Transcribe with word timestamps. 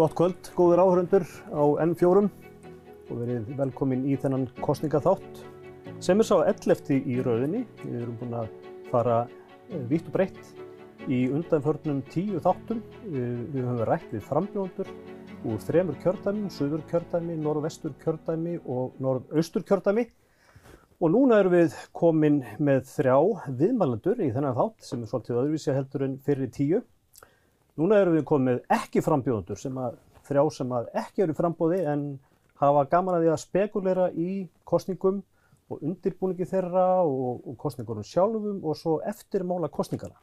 Gott 0.00 0.14
kvöld, 0.16 0.46
góður 0.56 0.80
áhörundur 0.80 1.26
á 1.52 1.60
N4 1.84 2.20
og 2.24 3.18
verið 3.20 3.48
velkomin 3.58 4.06
í 4.08 4.14
þennan 4.16 4.46
kostningaþátt 4.64 5.40
sem 6.00 6.22
er 6.22 6.24
sá 6.24 6.38
11. 6.38 6.94
í 7.04 7.18
rauðinni. 7.20 7.66
Við 7.82 7.98
erum 7.98 8.14
búin 8.16 8.32
að 8.38 8.46
fara 8.88 9.18
vitt 9.90 10.06
og 10.08 10.14
breytt 10.14 10.38
í 11.04 11.18
undanförnum 11.28 11.98
tíu 12.08 12.40
þáttum. 12.40 12.80
Við 13.12 13.58
höfum 13.60 13.82
rætt 13.90 14.06
við 14.14 14.24
frambjóndur 14.24 14.88
úr 15.44 15.60
þremur 15.66 15.98
kjördæmi, 16.00 16.48
söður 16.48 16.86
kjördæmi, 16.88 17.36
norðvestur 17.44 17.92
kjördæmi 18.00 18.56
og 18.64 18.96
norðaustur 19.04 19.66
kjördæmi. 19.68 20.06
Og 20.96 21.12
núna 21.12 21.42
erum 21.42 21.58
við 21.58 21.76
komin 21.92 22.40
með 22.56 22.88
þrjá 22.94 23.18
viðmælandur 23.60 24.24
í 24.24 24.32
þennan 24.32 24.56
þátt 24.56 24.88
sem 24.88 25.04
er 25.04 25.12
svolítið 25.12 25.42
öðruvísi 25.42 25.76
heldur 25.76 26.06
en 26.08 26.16
fyrir 26.24 26.48
tíu. 26.56 26.80
Núna 27.78 28.00
erum 28.02 28.16
við 28.18 28.24
komið 28.28 28.62
ekki 28.74 29.02
frambjóðundur 29.04 29.58
sem 29.60 29.76
að 29.78 29.98
þrjá 30.26 30.42
sem 30.54 30.72
að 30.74 30.88
ekki 31.02 31.24
eru 31.26 31.36
frambóði 31.36 31.82
en 31.90 32.06
hafa 32.60 32.86
gaman 32.90 33.16
að 33.16 33.24
því 33.24 33.30
að 33.32 33.42
spekulera 33.44 34.08
í 34.12 34.30
kostningum 34.68 35.20
og 35.70 35.84
undirbúningi 35.86 36.48
þeirra 36.50 36.86
og, 37.06 37.44
og 37.46 37.56
kostningunum 37.60 38.06
sjálfum 38.06 38.58
og 38.66 38.76
svo 38.78 38.98
eftirmála 39.06 39.70
kostningana. 39.72 40.18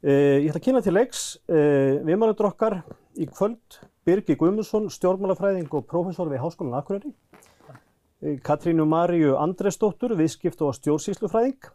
Eh, 0.00 0.44
ég 0.44 0.50
ætla 0.50 0.60
að 0.60 0.66
kynna 0.68 0.84
til 0.84 0.94
leiks 0.96 1.24
eh, 1.48 2.00
viðmælandur 2.04 2.50
okkar 2.50 2.78
í 3.20 3.26
kvöld 3.28 3.80
Birgi 4.08 4.36
Guðmundsson, 4.40 4.88
stjórnmálafræðing 4.92 5.68
og 5.76 5.84
prófessor 5.88 6.30
við 6.32 6.40
Háskólan 6.44 6.78
Akureyri. 6.78 7.12
Eh, 8.20 8.38
Katrínu 8.44 8.86
Maríu 8.88 9.34
Andresdóttur, 9.40 10.16
viðskipt 10.16 10.62
og 10.64 10.76
stjórnsýslufræðing 10.78 11.68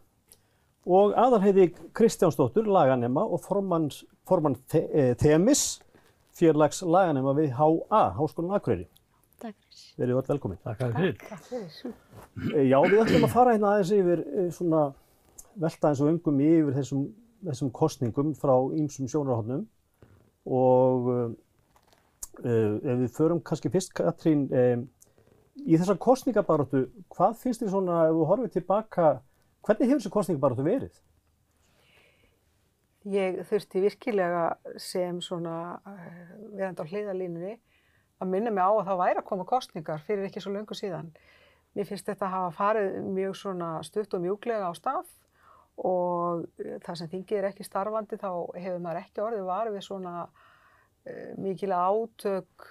og 0.86 1.16
aðalheiði 1.18 1.70
Kristjánsdóttur, 1.96 2.68
laganema 2.70 3.24
og 3.26 3.42
formann, 3.42 3.88
formann 4.28 4.58
Themis, 4.70 5.80
fjarlags 6.36 6.82
laganema 6.86 7.34
við 7.36 7.56
HA, 7.58 8.02
Háskólan 8.18 8.54
Akureyri. 8.58 8.86
Takk 9.42 9.56
fyrir. 9.56 9.92
Verið 10.00 10.20
öll 10.20 10.28
velkomin. 10.30 10.60
Takk 10.64 10.84
fyrir. 10.84 11.16
Takk 11.20 11.48
fyrir. 11.48 11.96
Já, 12.70 12.78
við 12.84 13.02
ætlum 13.02 13.26
að 13.26 13.34
fara 13.34 13.56
hérna 13.56 13.72
aðeins 13.74 13.92
yfir 13.96 14.22
svona 14.54 14.82
velta 15.60 15.90
eins 15.90 16.02
og 16.04 16.12
umgum 16.12 16.42
yfir 16.44 16.74
þessum, 16.76 17.06
þessum 17.48 17.72
kostningum 17.74 18.34
frá 18.38 18.54
ýmsum 18.76 19.08
sjónarhóttnum 19.10 19.64
og 20.46 21.08
uh, 21.10 21.30
ef 22.44 23.00
við 23.02 23.08
förum 23.16 23.40
kannski 23.44 23.72
fyrst, 23.72 23.94
Katrín, 23.96 24.46
um, 24.52 24.84
í 25.64 25.78
þessar 25.80 25.98
kostningabaróttu, 26.00 26.86
hvað 27.12 27.40
finnst 27.40 27.64
þér 27.64 27.72
svona, 27.72 28.02
ef 28.10 28.18
þú 28.18 28.28
horfið 28.30 28.54
tilbaka, 28.58 29.08
hvernig 29.66 29.90
hefur 29.90 30.00
þessi 30.00 30.14
kostningabaróttu 30.14 30.66
verið? 30.66 30.98
Ég 33.06 33.42
þurfti 33.46 33.82
virkilega 33.84 34.46
sem 34.82 35.20
svona 35.22 35.76
uh, 35.86 36.00
verandi 36.56 36.82
á 36.82 36.90
hliðalínunni 36.90 37.54
að 38.22 38.32
minna 38.32 38.50
mig 38.50 38.66
á 38.66 38.70
að 38.72 38.88
það 38.88 39.00
væri 39.02 39.20
að 39.20 39.28
koma 39.28 39.46
kostningar 39.46 40.02
fyrir 40.06 40.26
ekki 40.26 40.42
svo 40.42 40.54
löngu 40.54 40.74
síðan. 40.74 41.12
Mér 41.76 41.86
finnst 41.86 42.08
þetta 42.08 42.26
að 42.26 42.34
hafa 42.34 42.56
farið 42.56 42.98
mjög 43.12 43.38
svona 43.38 43.70
stutt 43.86 44.16
og 44.16 44.24
mjúglega 44.24 44.70
á 44.70 44.74
stað 44.74 45.12
og 45.76 46.46
það 46.56 46.98
sem 46.98 47.10
þingið 47.12 47.38
er 47.38 47.48
ekki 47.50 47.66
starfandi 47.66 48.18
þá 48.18 48.30
hefur 48.56 48.82
maður 48.82 49.02
ekki 49.02 49.22
orðið 49.22 49.48
varfið 49.50 49.86
svona 49.86 50.14
uh, 50.26 51.32
mikil 51.38 51.72
átök 51.76 52.70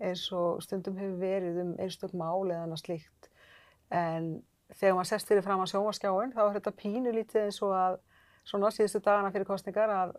eins 0.00 0.28
og 0.32 0.62
stundum 0.64 1.00
hefur 1.00 1.20
verið 1.20 1.64
um 1.64 1.72
einstök 1.82 2.14
mál 2.16 2.46
eða 2.46 2.62
annað 2.64 2.84
slíkt. 2.86 3.32
En 3.92 4.38
þegar 4.74 4.96
maður 4.96 5.10
sest 5.12 5.30
fyrir 5.30 5.44
fram 5.46 5.62
á 5.62 5.66
sjónvarskjáin 5.70 6.34
þá 6.34 6.42
er 6.46 6.54
þetta 6.58 6.74
pínulítið 6.82 7.44
eins 7.44 7.60
og 7.62 7.74
að 7.76 7.98
svona 8.46 8.72
síðustu 8.74 9.02
dagana 9.04 9.32
fyrir 9.34 9.48
kostningar 9.48 9.92
að 9.92 10.16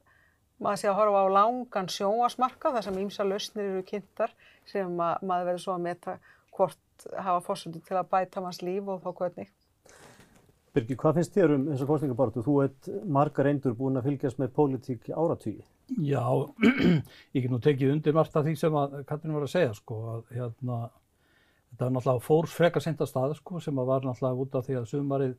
maður 0.63 0.81
sé 0.81 0.89
að 0.89 0.97
horfa 1.01 1.21
á 1.23 1.35
langan 1.37 1.91
sjónvarsmarka 1.91 2.73
þar 2.75 2.87
sem 2.87 2.99
ímsa 3.03 3.27
lausnir 3.27 3.69
eru 3.71 3.85
kynntar 3.87 4.33
sem 4.67 4.89
ma 4.97 5.13
maður 5.21 5.51
verður 5.51 5.63
svo 5.65 5.75
að 5.75 5.85
meta 5.85 6.17
hvort 6.57 7.07
hafa 7.13 7.43
fórsöndu 7.45 7.81
til 7.85 7.97
að 7.99 8.09
bæta 8.11 8.41
manns 8.41 8.63
líf 8.65 8.89
og 8.89 9.03
þá 9.03 9.09
hvernig. 9.21 9.51
Birgir, 10.73 10.97
hvað 10.99 11.17
finnst 11.17 11.33
þér 11.33 11.53
um 11.55 11.65
þessa 11.71 11.87
kostningabartu? 11.89 12.43
Þú 12.45 12.55
ert 12.65 12.89
margar 13.17 13.47
reyndur 13.47 13.75
búin 13.77 13.97
að 13.97 14.09
fylgjast 14.11 14.41
með 14.41 14.51
pólitík 14.57 15.09
áratvíi. 15.09 15.63
Já, 16.03 16.25
ég 17.33 17.43
get 17.43 17.51
nú 17.53 17.59
tekið 17.63 17.93
undir 17.95 18.17
margt 18.17 18.35
af 18.37 18.45
því 18.45 18.55
sem 18.59 18.77
að 18.77 18.97
Katrin 19.09 19.37
var 19.37 19.45
að 19.47 19.53
segja 19.53 19.73
sko 19.77 19.99
að 20.13 20.35
hérna 20.35 20.79
þetta 21.71 21.89
náttúrulega 21.93 22.25
fórs 22.25 22.55
frekar 22.57 22.83
senda 22.83 23.07
stað 23.09 23.35
sko 23.39 23.61
sem 23.63 23.79
að 23.79 23.91
var 23.91 24.07
náttúrulega 24.07 24.45
út 24.45 24.57
af 24.57 24.65
því 24.67 24.79
að 24.79 24.89
sumarið 24.93 25.35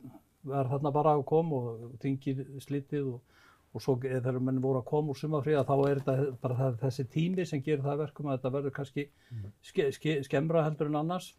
var 0.49 0.71
þarna 0.71 0.93
bara 0.95 1.17
að 1.17 1.25
koma 1.27 1.59
og 1.59 1.97
þingir 2.03 2.45
slitið 2.63 3.11
og, 3.11 3.43
og 3.75 3.83
svo 3.83 3.97
þegar 4.01 4.39
menn 4.39 4.61
voru 4.63 4.81
að 4.81 4.89
koma 4.89 5.13
úr 5.13 5.19
sumafríða 5.19 5.65
þá 5.67 5.75
er 5.89 6.01
þetta 6.01 6.31
bara 6.41 6.57
það, 6.61 6.79
þessi 6.85 7.05
tími 7.15 7.45
sem 7.45 7.63
gerir 7.65 7.85
það 7.85 8.01
verkum 8.05 8.29
að 8.29 8.39
þetta 8.39 8.53
verður 8.55 8.75
kannski 8.79 9.05
ske, 9.61 9.91
ske, 9.95 10.17
skemmra 10.27 10.65
heldur 10.67 10.91
en 10.91 10.99
annars. 11.03 11.33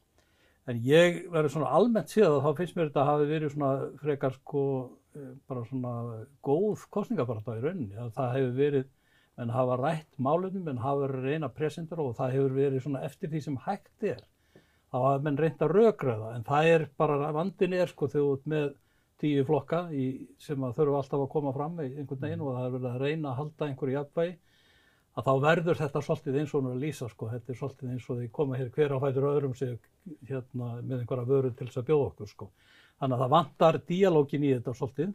En 0.69 0.79
ég 0.85 1.25
verður 1.33 1.55
svona 1.57 1.73
almennt 1.75 2.13
síðan 2.13 2.37
að 2.37 2.45
þá 2.45 2.59
finnst 2.61 2.77
mér 2.77 2.91
þetta 2.91 3.07
hafi 3.09 3.29
verið 3.31 3.55
svona 3.55 3.71
frekar 4.03 4.37
sko 4.37 4.65
bara 5.49 5.65
svona 5.67 5.93
góð 6.45 6.85
kostningabarta 6.95 7.57
í 7.59 7.63
rauninni. 7.65 7.97
Að 7.99 8.13
það 8.19 8.35
hefur 8.37 8.53
verið, 8.59 8.91
menn 9.41 9.55
hafa 9.55 9.79
rætt 9.81 10.21
málunum, 10.23 10.67
menn 10.67 10.83
hafa 10.85 11.07
verið 11.07 11.27
reyna 11.27 11.51
presendur 11.55 12.05
og 12.05 12.15
það 12.19 12.37
hefur 12.37 12.57
verið 12.59 12.85
svona 12.85 13.03
eftir 13.09 13.33
því 13.33 13.43
sem 13.47 13.59
hægt 13.67 14.07
er. 14.13 14.23
Þá 14.91 14.99
hafa 14.99 15.25
menn 15.25 15.39
reynt 15.39 15.61
að 15.63 15.75
rökræða 15.77 16.31
en 16.35 16.47
það 16.47 16.69
er 16.75 16.87
bara, 16.99 17.33
vandin 17.35 17.75
er 17.79 17.91
sko 17.91 18.09
þegar 18.11 18.27
þú 18.27 18.37
ert 18.37 18.49
með 18.55 18.71
tíu 19.21 19.45
flokka 19.47 19.83
í, 19.95 20.07
sem 20.41 20.63
að 20.65 20.79
þurfa 20.81 21.03
alltaf 21.03 21.25
að 21.25 21.33
koma 21.35 21.53
fram 21.55 21.77
í 21.85 21.91
einhvern 21.93 22.23
veginn 22.25 22.43
og 22.45 22.57
það 22.57 22.67
er 22.67 22.75
verið 22.77 22.91
að 22.91 23.05
reyna 23.05 23.31
að 23.31 23.39
halda 23.41 23.69
einhverju 23.69 23.97
jafnvægi 23.99 24.35
að 25.19 25.27
þá 25.27 25.33
verður 25.45 25.81
þetta 25.81 26.03
svolítið 26.07 26.37
eins 26.41 26.53
og 26.53 26.61
hún 26.61 26.69
er 26.71 26.77
að 26.77 26.85
lýsa 26.85 27.09
sko, 27.11 27.31
þetta 27.31 27.53
er 27.53 27.59
svolítið 27.59 27.95
eins 27.95 28.11
og 28.11 28.21
því 28.21 28.29
koma 28.37 28.59
hér 28.59 28.71
hver 28.75 28.95
á 28.95 28.99
fætur 29.03 29.27
öðrum 29.31 29.57
sig 29.59 29.73
hérna 30.29 30.69
með 30.81 31.01
einhverja 31.01 31.31
vöru 31.31 31.51
til 31.55 31.67
þess 31.67 31.81
að 31.81 31.89
bjóða 31.91 32.07
okkur 32.11 32.31
sko. 32.31 32.51
Þannig 33.01 33.17
að 33.17 33.25
það 33.25 33.35
vantar 33.35 33.81
díalógin 33.91 34.47
í 34.47 34.53
þetta 34.55 34.77
svolítið 34.79 35.13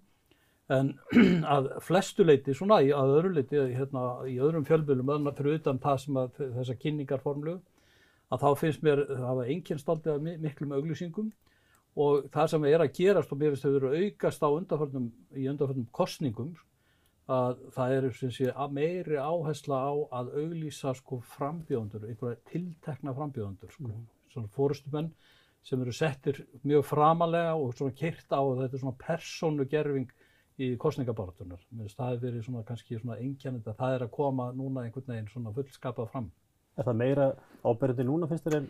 en 0.75 0.91
að 1.55 1.69
flestu 1.85 2.25
leiti 2.25 2.55
svona 2.57 2.81
í 2.83 2.91
að 2.95 3.15
öðru 3.19 3.31
leiti 3.37 3.63
hérna 3.77 4.03
í 4.29 4.35
öðrum 4.41 4.67
fjölbjölum 4.67 5.31
fyrir 5.37 5.59
utan 5.61 5.81
það 5.81 6.01
sem 6.03 6.19
að 6.21 6.43
þessa 6.57 6.77
kynningarformlu 6.81 7.55
að 8.33 8.45
þá 8.45 8.61
finnst 8.61 8.85
mér 8.85 9.03
að 9.05 9.25
hafa 9.29 9.47
einkennst 9.53 9.89
aldrei 9.91 10.37
miklum 10.41 10.73
auglýsingum 10.77 11.31
og 12.05 12.25
það 12.33 12.49
sem 12.51 12.65
er 12.69 12.83
að 12.83 12.95
gerast 12.97 13.31
og 13.31 13.39
mér 13.41 13.53
finnst 13.53 13.67
þau 13.67 13.75
verið 13.75 13.89
að 13.89 14.05
aukast 14.05 14.43
á 14.43 14.49
undanförnum, 14.49 15.11
í 15.35 15.45
undanförnum 15.51 15.87
kostningum 15.95 16.55
að 17.31 17.61
það 17.73 17.95
eru 17.99 18.11
sé 18.35 18.51
meiri 18.73 19.17
áhersla 19.17 19.79
á 19.81 19.93
að 20.19 20.35
auglýsa 20.41 20.93
sko 20.97 21.21
frambjóðundur, 21.35 22.05
einhverja 22.09 22.41
tiltekna 22.51 23.15
frambjóðundur 23.17 23.71
sko, 23.73 23.87
mm. 23.89 24.03
svona 24.33 24.51
fórustumenn 24.53 25.09
sem 25.65 25.81
eru 25.81 25.93
settir 25.95 26.43
mjög 26.61 26.85
framalega 26.85 27.55
og 27.57 27.73
svona 27.73 27.95
kyrt 27.97 28.29
á 28.29 28.41
að 28.41 28.59
þetta 28.61 28.77
er 28.77 28.83
svona 28.83 28.99
persónugerfing 29.01 30.11
í 30.61 30.67
finnst 31.81 31.97
það 31.97 32.11
hefur 32.11 32.25
verið 32.27 32.45
svona 32.45 32.65
kannski 32.67 32.99
svona 32.99 33.17
einkjænit 33.23 33.71
að 33.71 33.79
það 33.79 33.95
er 33.95 34.05
að 34.05 34.13
koma 34.19 34.51
núna 34.55 34.85
einhvern 34.85 35.09
veginn 35.09 35.31
svona 35.31 35.55
fullskapað 35.55 36.11
fram. 36.13 36.29
Er 36.75 36.87
það 36.87 36.99
meira 36.99 37.29
áberandi 37.63 38.05
núna 38.05 38.27
finnst 38.27 38.45
þér 38.47 38.59
en 38.61 38.67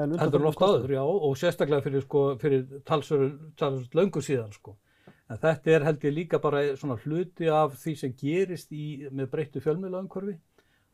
en 0.00 0.14
oft 0.16 0.62
áður, 0.62 0.94
já, 0.94 1.02
og 1.02 1.34
sérstaklega 1.36 1.84
fyrir, 1.84 2.04
sko, 2.06 2.22
fyrir 2.40 2.64
talsverð 2.88 3.92
löngu 3.96 4.22
síðan, 4.24 4.54
sko. 4.56 4.76
En 5.28 5.40
þetta 5.40 5.72
er 5.72 5.84
held 5.86 6.06
ég 6.06 6.14
líka 6.16 6.40
bara 6.40 6.62
svona 6.76 6.98
hluti 7.04 7.48
af 7.52 7.76
því 7.80 7.94
sem 8.00 8.14
gerist 8.16 8.72
í, 8.72 9.04
með 9.12 9.30
breyttu 9.34 9.62
fjölmiðlaumhverfi, 9.64 10.38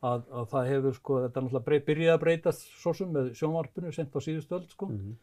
að, 0.03 0.27
að 0.31 0.51
það 0.53 0.69
hefur, 0.73 0.99
sko, 0.99 1.21
þetta 1.25 1.41
er 1.41 1.47
náttúrulega 1.47 1.87
byrjað 1.89 2.15
að 2.15 2.23
breytast 2.25 2.69
svo 2.83 2.95
sem 2.95 3.11
með 3.15 3.33
sjónvarpinu 3.39 3.95
sent 3.95 4.15
á 4.15 4.21
síðustöld, 4.23 4.69
sko. 4.75 4.91
Mm 4.91 5.01
-hmm. 5.01 5.17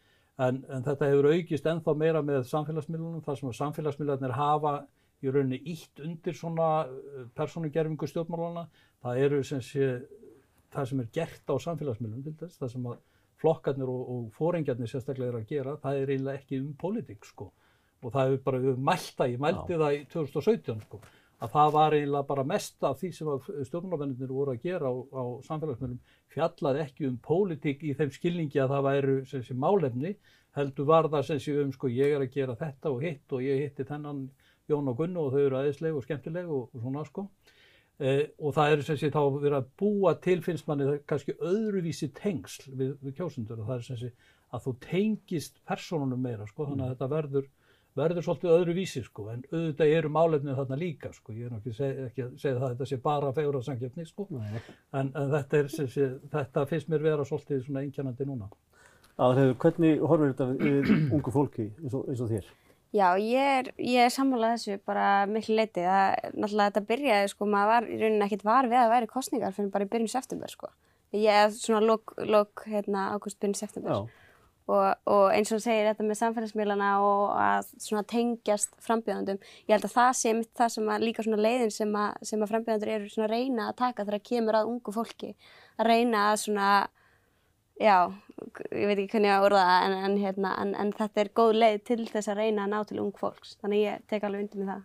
en, 0.47 0.63
en 0.69 0.87
þetta 0.87 1.11
hefur 1.11 1.31
aukist 1.31 1.71
ennþá 1.71 1.95
meira 1.95 2.21
með 2.21 2.43
samfélagsmiðlunum, 2.51 3.23
þar 3.23 3.39
sem 3.39 3.53
samfélagsmiðlarnir 3.59 4.35
hafa 4.35 4.75
í 5.23 5.31
rauninni 5.31 5.61
ítt 5.71 5.99
undir 6.03 6.35
svona 6.35 6.87
persónugerfingu 7.35 8.07
stjórnmálana. 8.07 8.67
Það 9.01 9.21
eru 9.25 9.43
sem 9.43 9.61
sé, 9.63 9.87
það 10.75 10.89
sem 10.91 11.03
er 11.03 11.11
gert 11.17 11.51
á 11.51 11.55
samfélagsmiðlunum 11.65 12.25
til 12.25 12.37
þess, 12.39 12.61
það 12.61 12.71
sem 12.75 12.87
að 12.91 13.03
flokkarnir 13.41 13.91
og, 13.91 14.07
og 14.13 14.23
fóringjarnir 14.37 14.91
sérstaklega 14.91 15.33
er 15.33 15.37
að 15.41 15.49
gera, 15.49 15.75
það 15.83 15.99
er 16.01 16.13
eiginlega 16.13 16.41
ekki 16.41 16.61
um 16.61 16.71
pólitík 16.79 17.27
sko. 17.27 17.51
Og 18.05 18.13
það 18.13 18.29
hefur 18.29 18.41
bara, 18.45 18.61
við 18.63 18.81
mælta, 18.89 19.27
ég 19.31 19.41
mælti 19.41 19.75
Já. 19.75 19.79
það 19.81 19.95
í 19.97 20.01
2017 20.13 20.83
sko, 20.85 21.01
að 21.41 21.53
það 21.55 21.73
var 21.75 21.97
eiginlega 21.97 22.29
bara 22.29 22.45
mest 22.47 22.87
af 22.87 23.01
því 23.01 23.11
sem 23.17 23.31
stjórnmálafennir 23.69 24.31
voru 24.31 24.55
að 24.55 24.63
gera 24.67 24.91
á, 24.91 24.93
á 24.95 25.23
samfélagsmiðlum 25.47 26.15
fjallaði 26.35 26.83
ekki 26.85 27.09
um 27.09 27.19
pólitík 27.23 27.83
í 27.83 27.93
þeim 27.97 28.13
skilningi 28.15 28.61
að 28.61 28.75
það 28.75 28.87
væru 28.89 29.17
sem 29.31 29.43
sé 29.43 29.57
málefni, 29.57 30.15
heldur 30.55 30.87
var 30.87 31.09
það 31.11 31.27
sem 31.31 31.41
sé 31.43 31.57
um 31.59 31.73
sko 31.75 31.91
ég 31.91 32.15
er 32.15 32.23
að 32.23 32.35
gera 32.35 32.55
þetta 32.59 32.91
og 32.93 33.03
hitt 33.03 33.35
og 33.35 33.43
ég 33.43 33.65
hitti 33.65 33.87
þennan 33.87 34.27
Jón 34.69 34.89
og 34.89 34.97
Gunnu 34.97 35.21
og 35.21 35.33
þau 35.33 35.41
eru 35.43 35.57
aðeinsleg 35.59 35.97
og 35.97 36.05
skemmtileg 36.05 36.47
og, 36.49 36.71
og 36.73 36.81
svona 36.81 37.03
sko. 37.05 37.27
Eh, 37.95 38.25
og 38.43 38.51
það 38.57 38.73
er 38.73 38.81
sem 38.83 38.97
sé 38.99 39.09
þá 39.13 39.21
verið 39.37 39.57
að 39.61 39.67
búa 39.79 40.11
til 40.19 40.41
finnst 40.43 40.65
manni 40.67 40.97
kannski 41.07 41.37
öðruvísi 41.39 42.09
tengsl 42.17 42.73
við, 42.75 42.89
við 42.99 43.13
kjósundur 43.21 43.61
og 43.61 43.69
það 43.69 43.77
er 43.77 43.85
sem 43.85 43.99
sé 44.01 44.09
að 44.51 44.65
þú 44.65 44.73
tengist 44.83 45.61
personunum 45.67 46.19
meira 46.19 46.47
sko 46.49 46.67
þannig 46.67 46.89
að 46.89 46.91
þetta 46.91 47.09
verður 47.13 47.47
verður 47.95 48.25
svolítið 48.25 48.51
öðru 48.51 48.73
vísi 48.75 49.01
sko, 49.05 49.29
en 49.31 49.45
auðvitað 49.53 49.93
eru 49.95 50.11
málefnið 50.11 50.57
þarna 50.59 50.77
líka 50.81 51.11
sko, 51.15 51.31
ég 51.31 51.47
er 51.47 51.53
náttúrulega 51.55 52.07
ekki, 52.09 52.25
að 52.25 52.33
segja 52.41 52.57
það 52.57 52.65
að 52.65 52.73
þetta 52.73 52.87
sé 52.89 52.97
bara 53.05 53.31
fegur 53.37 53.57
að 53.59 53.65
sangjöfni 53.69 54.07
sko, 54.09 54.25
en, 54.35 54.57
en 55.05 55.13
þetta, 55.31 55.61
er, 55.61 55.69
sé, 55.71 55.85
sé, 55.93 56.09
þetta 56.33 56.65
finnst 56.71 56.91
mér 56.91 57.05
vera 57.05 57.27
svolítið 57.29 57.63
svona 57.63 57.85
einkjænandi 57.85 58.27
núna. 58.27 58.49
Aðalhefur, 59.15 59.55
hvernig 59.63 60.03
horfur 60.03 60.33
þetta 60.33 60.49
við 60.59 60.91
ungu 61.15 61.35
fólki 61.37 61.69
eins 61.71 61.95
og, 61.95 62.09
eins 62.11 62.25
og 62.25 62.33
þér? 62.33 62.51
Já, 62.93 63.07
ég 63.19 63.53
er, 63.59 63.69
ég 63.81 64.05
er 64.05 64.11
sammálað 64.13 64.55
þessu 64.55 64.81
bara 64.87 65.07
miklu 65.27 65.57
leiti. 65.57 65.83
Það, 65.83 66.35
náttúrulega 66.35 66.69
þetta 66.71 66.89
byrjaði, 66.91 67.31
sko, 67.33 67.47
maður 67.51 67.71
var 67.73 67.87
í 67.89 67.97
rauninni 68.01 68.27
ekkert 68.27 68.45
var 68.47 68.69
við 68.71 68.81
að 68.81 68.93
væri 68.93 69.09
kostningar 69.11 69.55
fyrir 69.55 69.71
bara 69.73 69.87
í 69.87 69.89
byrjun 69.91 70.13
september, 70.13 70.53
sko. 70.53 70.69
Ég 71.15 71.41
er 71.45 71.49
svona 71.55 71.81
lók, 71.83 72.13
lók, 72.23 72.63
hérna, 72.71 73.09
ágúst 73.15 73.39
byrjun 73.41 73.57
september. 73.59 73.97
Já. 73.97 74.21
Og, 74.65 74.85
og 75.05 75.27
eins 75.29 75.51
og 75.53 75.59
segir 75.61 75.85
þetta 75.85 76.05
með 76.07 76.17
samfélagsmiðlana 76.23 76.87
og 77.05 77.25
að 77.37 77.67
svona 77.83 78.01
tengjast 78.09 78.71
frambjöðandum. 78.81 79.37
Ég 79.67 79.75
held 79.75 79.85
að 79.85 79.93
það 79.93 80.13
sé 80.17 80.33
mitt 80.33 80.49
það 80.57 80.71
sem 80.73 80.87
að 80.89 81.05
líka 81.05 81.25
svona 81.25 81.43
leiðin 81.45 81.73
sem 81.75 81.91
að, 82.01 82.15
sem 82.25 82.41
að 82.41 82.53
frambjöðandur 82.53 82.93
eru 82.95 83.11
svona 83.11 83.27
að 83.27 83.35
reyna 83.35 83.67
að 83.69 83.77
taka 83.83 84.05
þegar 84.07 84.17
að 84.17 84.25
kemur 84.31 84.57
að 84.57 84.71
ungu 84.71 84.95
fólki. 84.95 85.29
Að 85.77 85.91
reyna 85.91 86.23
að 86.31 86.39
svona, 86.47 86.71
já, 87.81 87.97
ég 88.71 88.89
veit 88.89 88.97
ekki 88.97 89.15
hvernig 89.15 89.29
ég 89.29 89.35
á 89.35 89.39
að 89.39 89.47
orða 89.49 89.63
það, 89.69 89.85
en, 89.85 89.95
en, 90.07 90.17
hérna, 90.23 90.51
en, 90.63 90.73
en 90.81 90.91
þetta 90.95 91.23
er 91.23 91.31
góð 91.39 91.55
leið 91.61 91.79
til 91.89 92.01
þess 92.09 92.31
að 92.31 92.41
reyna 92.41 92.65
að 92.65 92.73
ná 92.73 92.89
til 92.89 92.99
ung 93.03 93.15
fólks. 93.19 93.55
Þannig 93.61 93.81
ég 93.83 94.05
tek 94.11 94.27
alveg 94.27 94.45
undir 94.45 94.61
með 94.63 94.71
það. 94.73 94.83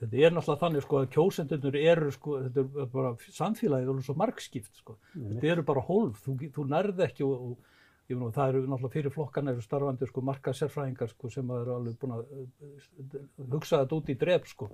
Þetta 0.00 0.20
er 0.24 0.32
náttúrulega 0.32 0.62
þannig 0.62 0.84
sko 0.86 0.98
að 1.00 1.10
kjósendurnir 1.14 1.82
eru 1.92 2.12
sko, 2.14 2.36
þetta 2.46 2.62
er 2.64 2.86
bara 2.94 3.10
samfélagið 3.36 3.90
og 3.92 4.06
svo 4.06 4.14
margskipt 4.16 4.80
sko. 4.80 4.96
Þetta 5.12 5.50
eru 5.52 5.64
bara 5.68 5.82
hólf, 5.84 6.22
þú, 6.24 6.36
þú 6.54 6.64
nærði 6.70 7.04
ekki 7.04 7.26
og, 7.26 7.50
og 7.50 7.68
ég 8.08 8.16
meina 8.16 8.32
það 8.34 8.54
eru 8.54 8.62
náttúrulega 8.64 8.94
fyrir 8.94 9.14
flokkan 9.14 9.52
eru 9.52 9.64
starfandi 9.64 10.08
sko 10.08 10.24
marka 10.24 10.54
sérfræðingar 10.56 11.12
sko 11.12 11.30
sem 11.30 11.52
eru 11.54 11.76
alveg 11.76 11.98
búin 12.00 12.16
að 12.16 12.32
uh, 12.32 13.20
hugsa 13.52 13.82
þetta 13.82 13.98
út 13.98 14.08
í 14.08 14.16
dref 14.24 14.48
sko. 14.54 14.70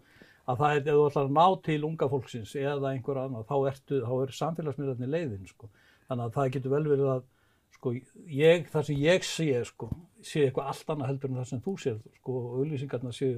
Að 0.47 0.63
það 0.63 0.77
er, 0.77 0.85
ef 0.85 0.95
þú 0.95 1.07
ætlar 1.09 1.27
að 1.27 1.35
ná 1.41 1.47
til 1.67 1.81
unga 1.91 2.09
fólksins 2.13 2.55
eða 2.63 2.93
einhver 2.93 3.19
annað, 3.25 3.49
þá 3.51 3.57
ertu, 3.73 3.99
þá 4.07 4.15
er 4.23 4.37
samfélagsmiðlarnir 4.39 5.11
leiðin 5.11 5.51
sko. 5.51 5.73
Þannig 6.07 6.29
að 6.29 6.37
það 6.39 6.53
getur 6.55 6.77
vel 6.77 6.87
verið 6.87 7.11
að 7.17 7.27
sko 7.87 8.31
ég, 8.33 8.65
það 8.73 8.89
sem 8.89 9.03
ég 9.03 9.27
sé 9.27 9.51
sko, 9.67 9.91
sé 10.25 10.47
eitthvað 10.47 10.73
allt 10.73 10.89
annað 10.95 11.13
heldur 11.13 11.31
en 11.31 11.39
það 11.41 11.51
sem 11.53 11.61
þú 11.63 11.75
sér 11.83 12.01
sko 12.19 12.39
og 12.41 12.57
auðlýsingarna 12.61 13.15
séu 13.15 13.37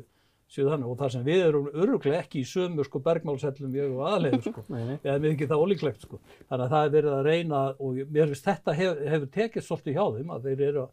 og 0.49 0.95
það 0.97 1.11
sem 1.13 1.25
við 1.27 1.43
erum 1.45 1.67
öruglega 1.75 2.23
ekki 2.23 2.41
í 2.41 2.47
sömu 2.49 2.85
sko 2.87 3.03
bergmálsellum 3.05 3.75
ég 3.77 3.91
og 3.93 4.07
aðleiður 4.09 4.47
sko. 4.47 4.63
Eða 5.05 5.17
mér 5.21 5.35
ekki 5.35 5.49
það 5.51 5.65
ólíklegt 5.65 6.07
sko. 6.07 6.21
Þannig 6.49 6.65
að 6.65 6.71
það 6.73 6.87
er 6.87 6.95
verið 6.95 7.17
að 7.19 7.27
reyna 7.27 7.61
og 7.77 7.99
mér 8.09 8.31
finnst 8.31 8.49
þetta 8.49 8.77
hef, 8.79 9.03
hefur 9.13 9.29
tekið 9.35 9.67
svolítið 9.67 9.99
hjá 9.99 10.07
þeim 10.15 10.33
að 10.33 10.49
þeir 10.49 10.63
eru 10.71 10.87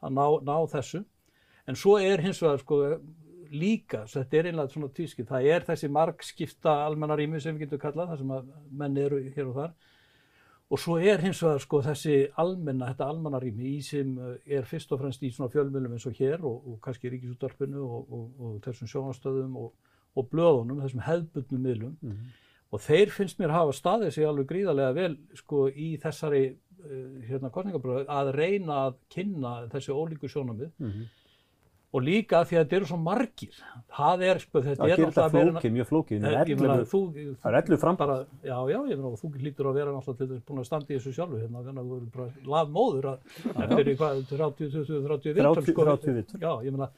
að 0.00 0.16
ná, 0.16 0.24
ná 0.48 0.54
þessu. 0.72 1.02
En 1.68 1.78
svo 1.82 1.98
er 2.00 2.24
hins 2.24 2.40
vegar 2.40 2.64
sko 2.64 2.80
líka, 3.52 4.06
þetta 4.08 4.38
er 4.38 4.48
einlega 4.48 4.72
svona 4.72 4.88
tíski 4.96 5.28
það 5.28 5.50
er 5.52 5.68
þessi 5.68 5.92
margskipta 5.92 6.78
almennarími 6.86 7.40
sem 7.44 7.52
við 7.52 7.66
getum 7.66 7.82
kallað, 7.82 8.14
það 8.14 8.22
sem 8.22 8.32
að 8.38 8.48
menn 8.80 8.96
eru 9.02 9.20
hér 9.26 9.50
og 9.50 9.58
þar 9.58 9.74
Og 10.72 10.80
svo 10.80 10.96
er 10.96 11.20
hins 11.20 11.42
vegar 11.44 11.60
sko 11.60 11.82
þessi 11.84 12.14
almenna, 12.40 12.86
þetta 12.88 13.08
almannarými 13.12 13.74
í 13.74 13.80
sem 13.84 14.14
er 14.46 14.64
fyrst 14.64 14.92
og 14.94 15.02
fremst 15.02 15.22
í 15.22 15.28
svona 15.30 15.52
fjölmjölum 15.52 15.98
eins 15.98 16.06
og 16.08 16.16
hér 16.16 16.46
og, 16.48 16.62
og 16.70 16.78
kannski 16.84 17.10
ríkisúttarpinu 17.12 17.82
og, 17.84 18.06
og, 18.08 18.22
og 18.40 18.54
þessum 18.64 18.88
sjónastöðum 18.88 19.58
og 19.60 20.28
blöðunum, 20.32 20.80
þessum 20.80 21.04
hefðbundnum 21.06 21.66
miðlum. 21.66 21.96
Mm 22.00 22.10
-hmm. 22.12 22.38
Og 22.72 22.80
þeir 22.80 23.10
finnst 23.12 23.40
mér 23.40 23.52
hafa 23.52 23.72
staðið 23.76 24.10
sig 24.10 24.24
alveg 24.24 24.48
gríðarlega 24.48 24.92
vel 24.96 25.16
sko 25.36 25.66
í 25.68 25.96
þessari 26.00 26.44
uh, 26.48 27.20
hérna 27.28 27.50
kostningabröðu 27.52 28.06
að 28.08 28.32
reyna 28.36 28.78
að 28.86 28.94
kynna 29.12 29.52
þessi 29.72 29.92
ólíku 29.92 30.28
sjónamið. 30.28 30.70
Mm 30.78 30.90
-hmm. 30.90 31.10
Og 31.92 32.00
líka 32.00 32.38
því 32.48 32.56
að 32.56 32.62
þetta 32.62 32.76
eru 32.78 32.86
svo 32.88 32.96
margir. 33.04 33.56
Það 33.92 34.22
er, 34.24 34.38
sko, 34.40 34.60
þetta 34.64 34.80
Það 34.80 34.92
er 34.92 35.00
þetta 35.02 35.24
flókið, 35.34 35.72
mjög 35.74 35.88
flókið. 35.90 36.22
Eh, 36.24 36.36
ég 36.48 36.60
Það 37.42 37.48
er 37.50 37.56
11 37.58 37.80
fram. 37.82 37.98
bara, 38.00 38.16
já, 38.40 38.54
já, 38.72 38.78
ég 38.88 38.96
meina, 38.96 39.10
og 39.10 39.20
þú 39.20 39.28
hlýtur 39.36 39.68
að 39.68 39.76
vera 39.76 39.92
náttúrulega 39.92 40.20
til 40.22 40.28
þess 40.30 40.46
búin 40.48 40.62
að 40.62 40.68
standa 40.70 40.88
í 40.88 40.96
þessu 40.96 41.12
sjálfu 41.12 41.40
hérna, 41.42 41.64
þannig 41.66 41.82
að 41.82 41.90
þú 41.90 41.98
eru 41.98 42.08
bara 42.16 42.28
lafmóður 42.54 43.08
eftir 43.12 43.92
í 43.92 43.96
hvað, 44.00 44.24
30, 44.32 44.72
20, 44.72 45.04
30 45.10 45.36
viðtöl, 45.36 45.52
30 45.60 45.68
sko. 45.68 45.86
30 45.90 46.16
viðtöl. 46.16 46.40
Já, 46.40 46.52
ég 46.64 46.76
meina, 46.78 46.88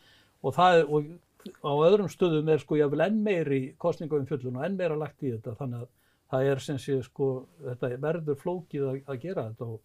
og 0.45 0.55
það 0.55 0.79
er, 0.79 0.87
og 0.95 1.11
á 1.59 1.73
öðrum 1.91 2.11
stöðum 2.13 2.55
er 2.55 2.63
sko 2.63 2.79
jáfnvel 2.79 3.05
enn 3.09 3.19
meiri 3.27 3.63
kostningum 3.83 4.29
fjöllun 4.31 4.61
og 4.61 4.69
enn 4.69 4.79
meira 4.79 4.97
lagt 4.97 5.27
í 5.27 5.35
þetta, 5.35 5.59
þannig 5.59 5.83
að 5.83 5.89
það 6.31 6.51
er 6.53 6.63
sem 6.63 6.79
sé 6.79 7.03
sko, 7.03 7.49
þetta 7.67 7.91
verður 7.99 8.39
flókið 8.41 8.87
að, 8.89 9.01
að 9.11 9.21
gera 9.27 9.49
þetta 9.51 9.69
og, 9.75 9.81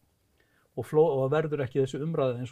og, 0.78 0.86
fló, 0.86 1.04
og 1.18 1.32
verður 1.34 1.66
ekki 1.66 1.82
þessi 1.82 2.04
umræði 2.06 2.46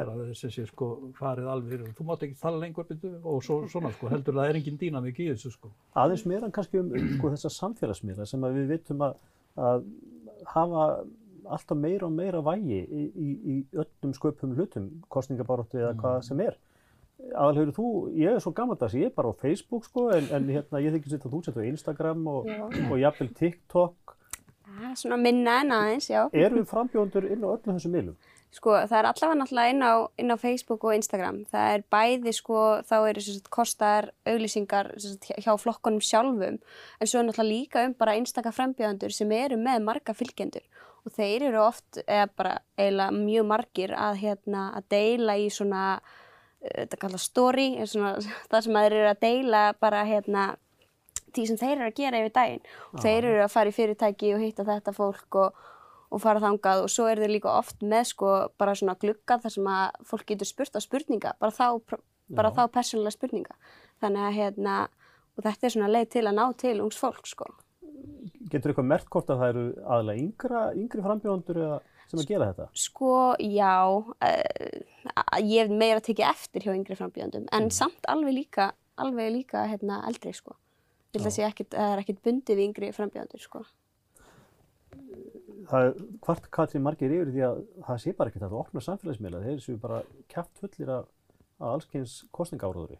að 0.00 0.08
það 0.08 0.30
er 0.32 0.38
sem 0.38 0.52
sé 0.52 0.64
sko 0.66 0.88
farið 1.18 1.48
alveg 1.52 1.82
þú 1.96 2.06
mátt 2.08 2.24
ekki 2.24 2.38
tala 2.40 2.60
lengur 2.62 2.86
byrju 2.88 3.18
og 3.28 3.42
svo, 3.44 3.58
svona 3.68 3.92
sko, 3.92 4.08
heldur 4.12 4.38
það 4.38 4.48
er 4.48 4.58
engin 4.60 4.78
dýnamík 4.80 5.20
í 5.20 5.28
þessu 5.32 5.52
sko. 5.52 5.72
Aðeins 6.00 6.24
meira 6.30 6.48
kannski 6.54 6.80
um 6.80 6.90
sko, 7.18 7.32
þessa 7.34 7.52
samfélagsmiðla 7.58 8.26
sem 8.28 8.46
að 8.48 8.58
við 8.60 8.72
vitum 8.76 9.04
að, 9.04 9.18
að 9.60 9.84
hafa 10.54 10.86
alltaf 11.52 11.78
meira 11.78 12.08
og 12.08 12.16
meira 12.16 12.40
vægi 12.44 12.80
í, 12.80 13.06
í, 13.12 13.30
í 13.52 13.56
öllum 13.76 14.14
sköpum 14.16 14.54
hlutum, 14.56 14.88
kostningabaróttu 15.12 15.82
eða 15.82 15.94
hvað 16.00 16.20
sem 16.28 16.44
er. 16.44 16.56
Aðalhauður 17.22 17.74
þú, 17.76 17.88
ég 18.18 18.34
er 18.34 18.42
svo 18.42 18.50
gammaldags, 18.56 18.96
ég 18.98 19.10
er 19.10 19.14
bara 19.14 19.30
á 19.30 19.34
Facebook 19.38 19.84
sko, 19.86 20.08
en, 20.16 20.26
en 20.34 20.48
hérna, 20.50 20.80
ég 20.82 20.96
þykir 20.96 21.14
sitt 21.14 21.26
að 21.28 21.36
þú 21.36 21.42
setja 21.46 21.62
á 21.62 21.70
Instagram 21.70 22.24
og, 22.32 22.48
og 22.88 22.96
jafnvel 22.98 23.28
TikTok. 23.38 24.16
Svona 24.98 25.18
minna 25.20 25.60
en 25.62 25.74
aðeins, 25.76 26.08
já. 26.10 26.22
Eru 26.32 26.64
frambjóndur 26.66 27.28
inn 27.28 27.44
á 27.44 27.48
öllum 27.52 27.76
þessum 27.76 27.94
miðlum? 27.94 28.16
Sko 28.52 28.74
það 28.84 28.98
er 28.98 29.06
allavega 29.08 29.38
náttúrulega 29.40 29.72
inn 29.72 29.84
á, 29.84 29.92
inn 30.20 30.34
á 30.34 30.36
Facebook 30.36 30.84
og 30.84 30.92
Instagram. 30.92 31.38
Það 31.48 31.74
er 31.74 31.84
bæði 31.94 32.34
sko, 32.36 32.58
þá 32.84 32.96
eru 33.08 33.24
sagt, 33.24 33.48
kostar 33.54 34.10
auglýsingar 34.28 34.90
sagt, 35.00 35.30
hjá 35.40 35.52
flokkonum 35.56 36.04
sjálfum 36.04 36.58
en 36.60 37.08
svo 37.08 37.22
er 37.22 37.28
náttúrulega 37.30 37.48
líka 37.48 37.84
um 37.88 37.94
bara 37.96 38.16
einstakar 38.18 38.52
frambjöðandur 38.52 39.14
sem 39.16 39.32
eru 39.32 39.56
með 39.56 39.86
marga 39.86 40.16
fylgjendur 40.16 40.66
og 41.02 41.14
þeir 41.16 41.48
eru 41.48 41.62
oft, 41.64 42.02
eða 42.04 42.28
bara 42.38 42.56
eiginlega 42.78 43.16
mjög 43.16 43.48
margir 43.50 43.94
að, 43.98 44.20
hérna, 44.22 44.66
að 44.78 44.88
deila 44.94 45.38
í 45.40 45.48
svona, 45.50 45.84
uh, 45.98 46.76
þetta 46.76 47.00
kallast 47.02 47.32
story, 47.32 47.68
svona, 47.90 48.14
það 48.52 48.66
sem 48.66 48.78
þeir 48.78 48.98
eru 49.00 49.10
að 49.10 49.24
deila 49.24 49.64
bara 49.80 50.04
hérna 50.06 50.52
því 51.32 51.48
sem 51.48 51.58
þeir 51.58 51.74
eru 51.78 51.88
að 51.88 51.98
gera 51.98 52.20
yfir 52.20 52.34
daginn 52.36 52.64
Já. 52.68 53.02
þeir 53.02 53.28
eru 53.32 53.44
að 53.46 53.52
fara 53.54 53.72
í 53.72 53.76
fyrirtæki 53.76 54.34
og 54.36 54.42
hitta 54.44 54.66
þetta 54.68 54.94
fólk 54.96 55.38
og 55.40 55.68
og 56.12 56.20
fara 56.22 56.42
þangað 56.42 56.84
og 56.84 56.90
svo 56.92 57.08
eru 57.10 57.24
þeir 57.24 57.34
líka 57.36 57.52
oft 57.56 57.84
með 57.84 58.08
sko 58.12 58.32
bara 58.60 58.74
svona 58.78 58.96
glugga 59.00 59.38
þar 59.42 59.54
sem 59.56 59.70
að 59.72 60.00
fólk 60.10 60.26
getur 60.28 60.50
spurt 60.50 60.76
á 60.76 60.80
spurninga, 60.84 61.34
bara 61.40 61.54
þá, 61.56 61.98
bara 62.36 62.52
þá 62.52 62.62
persónulega 62.74 63.16
spurninga. 63.16 63.56
Þannig 64.02 64.26
að 64.26 64.36
hérna, 64.38 64.76
og 65.36 65.46
þetta 65.46 65.68
er 65.68 65.74
svona 65.76 65.92
leið 65.92 66.10
til 66.16 66.24
að 66.26 66.38
ná 66.38 66.44
til 66.60 66.74
ungs 66.84 67.00
fólk 67.00 67.30
sko. 67.30 67.48
Getur 68.52 68.72
eitthvað 68.72 68.90
mert 68.90 69.08
hvort 69.08 69.30
að 69.32 69.40
það 69.40 69.54
eru 69.54 69.66
aðalega 69.86 70.22
yngra, 70.26 70.62
yngri 70.76 71.04
frambjóndur 71.06 71.60
eða 71.62 71.78
sem 72.12 72.20
að 72.20 72.28
gera 72.28 72.48
þetta? 72.50 72.66
Sko, 72.76 73.12
já, 73.40 73.76
uh, 73.88 75.36
ég 75.40 75.62
hef 75.62 75.72
meira 75.72 76.02
tekið 76.04 76.28
eftir 76.28 76.66
hjá 76.66 76.74
yngri 76.74 76.98
frambjöndum, 76.98 77.46
en 77.56 77.70
samt 77.72 78.08
alveg 78.12 78.36
líka, 78.36 78.72
alveg 79.00 79.32
líka 79.38 79.64
hérna 79.70 80.02
eldri 80.10 80.34
sko. 80.36 80.58
Ég 81.12 81.24
held 81.24 81.28
að 81.32 81.76
það 81.76 81.90
er 81.94 82.02
ekkit 82.02 82.20
bundið 82.24 82.58
við 82.58 82.68
yngri 82.70 82.92
frambjöndur 82.96 83.40
sko. 83.40 83.64
Það 85.70 85.88
hvart 86.26 86.50
Katrín 86.54 86.84
margir 86.84 87.12
yfir 87.14 87.30
því 87.32 87.42
að 87.46 87.62
það 87.86 88.02
sé 88.02 88.12
bara 88.18 88.32
ekkert 88.32 88.44
að 88.46 88.52
það 88.54 88.62
opna 88.64 88.82
samfélagsmiðla, 88.86 89.42
þeir 89.46 89.62
séu 89.62 89.78
bara 89.82 90.00
kæft 90.32 90.60
fullir 90.62 90.92
af, 90.96 91.08
af 91.60 91.74
allskyns 91.76 92.14
kostningáraðuri. 92.34 92.98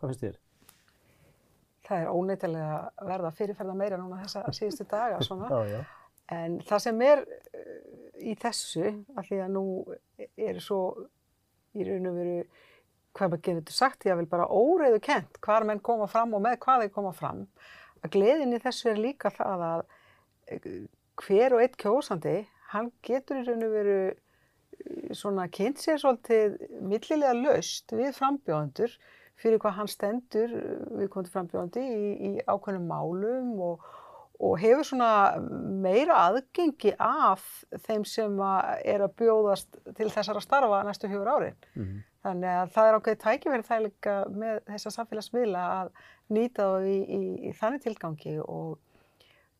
Hvað 0.00 0.12
finnst 0.12 0.24
þér? 0.24 0.38
Það 1.90 2.04
er 2.04 2.12
óneitilega 2.14 2.74
að 3.02 3.10
verða 3.10 3.32
fyrirferða 3.38 3.78
meira 3.80 4.00
núna 4.00 4.20
þessa 4.24 4.54
síðustu 4.56 4.86
daga 4.90 5.22
svona. 5.26 5.48
Já, 5.50 5.72
já. 5.78 5.80
En 6.30 6.60
það 6.66 6.84
sem 6.86 7.00
er 7.06 7.24
uh, 7.26 7.72
í 8.22 8.36
þessu, 8.38 8.92
af 9.18 9.26
því 9.26 9.40
að 9.46 9.56
nú 9.56 9.64
er 10.20 10.60
svo 10.62 10.82
í 11.74 11.86
raun 11.86 12.10
og 12.10 12.20
veru, 12.20 12.38
hvað 13.16 13.32
maður 13.32 13.44
getur 13.48 13.74
sagt, 13.74 14.06
ég 14.06 14.18
vil 14.20 14.28
bara 14.30 14.46
óreiðu 14.46 15.00
kent 15.02 15.40
hvar 15.42 15.66
menn 15.66 15.82
koma 15.82 16.06
fram 16.10 16.36
og 16.36 16.44
með 16.44 16.60
hvað 16.62 16.84
þeir 16.84 16.94
koma 16.94 17.12
fram, 17.16 17.44
að 18.04 18.14
gleðin 18.14 18.54
í 18.54 18.62
þessu 18.62 18.92
er 18.92 19.02
líka 19.02 19.32
það 19.34 19.66
að 19.66 19.84
uh, 20.60 20.80
hver 21.20 21.54
og 21.56 21.62
eitt 21.64 21.78
kjósandi, 21.80 22.42
hann 22.72 22.90
getur 23.06 23.40
í 23.40 23.46
raun 23.46 23.66
og 23.66 23.72
veru 23.74 23.96
uh, 24.10 25.14
svona 25.16 25.46
kynnt 25.52 25.80
sér 25.82 26.00
svolítið 26.00 26.60
millilega 26.86 27.34
laust 27.36 27.92
við 27.94 28.14
frambjóðendur 28.16 28.94
fyrir 29.40 29.60
hvað 29.60 29.78
hann 29.78 29.90
stendur 29.90 30.52
við 30.98 31.08
komum 31.12 31.32
frambjóðandi 31.32 31.82
í, 31.84 32.10
í 32.28 32.30
ákveðnum 32.44 32.86
málum 32.90 33.54
og, 33.64 33.86
og 34.40 34.58
hefur 34.60 34.86
svona 34.86 35.12
meira 35.80 36.18
aðgengi 36.26 36.92
af 37.00 37.44
þeim 37.86 38.04
sem 38.08 38.36
að 38.44 38.84
er 38.94 39.04
að 39.06 39.16
bjóðast 39.22 39.80
til 39.96 40.10
þessara 40.12 40.44
starfa 40.44 40.82
næstu 40.86 41.10
fjögur 41.10 41.32
árin. 41.36 41.58
Mhm. 41.74 42.06
Þannig 42.20 42.52
að 42.52 42.72
það 42.74 42.86
er 42.86 42.96
ákveðið 42.98 43.20
tækifæri 43.22 43.64
það 43.64 43.84
líka 43.86 44.14
með 44.42 44.56
þessa 44.66 44.90
samfélagsmiðla 44.98 45.60
að 45.78 45.92
nýta 46.36 46.66
þá 46.68 46.84
í, 46.84 46.96
í, 47.00 47.20
í 47.48 47.52
þannig 47.56 47.84
tilgangi 47.86 48.34
og 48.44 48.74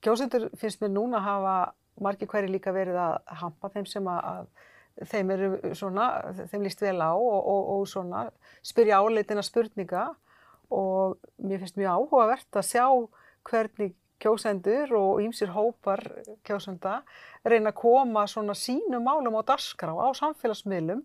kjósendur 0.05 0.49
finnst 0.59 0.83
mér 0.83 0.93
núna 0.95 1.21
hafa 1.25 1.55
margir 2.01 2.29
hverju 2.31 2.51
líka 2.51 2.73
verið 2.75 2.99
að 3.01 3.17
hampa 3.43 3.71
þeim 3.75 3.87
sem 3.89 4.09
að, 4.09 4.49
þeim 5.11 5.33
eru 5.37 5.51
svona, 5.77 6.09
þeim 6.53 6.67
líst 6.67 6.83
vel 6.83 6.99
á 7.01 7.13
og, 7.13 7.39
og, 7.39 7.71
og 7.77 7.87
svona 7.89 8.27
spyrja 8.65 9.01
áleitina 9.01 9.45
spurninga 9.45 10.09
og 10.71 11.19
mér 11.43 11.63
finnst 11.63 11.79
mjög 11.81 11.99
áhugavert 11.99 12.61
að 12.61 12.69
sjá 12.71 12.87
hvernig 13.51 13.97
kjósendur 14.21 14.93
og 14.99 15.23
ýmsir 15.25 15.53
hópar 15.55 16.03
kjósenda 16.47 17.01
reyna 17.47 17.73
að 17.73 17.81
koma 17.81 18.27
svona 18.29 18.57
sínum 18.59 19.07
málum 19.07 19.39
á 19.41 19.43
darskrá 19.49 19.95
á 19.97 20.09
samfélagsmiðlum 20.17 21.03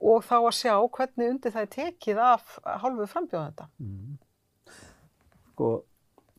og 0.00 0.24
þá 0.24 0.36
að 0.38 0.56
sjá 0.56 0.74
hvernig 0.96 1.34
undir 1.34 1.52
það 1.52 1.66
er 1.66 1.72
tekið 1.74 2.20
af 2.24 2.54
hálfu 2.80 3.06
frambjóðanda. 3.10 3.66
Mm. 3.82 4.16
Sko, 5.50 5.72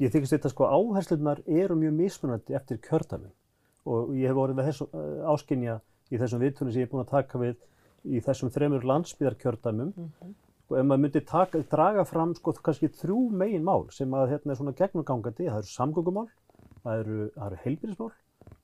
ég 0.01 0.13
þykist 0.13 0.35
þetta 0.35 0.51
sko 0.51 0.69
áherslunar 0.69 1.41
eru 1.45 1.77
mjög 1.77 1.97
mismunandi 1.97 2.57
eftir 2.57 2.79
kjördæmi 2.81 3.29
og 3.89 4.13
ég 4.17 4.29
hef 4.29 4.37
vorið 4.37 4.57
með 4.57 4.69
þessu 4.71 4.87
uh, 4.89 5.33
áskynja 5.33 5.79
í 6.11 6.19
þessum 6.21 6.41
viðtunni 6.41 6.73
sem 6.73 6.83
ég 6.83 6.87
er 6.87 6.91
búin 6.91 7.05
að 7.05 7.13
taka 7.15 7.41
við 7.41 7.57
í 8.03 8.21
þessum 8.25 8.51
þremur 8.53 8.85
landsbyðarkjördæmum 8.89 9.91
mm 9.91 10.07
-hmm. 10.07 10.33
og 10.69 10.77
ef 10.77 10.85
maður 10.85 11.03
myndi 11.03 11.21
taka, 11.25 11.61
draga 11.71 12.05
fram 12.05 12.33
sko 12.35 12.53
kannski 12.53 12.89
þrjú 13.01 13.19
megin 13.29 13.63
mál 13.63 13.87
sem 13.91 14.13
að 14.13 14.29
hérna 14.33 14.51
er 14.51 14.59
svona 14.59 14.77
gegnumgangandi, 14.77 15.49
það 15.49 15.61
eru 15.61 15.71
samgöngumál, 15.75 16.27
það 16.83 16.99
eru, 17.03 17.19
eru 17.45 17.61
heilbyrðismál 17.65 18.11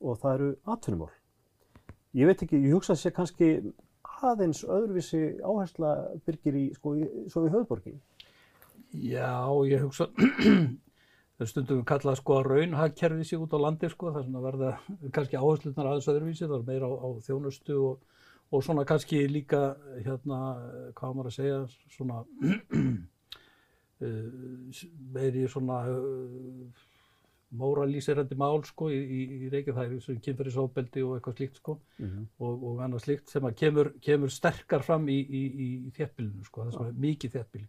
og 0.02 0.20
það 0.22 0.34
eru 0.34 0.50
atvinnumál. 0.66 1.14
Ég 2.14 2.26
veit 2.26 2.42
ekki, 2.42 2.64
ég 2.64 2.74
hugsa 2.74 2.94
að 2.94 3.02
sé 3.02 3.12
kannski 3.12 3.50
aðeins 4.26 4.64
öðruvísi 4.64 5.38
áhersla 5.44 5.94
byrgir 6.26 6.56
í, 6.56 6.66
sko, 6.74 6.96
í, 6.98 7.08
svo 7.30 7.46
í 7.46 7.52
höfðborgi. 7.54 7.94
Já, 8.98 9.54
ég 9.68 9.84
hugsa, 9.84 10.08
stundum 11.46 11.78
við 11.82 11.86
kallað 11.92 12.16
sko 12.18 12.40
að 12.40 12.48
raunhagkerfið 12.52 13.28
sig 13.30 13.42
út 13.44 13.54
á 13.54 13.60
landi 13.62 13.90
sko, 13.92 14.12
það 14.12 14.22
er 14.22 14.26
svona 14.26 14.42
verða 14.42 14.72
kannski 15.14 15.38
áherslunar 15.38 15.90
aðeins 15.92 16.10
öðruvísi, 16.10 16.48
það 16.48 16.58
er 16.58 16.66
meira 16.72 16.90
á, 16.90 16.94
á 16.98 17.10
þjónustu 17.28 17.78
og, 17.86 18.00
og 18.50 18.64
svona 18.66 18.86
kannski 18.90 19.22
líka, 19.30 19.62
hérna, 20.02 20.40
hvað 20.98 21.14
maður 21.14 21.30
að 21.30 21.38
segja, 21.38 21.60
svona 21.94 22.24
meiri 25.18 25.48
svona 25.50 25.78
móralíserandi 27.58 28.36
mál 28.36 28.60
sko 28.68 28.90
í, 28.92 28.98
í, 28.98 29.20
í 29.46 29.50
Reykjavík, 29.54 30.02
það 30.04 30.12
er 30.14 30.20
kynferðisofbeldi 30.26 31.04
og 31.06 31.16
eitthvað 31.16 31.38
slíkt 31.38 31.62
sko 31.62 31.78
mm 31.78 32.08
-hmm. 32.08 32.26
og, 32.44 32.64
og 32.70 32.82
annað 32.84 33.06
slíkt 33.06 33.32
sem 33.32 33.46
að 33.48 33.56
kemur, 33.62 33.94
kemur 34.04 34.34
sterkar 34.34 34.84
fram 34.84 35.08
í, 35.10 35.20
í 35.22 35.92
þéttbílinu 35.96 36.44
sko, 36.44 36.66
það 36.66 36.74
sem 36.74 36.90
er 36.90 37.00
mikið 37.06 37.38
þéttbíli. 37.38 37.68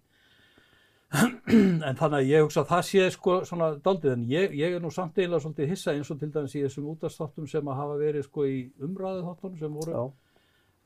En 1.88 1.96
þannig 1.96 2.18
að 2.18 2.28
ég 2.28 2.44
hugsa 2.44 2.62
að 2.62 2.70
það 2.72 2.82
sé 2.90 3.04
sko 3.14 3.36
svona 3.48 3.68
daldið 3.84 4.12
en 4.12 4.24
ég, 4.28 4.54
ég 4.58 4.76
er 4.76 4.82
nú 4.84 4.90
samt 4.92 5.16
eiginlega 5.16 5.40
svolítið 5.44 5.70
hissa 5.72 5.94
eins 5.96 6.10
og 6.12 6.20
til 6.20 6.30
dæmis 6.34 6.56
í 6.58 6.64
þessum 6.66 6.90
útastáttum 6.92 7.48
sem 7.48 7.70
að 7.70 7.80
hafa 7.80 7.98
verið 8.02 8.26
sko 8.26 8.44
í 8.44 8.58
umræðu 8.84 9.24
þáttunum 9.24 9.60
sem 9.62 9.78
voru 9.80 9.94
Já. 9.94 10.02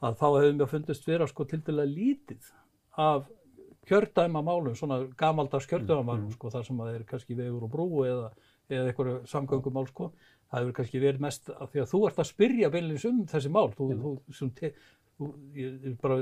að 0.06 0.18
þá 0.20 0.26
hefur 0.28 0.56
mér 0.60 0.70
fundist 0.70 1.08
vera 1.10 1.28
sko 1.30 1.48
til 1.50 1.62
dæla 1.66 1.88
lítið 1.90 2.52
af 3.02 3.26
kjördæma 3.90 4.44
málum, 4.46 4.76
svona 4.78 5.00
gamaldags 5.18 5.66
kjördæma 5.66 6.06
málum 6.06 6.28
mm 6.28 6.36
sko 6.36 6.52
þar 6.54 6.68
sem 6.68 6.82
að 6.84 6.94
er 6.94 7.06
kannski 7.08 7.34
vegur 7.34 7.66
og 7.66 7.72
brú 7.72 7.88
eða 8.06 8.30
eða 8.72 8.90
einhverju 8.90 9.16
samgöngumál 9.28 9.88
sko. 9.90 10.12
Það 10.50 10.60
hefur 10.60 10.76
kannski 10.78 11.00
verið 11.02 11.24
mest 11.24 11.50
af 11.52 11.72
því 11.72 11.82
að 11.82 11.90
þú 11.92 12.00
ert 12.08 12.20
að 12.22 12.28
spyrja 12.28 12.70
beinleins 12.72 13.06
um 13.08 13.22
þessi 13.30 13.52
mál. 13.52 13.72
Þú, 13.76 13.88
þú, 14.02 14.12
þú, 14.38 14.48
þú 15.16 15.30
ég 15.58 15.96
bara 16.02 16.18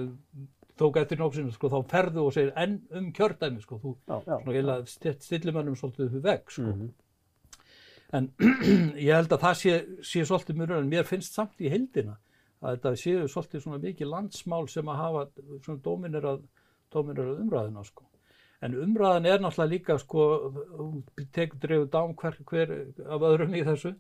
tók 0.81 0.97
eftir 1.01 1.21
nógsinu, 1.21 1.53
sko, 1.55 1.71
þá 1.73 1.79
ferðu 1.91 2.25
og 2.25 2.35
segir 2.35 2.51
enn 2.61 2.81
um 2.97 3.13
kjördæmi, 3.17 3.63
sko. 3.65 3.79
Þú 3.83 3.95
já, 3.99 4.17
já, 4.17 4.35
svona 4.41 4.57
eiginlega 4.57 5.15
stillir 5.27 5.57
mannum 5.57 5.79
svolítið 5.79 6.19
upp 6.19 6.27
veg, 6.27 6.53
sko. 6.57 6.67
Mm 6.67 6.81
-hmm. 6.81 6.91
En 8.13 8.33
ég 9.07 9.15
held 9.15 9.33
að 9.33 9.43
það 9.45 9.55
sé, 9.55 9.75
sé 10.03 10.25
svolítið 10.25 10.57
mjög 10.57 10.79
en 10.79 10.89
mér 10.91 11.05
finnst 11.07 11.35
samt 11.35 11.61
í 11.61 11.71
heildina 11.71 12.17
að 12.61 12.77
þetta 12.77 12.97
séu 12.97 13.29
svolítið 13.29 13.63
svona 13.63 13.79
mikið 13.79 14.07
landsmál 14.07 14.69
sem 14.69 14.89
að 14.89 14.97
hafa 14.97 15.29
svona 15.65 15.81
dóminerað, 15.85 16.41
dóminerað 16.93 17.41
umræðina, 17.45 17.85
sko. 17.85 18.05
En 18.61 18.75
umræðan 18.77 19.27
er 19.27 19.41
náttúrulega 19.41 19.71
líka 19.71 19.99
sko, 19.99 20.25
tegur 21.33 21.61
drefur 21.63 21.87
dám 21.89 22.11
hver, 22.15 22.35
hver 22.45 22.73
af 23.09 23.23
öðrum 23.23 23.55
í 23.57 23.63
þessu 23.65 23.95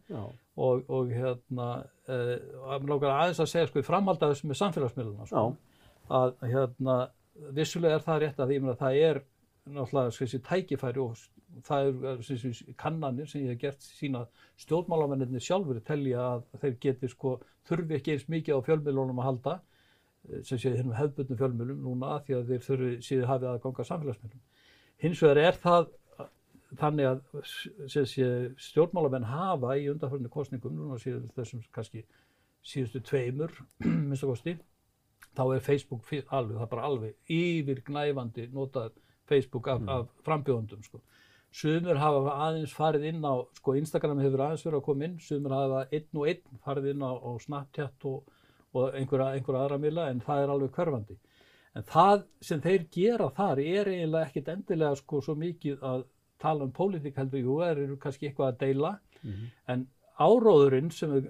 og, 0.56 0.82
og 0.88 1.08
hérna, 1.08 1.68
eh, 2.08 2.36
aðeins 2.68 3.40
að 3.40 3.48
segja 3.48 3.70
sko 3.70 3.80
í 3.80 3.86
framhald 3.86 4.20
af 4.20 4.34
þessu 4.34 4.50
með 4.50 4.60
samfélagsmiðluna 4.60 5.28
sko, 5.30 5.46
að 6.10 6.32
hérna, 6.42 6.96
vissulega 7.56 7.98
er 7.98 8.06
það 8.06 8.22
rétt 8.24 8.40
að 8.42 8.52
því 8.52 8.60
að 8.62 8.80
það 8.80 9.00
er 9.08 9.22
náttúrulega 9.70 10.16
þessi 10.16 10.40
tækifæri 10.48 11.02
og 11.04 11.24
það 11.66 11.88
er 12.10 12.22
þessi 12.26 12.74
kannanir 12.80 13.28
sem 13.30 13.44
ég 13.44 13.54
hef 13.54 13.62
gert 13.64 13.86
sína 13.86 14.24
stjórnmálamennir 14.60 15.42
sjálfur 15.44 15.80
telja 15.86 16.26
að 16.34 16.44
þeir 16.62 16.76
geti 16.84 17.10
sko 17.10 17.36
þurfi 17.68 17.98
ekki 17.98 18.14
eins 18.14 18.28
mikið 18.30 18.58
á 18.58 18.66
fjölmiðlunum 18.66 19.22
að 19.22 19.28
halda 19.30 19.56
sem 20.44 20.58
sé 20.58 20.72
hérna 20.74 20.98
hefðbundum 20.98 21.38
fjölmjölum 21.40 21.80
núna 21.84 22.14
að 22.16 22.26
því 22.26 22.36
að 22.36 22.50
þeir 22.50 22.64
þurfi 22.66 22.90
síðu 23.06 23.28
hafið 23.30 23.50
að 23.50 23.60
ganga 23.64 23.86
samfélagsmiðlum. 23.88 24.42
Hins 25.00 25.22
vegar 25.24 25.40
er 25.42 25.58
það 25.62 25.88
þannig 26.80 27.08
að 27.08 27.22
sé, 27.90 28.26
stjórnmálamenn 28.68 29.26
hafa 29.26 29.76
í 29.80 29.88
undanförinu 29.90 30.30
kostningum, 30.32 30.76
núna 30.76 30.98
síðan 31.02 31.30
þessum 31.34 31.64
kannski 31.74 32.04
síðustu 32.62 33.02
tveimur, 33.08 33.54
minnst 34.08 34.26
að 34.26 34.34
kosti, 34.34 34.56
þá 35.36 35.44
er 35.54 35.62
Facebook 35.66 36.10
alveg, 36.10 36.56
það 36.56 36.66
er 36.66 36.72
bara 36.74 36.88
alveg 36.88 37.36
yfir 37.36 37.84
gnæfandi 37.86 38.48
notað 38.54 38.92
Facebook 39.30 39.68
af, 39.70 39.80
mm. 39.80 39.88
af 39.88 40.26
frambjóðundum. 40.26 40.82
Sko. 40.82 41.02
Sumur 41.50 41.98
hafa 41.98 42.34
aðeins 42.48 42.74
farið 42.74 43.06
inn 43.10 43.24
á, 43.26 43.34
sko 43.58 43.74
Instagram 43.78 44.20
hefur 44.22 44.44
aðeins 44.46 44.66
verið 44.66 44.80
að 44.80 44.86
koma 44.86 45.06
inn, 45.06 45.16
sumur 45.22 45.54
hafa 45.54 45.86
einn 45.90 46.20
og 46.20 46.28
einn 46.30 46.60
farið 46.64 46.92
inn 46.92 47.02
á, 47.06 47.12
á 47.14 47.30
Snapchat 47.42 48.06
og 48.10 48.28
og 48.72 48.94
einhverja, 48.94 49.34
einhverja 49.34 49.64
aðra 49.64 49.78
mila 49.82 50.06
en 50.10 50.22
það 50.24 50.44
er 50.44 50.54
alveg 50.54 50.74
hverfandi. 50.76 51.16
En 51.76 51.86
það 51.86 52.24
sem 52.42 52.62
þeir 52.62 52.86
gera 52.94 53.28
þar 53.34 53.62
er 53.62 53.90
eiginlega 53.92 54.26
ekkit 54.28 54.50
endilega 54.54 54.98
sko 54.98 55.20
svo 55.22 55.36
mikið 55.38 55.84
að 55.86 56.04
tala 56.40 56.66
um 56.66 56.74
pólitík 56.74 57.18
heldur, 57.20 57.42
jú, 57.42 57.56
það 57.60 57.82
eru 57.84 57.96
kannski 58.00 58.28
eitthvað 58.28 58.52
að 58.52 58.60
deila, 58.62 58.92
mm 59.22 59.30
-hmm. 59.30 59.48
en 59.72 59.86
áróðurinn 60.18 60.90
sem 60.90 61.12
við 61.12 61.28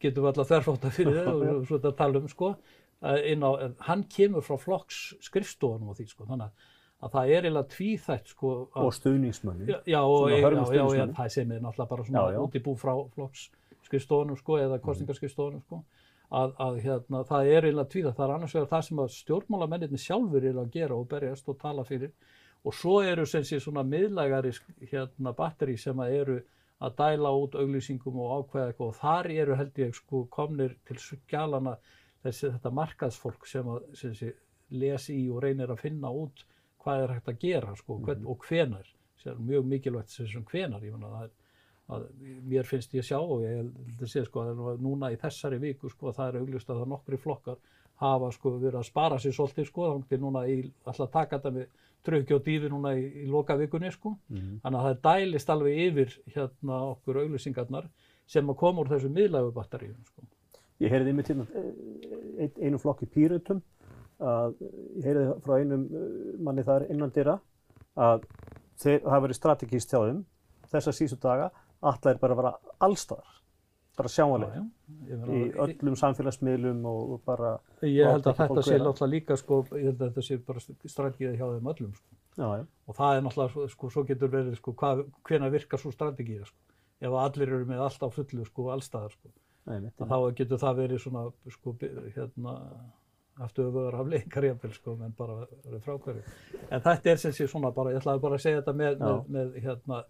getum 0.00 0.26
alltaf 0.26 0.48
þverfóta 0.48 0.90
fyrir 0.90 1.18
það 1.24 1.56
og 1.56 1.66
svona 1.66 1.88
að 1.88 1.96
tala 1.96 2.18
um 2.18 2.28
sko, 2.28 2.56
á, 3.02 3.50
hann 3.88 4.04
kemur 4.10 4.44
frá 4.46 4.58
flokks 4.60 5.14
skrifstofunum 5.22 5.92
og 5.92 5.98
því 5.98 6.08
sko, 6.10 6.26
þannig 6.28 6.66
að 6.98 7.12
það 7.14 7.30
er 7.34 7.46
eiginlega 7.46 7.70
tvíþætt 7.74 8.32
sko. 8.32 8.54
Og 8.74 8.90
stuðningsmönni. 8.96 9.68
Já, 9.70 9.78
já, 9.86 10.00
og, 10.02 10.30
já, 10.32 10.40
já, 10.74 10.82
já, 10.98 11.04
það 11.14 11.30
sem 11.36 11.52
er 11.54 11.62
náttúrulega 11.62 11.92
bara 11.92 12.08
svona 12.08 12.42
út 12.42 12.58
í 12.58 12.64
bú 12.64 12.74
frá 12.78 12.94
flokks 13.14 13.46
skrifstofunum 13.86 14.38
sko 14.40 14.58
eða 14.58 14.80
kostningarskrifstofunum 14.82 15.62
sko 15.64 15.84
að, 16.28 16.52
að 16.60 16.80
hérna, 16.84 17.22
það 17.28 17.52
er 17.52 17.68
eiginlega 17.68 17.92
tvíða. 17.94 18.14
Það 18.16 18.26
er 18.26 18.34
annars 18.34 18.56
vegar 18.56 18.70
það 18.72 18.84
sem 18.88 19.02
að 19.04 19.14
stjórnmálamennirni 19.14 20.02
sjálfur 20.02 20.50
eru 20.50 20.62
að 20.64 20.74
gera 20.74 20.98
og 20.98 21.08
berjast 21.12 21.48
og 21.48 21.58
tala 21.62 21.86
fyrir 21.88 22.12
og 22.66 22.74
svo 22.74 22.98
eru 23.06 23.24
sem 23.26 23.44
sé 23.46 23.60
svona 23.62 23.84
miðlægari 23.86 24.50
hérna, 24.90 25.32
batteri 25.36 25.76
sem 25.78 26.00
að 26.02 26.16
eru 26.18 26.38
að 26.82 26.96
dæla 26.98 27.30
út 27.34 27.54
auglýsingum 27.58 28.18
og 28.22 28.34
ákveða 28.34 28.72
eitthvað 28.72 28.90
og 28.90 28.98
þar 28.98 29.30
eru 29.34 29.56
held 29.58 29.80
ég 29.82 29.94
sko 29.96 30.24
komnir 30.30 30.76
til 30.86 30.98
skjálana 31.02 31.76
þessi 32.24 32.52
þetta 32.52 32.74
markaðsfólk 32.80 33.46
sem 33.46 33.68
að 33.72 33.90
sem 34.00 34.14
sé, 34.14 34.32
lesi 34.70 35.16
í 35.16 35.26
og 35.32 35.42
reynir 35.44 35.72
að 35.72 35.82
finna 35.86 36.10
út 36.10 36.44
hvað 36.82 37.02
er 37.02 37.14
hægt 37.16 37.28
að 37.32 37.42
gera 37.42 37.74
sko 37.76 37.98
hvern, 37.98 38.22
mm. 38.22 38.30
og 38.32 38.48
hvenar, 38.48 38.94
mjög 39.38 39.66
mikilvægt 39.66 40.14
sem 40.14 40.44
hvenar, 40.50 40.84
ég 40.84 40.94
menna 40.94 41.24
er 41.24 41.30
að 41.88 42.06
mér 42.48 42.68
finnst 42.68 42.92
ég 42.96 43.06
sjá 43.06 43.16
og 43.18 43.42
ég 43.44 43.56
held 43.56 44.02
að 44.04 44.10
sé 44.12 44.22
sko 44.26 44.44
að 44.44 44.80
núna 44.84 45.08
í 45.12 45.18
þessari 45.20 45.58
viku 45.62 45.88
sko 45.92 46.12
það 46.12 46.30
er 46.30 46.40
auglust 46.42 46.70
að 46.70 46.82
það 46.82 46.90
nokkri 46.92 47.20
flokkar 47.22 47.60
hafa 48.02 48.30
sko 48.34 48.52
verið 48.58 48.80
að 48.82 48.88
spara 48.90 49.18
sér 49.22 49.34
svolítið 49.36 49.70
sko 49.70 49.86
þá 49.88 50.14
er 50.14 50.22
núna 50.22 50.44
í 50.46 50.58
alltaf 50.84 51.12
taka 51.14 51.38
þetta 51.38 51.54
með 51.56 51.86
tröki 52.04 52.36
og 52.36 52.44
dýfi 52.44 52.70
núna 52.70 52.92
í, 52.94 53.06
í 53.24 53.26
loka 53.30 53.56
vikunni 53.58 53.90
sko 53.94 54.14
mm 54.14 54.36
-hmm. 54.36 54.58
þannig 54.62 54.80
að 54.80 54.88
það 54.88 55.00
dælist 55.08 55.50
alveg 55.54 55.80
yfir 55.86 56.18
hérna 56.34 56.82
okkur 56.92 57.22
auglusingarnar 57.22 57.88
sem 58.26 58.50
að 58.50 58.60
koma 58.60 58.82
úr 58.82 58.92
þessu 58.92 59.08
miðlægu 59.08 59.52
batteríum 59.56 60.04
sko. 60.04 60.22
Ég 60.78 60.92
heyrði 60.94 61.12
einmitt 61.12 61.30
hérna 61.32 61.46
ein, 62.38 62.52
einu 62.62 62.78
flokki 62.78 63.08
pýrutum 63.10 63.62
að 64.18 64.58
ég 64.98 65.06
heyrði 65.06 65.24
frá 65.44 65.56
einum 65.58 65.86
uh, 65.90 66.10
manni 66.42 66.64
þar 66.66 66.86
innan 66.90 67.14
dyrra 67.14 67.38
að 67.98 68.26
þeir, 68.78 69.00
það 69.02 69.24
verið 69.24 69.38
strategíst 69.38 69.94
hjá 69.94 70.00
þeim 70.04 70.22
þessa 70.68 70.94
síðustu 70.94 71.18
daga 71.22 71.50
alla 71.80 72.12
er 72.12 72.20
bara 72.20 72.34
að 72.34 72.40
vera 72.42 72.52
allstaðar, 72.84 73.34
bara 73.98 74.10
sjáanlega 74.12 74.62
í 75.30 75.42
öllum 75.64 75.96
samfélagsmiðlum 75.98 76.86
og 76.90 77.18
bara... 77.26 77.56
Ég 77.86 78.06
held 78.10 78.26
að 78.26 78.40
þetta 78.42 78.64
sé 78.66 78.78
náttúrulega 78.78 79.12
líka 79.14 79.38
sko, 79.38 79.60
ég 79.78 79.90
held 79.90 80.02
að 80.02 80.08
þetta 80.08 80.26
sé 80.26 80.38
bara 80.48 80.62
strategið 80.64 81.36
hjá 81.38 81.46
þeim 81.46 81.70
öllum 81.74 81.92
sko. 81.94 82.18
Já, 82.38 82.48
já. 82.60 82.64
Og 82.86 82.98
það 82.98 83.18
er 83.18 83.24
náttúrulega, 83.26 83.68
sko, 83.74 83.90
svo 83.94 84.04
getur 84.08 84.32
verið 84.32 84.58
sko, 84.58 84.74
hvað, 84.78 85.04
hvena 85.28 85.50
virkar 85.54 85.82
svo 85.82 85.94
strategið 85.94 86.46
sko. 86.50 86.58
Ef 86.98 87.14
allir 87.22 87.54
eru 87.54 87.68
með 87.68 87.84
allt 87.86 88.02
á 88.02 88.08
fullu 88.10 88.46
sko, 88.46 88.70
allstaðar 88.74 89.14
sko. 89.14 89.30
Nei, 89.68 89.90
þá 89.98 90.16
getur 90.38 90.62
það 90.62 90.80
verið 90.82 91.02
svona, 91.02 91.24
sko, 91.54 91.74
hérna, 92.16 92.54
aftur 93.44 93.68
öfugar 93.68 93.98
af 94.00 94.12
leikarjafil 94.12 94.72
sko, 94.74 94.94
menn 94.98 95.16
bara 95.18 95.42
verið 95.66 95.82
frákværi. 95.84 96.22
En 96.70 96.84
þetta 96.84 97.12
er 97.12 97.20
sem 97.22 97.34
sé 97.36 97.48
svona 97.50 97.70
bara, 97.74 97.92
ég 97.94 98.02
ætlaði 98.02 98.24
bara 98.24 98.38
að 98.38 98.44
segja 98.46 98.62
þetta 98.62 98.76
með, 98.80 99.02
með, 99.04 99.20
með 99.36 99.58
hérna, 99.66 100.02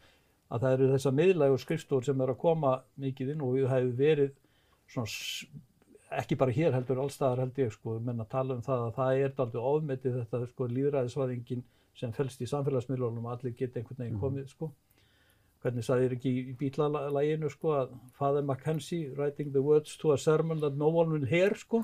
að 0.48 0.64
það 0.64 0.76
eru 0.76 0.90
þessar 0.94 1.16
miðlægur 1.18 1.64
skrifstofur 1.64 2.06
sem 2.08 2.22
er 2.24 2.32
að 2.32 2.40
koma 2.44 2.76
mikið 3.02 3.34
inn 3.34 3.42
og 3.44 3.56
við 3.56 3.66
hefum 3.72 3.96
verið 3.98 4.36
svona 4.88 5.56
ekki 6.18 6.38
bara 6.40 6.54
hér 6.56 6.72
heldur 6.72 7.02
allstaðar 7.02 7.42
held 7.44 7.58
ég 7.60 7.72
sko, 7.74 7.98
menn 8.00 8.22
að 8.22 8.30
tala 8.32 8.56
um 8.56 8.62
það 8.64 8.84
að 8.86 8.94
það 8.96 9.22
er 9.24 9.42
aldrei 9.44 9.64
ofmetið 9.70 10.14
þetta 10.22 10.40
sko 10.52 10.68
líðræðisvæðingin 10.72 11.64
sem 11.98 12.14
felst 12.16 12.40
í 12.40 12.48
samfélagsmiðlunum 12.48 13.26
að 13.28 13.34
allir 13.34 13.56
geta 13.58 13.80
einhvern 13.80 14.00
veginn 14.04 14.22
komið 14.22 14.46
sko. 14.54 14.70
Hvernig 15.64 15.86
sagðir 15.86 16.14
ekki 16.14 16.30
í 16.38 16.54
bílalæginu 16.58 17.50
sko 17.50 17.74
að 17.80 17.96
Father 18.14 18.44
Mackenzie 18.46 19.10
writing 19.16 19.50
the 19.52 19.62
words 19.64 19.96
to 19.98 20.12
a 20.14 20.18
sermon 20.18 20.60
that 20.62 20.78
no 20.78 20.90
one 20.94 21.10
will 21.10 21.26
hear 21.26 21.56
sko 21.58 21.82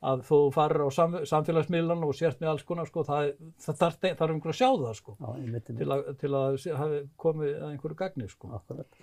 að 0.00 0.22
þú 0.24 0.38
farir 0.54 0.80
á 0.80 0.88
sam, 0.94 1.16
samfélagsmiðlan 1.28 2.04
og 2.06 2.14
sért 2.16 2.40
með 2.40 2.54
alls 2.54 2.64
konar 2.68 2.88
sko 2.88 3.04
það, 3.04 3.32
það 3.60 3.80
þarf 3.82 4.06
þar 4.20 4.32
einhver 4.34 4.52
að 4.54 4.56
sjá 4.56 4.68
það 4.70 4.94
sko 4.96 5.16
Já, 5.18 5.60
til 5.66 5.88
að, 5.92 6.06
til 6.22 6.30
að 6.38 6.56
hafi 6.80 7.00
komið 7.20 7.50
að 7.58 7.66
einhverju 7.74 7.98
gagni 7.98 8.28
sko. 8.30 8.52
Akkurat. 8.56 9.00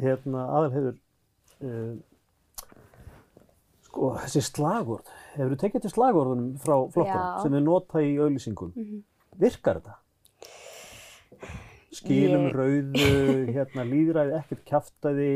Hérna 0.00 0.46
aðalhefur, 0.56 0.96
uh, 1.68 1.94
sko 3.90 4.12
þessi 4.22 4.44
slagorð, 4.48 5.12
hefur 5.34 5.52
þú 5.52 5.60
tekið 5.66 5.84
til 5.84 5.92
slagorðunum 5.92 6.50
frá 6.62 6.76
flokkunum 6.94 7.28
Já. 7.28 7.40
sem 7.44 7.58
þið 7.58 7.64
nota 7.68 8.04
í 8.04 8.12
auðlýsingum? 8.16 8.76
Virkar 9.44 9.82
þetta? 9.82 9.98
Skilum 11.88 12.42
Ég- 12.44 12.52
rauðu, 12.52 13.04
hérna 13.56 13.84
líðræði, 13.88 14.32
ekkert 14.36 14.64
kjaftaði, 14.68 15.28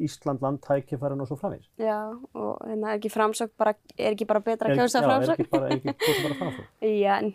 Ísland 0.00 0.40
land 0.40 0.62
tækifærin 0.64 1.20
og 1.20 1.28
svo 1.28 1.36
framvegis. 1.36 1.66
Já, 1.76 1.98
og 2.32 2.62
hérna 2.64 2.94
er 2.94 3.00
ekki 3.00 3.10
framsókn 3.12 3.52
bara, 3.60 3.74
er 3.98 4.14
ekki 4.14 4.28
bara 4.30 4.40
betra 4.46 4.70
að 4.72 4.80
kjósa 4.80 5.02
já, 5.04 5.10
Er 5.10 5.34
ekki 5.34 5.46
bara, 5.52 5.68
er 5.68 5.76
ekki 5.76 5.94
kjósa 6.00 6.22
bara 6.24 6.38
framfór? 6.38 6.70
Já, 7.04 7.12
en 7.18 7.34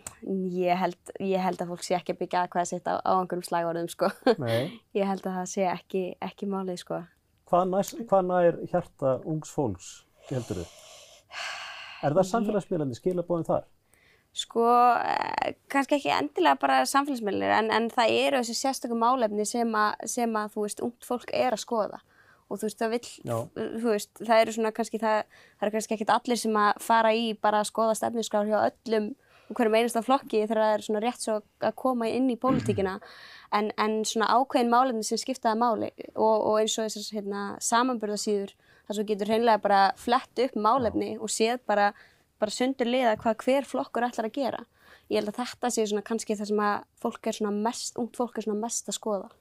ég 0.56 0.80
held, 0.82 1.12
ég 1.22 1.44
held 1.46 1.62
að 1.62 1.70
fólk 1.74 1.86
sé 1.86 1.94
ekki 2.00 2.16
að 2.16 2.20
byggja 2.24 2.42
aðkvæða 2.42 2.70
sitt 2.72 2.90
á, 2.90 2.94
á 3.06 3.12
einhverjum 3.20 3.46
slagorðum, 3.46 3.92
sko. 3.94 4.10
Nei. 4.42 4.74
Ég 4.98 5.06
held 5.12 5.22
að 5.30 5.38
það 5.38 5.48
sé 5.52 5.68
ekki, 5.70 6.04
ekki 6.26 6.50
málið, 6.50 6.82
sko. 6.82 7.00
Hvað, 7.46 7.70
næs, 7.70 7.94
hvað 8.10 8.28
nær 8.32 8.60
hjarta 8.72 9.14
ungs 9.30 9.54
fólks, 9.54 9.92
heldur 10.32 10.64
þau? 10.64 10.82
Er 12.06 12.14
það 12.18 12.28
samfélagsmiðlandi 12.32 12.98
skilabóðin 12.98 13.46
þar? 13.46 13.64
Sko, 14.36 14.66
eh, 15.00 15.54
kannski 15.72 15.96
ekki 15.96 16.10
endilega 16.12 16.58
bara 16.60 16.82
samfélagsmiðlir, 16.88 17.54
en, 17.56 17.70
en 17.72 17.86
það 17.92 18.16
eru 18.18 18.40
þessi 18.42 18.56
sérstökum 18.58 19.00
málefni 19.00 19.46
sem 19.48 19.70
að, 19.72 20.02
sem 20.12 20.34
að, 20.36 20.50
þú 20.52 20.64
veist, 20.66 20.82
ungt 20.84 21.06
fólk 21.08 21.30
er 21.32 21.56
að 21.56 21.62
skoða. 21.62 22.00
Og 22.46 22.60
þú 22.60 22.68
veist, 22.68 22.78
það 22.82 22.90
vill, 22.92 23.12
Já. 23.26 23.36
þú 23.56 23.86
veist, 23.94 24.10
það 24.20 24.42
eru 24.42 24.52
svona 24.54 24.72
kannski, 24.76 25.00
það, 25.02 25.38
það 25.56 25.64
eru 25.66 25.74
kannski 25.74 25.96
ekkit 25.96 26.12
allir 26.14 26.40
sem 26.42 26.58
að 26.60 26.82
fara 26.84 27.12
í 27.16 27.30
bara 27.46 27.62
að 27.62 27.70
skoða 27.70 27.94
stefniskrár 27.98 28.50
hjá 28.50 28.58
öllum 28.60 29.08
og 29.46 29.56
hverjum 29.56 29.76
einasta 29.78 30.02
flokki 30.02 30.42
þegar 30.42 30.60
það 30.60 30.74
er 30.74 30.84
svona 30.84 31.02
rétt 31.02 31.22
svo 31.24 31.36
að 31.40 31.74
koma 31.78 32.10
inn 32.10 32.28
í 32.30 32.36
pólitíkina. 32.42 32.98
En, 33.56 33.70
en 33.80 33.96
svona 34.06 34.28
ákveðin 34.36 34.72
málefni 34.72 35.06
sem 35.06 35.20
skiptaði 35.22 35.62
máli 35.62 35.90
og, 36.12 36.36
og 36.36 36.60
eins 36.60 36.76
og 36.76 36.90
þessar 36.90 37.20
hérna, 37.20 37.46
samanburðasíður, 37.62 38.52
þar 38.86 38.98
svo 38.98 39.06
getur 39.08 39.32
hreinlega 39.32 39.62
bara 39.64 39.80
flett 39.98 40.44
upp 40.44 40.60
málefni 40.60 41.14
og 41.16 41.32
séð 41.32 41.62
bara 41.66 41.92
bara 42.40 42.54
sundur 42.54 42.90
liða 42.90 43.16
hvað 43.20 43.44
hver 43.44 43.68
flokkur 43.68 44.06
ætlar 44.08 44.28
að 44.30 44.36
gera. 44.38 44.64
Ég 45.10 45.20
held 45.20 45.30
að 45.30 45.40
þetta 45.42 45.70
sé 45.70 45.86
svona 45.86 46.04
kannski 46.06 46.36
það 46.36 46.50
sem 46.50 46.62
að 46.66 46.76
fólk 47.02 47.30
er 47.30 47.38
svona 47.38 47.54
mest, 47.68 47.98
ungt 48.00 48.18
fólk 48.18 48.38
er 48.38 48.46
svona 48.46 48.62
mest 48.64 48.90
að 48.90 48.98
skoða. 48.98 49.32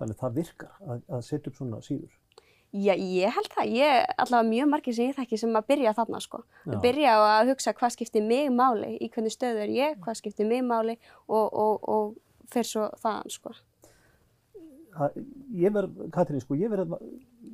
Þannig 0.00 0.16
að 0.16 0.24
það 0.24 0.36
virkar 0.38 0.74
að, 0.86 1.04
að 1.10 1.24
setja 1.26 1.50
upp 1.50 1.58
svona 1.58 1.80
síður. 1.84 2.16
Já, 2.70 2.92
ég 2.94 3.34
held 3.34 3.48
það. 3.50 3.72
Ég 3.74 4.12
allavega 4.22 4.46
mjög 4.46 4.68
margir 4.70 4.94
sem 4.94 5.08
ég 5.08 5.16
þekki 5.16 5.38
sem 5.42 5.56
að 5.58 5.66
byrja 5.72 5.94
þarna 5.96 6.20
sko. 6.22 6.38
Já. 6.62 6.76
Byrja 6.84 7.14
á 7.18 7.20
að 7.26 7.50
hugsa 7.50 7.74
hvað 7.74 7.94
skiptir 7.96 8.22
mig 8.22 8.52
máli, 8.54 8.92
í 9.02 9.08
hvernig 9.10 9.34
stöðu 9.34 9.64
er 9.64 9.72
ég, 9.74 9.96
hvað 10.04 10.20
skiptir 10.20 10.46
mig 10.46 10.62
máli 10.62 10.94
og, 11.26 11.48
og, 11.50 11.88
og 11.90 12.52
fyrir 12.52 12.68
svo 12.70 12.86
þaðan 13.02 13.34
sko. 13.34 13.56
Það, 14.94 15.18
ég 15.58 15.74
verð, 15.74 15.98
Katrín, 16.14 16.42
sko, 16.44 16.58
ég 16.58 16.70
verð, 16.70 16.94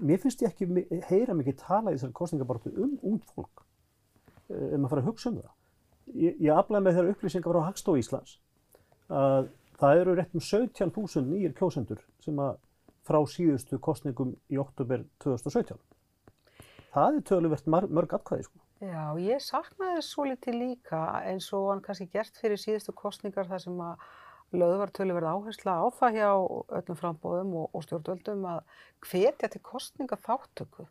mér 0.05 0.21
finnst 0.21 0.45
ég 0.45 0.53
ekki 0.53 1.01
heyra 1.09 1.37
mikið 1.37 1.59
tala 1.65 1.93
í 1.93 1.97
þessari 1.97 2.17
kostningabartu 2.17 2.73
um 2.77 2.95
ungt 3.01 3.33
fólk, 3.33 3.65
ef 4.51 4.77
maður 4.79 4.93
fara 4.93 5.05
að 5.05 5.09
hugsa 5.11 5.31
um 5.31 5.39
það. 5.41 5.55
Ég, 6.15 6.37
ég 6.47 6.53
aflaði 6.55 6.87
með 6.87 6.99
þeirra 6.99 7.15
upplýsingar 7.17 7.55
frá 7.57 7.67
Hagstof 7.67 7.99
Íslands 8.01 8.37
að 9.07 9.49
það 9.81 10.01
eru 10.03 10.15
rétt 10.17 10.35
um 10.35 10.43
17.000 10.43 11.27
nýjir 11.31 11.55
kjósendur 11.59 12.03
sem 12.25 12.39
að 12.43 12.57
frá 13.07 13.21
síðustu 13.31 13.79
kostningum 13.83 14.35
í 14.51 14.59
oktober 14.59 15.05
2017. 15.23 15.79
Það 16.97 17.19
er 17.19 17.27
töluvert 17.29 17.67
mörg 17.69 18.15
atkvæði, 18.17 18.47
sko. 18.49 18.63
Já, 18.85 19.17
ég 19.21 19.41
saknaði 19.41 19.99
þess 19.99 20.13
svo 20.13 20.25
litið 20.29 20.57
líka 20.61 21.01
eins 21.25 21.49
og 21.57 21.71
hann 21.71 21.83
kannski 21.85 22.09
gert 22.13 22.37
fyrir 22.41 22.61
síðustu 22.61 22.93
kostningar 22.97 23.49
þar 23.49 23.63
sem 23.63 23.79
að 23.81 24.03
lögð 24.57 24.81
var 24.83 24.93
töluverð 24.95 25.31
áhersla 25.33 25.77
á 25.81 25.85
það 25.97 26.19
hjá 26.19 26.31
öllum 26.81 26.99
frambóðum 27.01 27.55
og, 27.63 27.71
og 27.73 27.87
stjórnvöldum 27.87 28.45
að 28.51 28.61
hvetja 29.09 29.51
til 29.53 29.63
kostninga 29.65 30.19
þáttöku. 30.21 30.87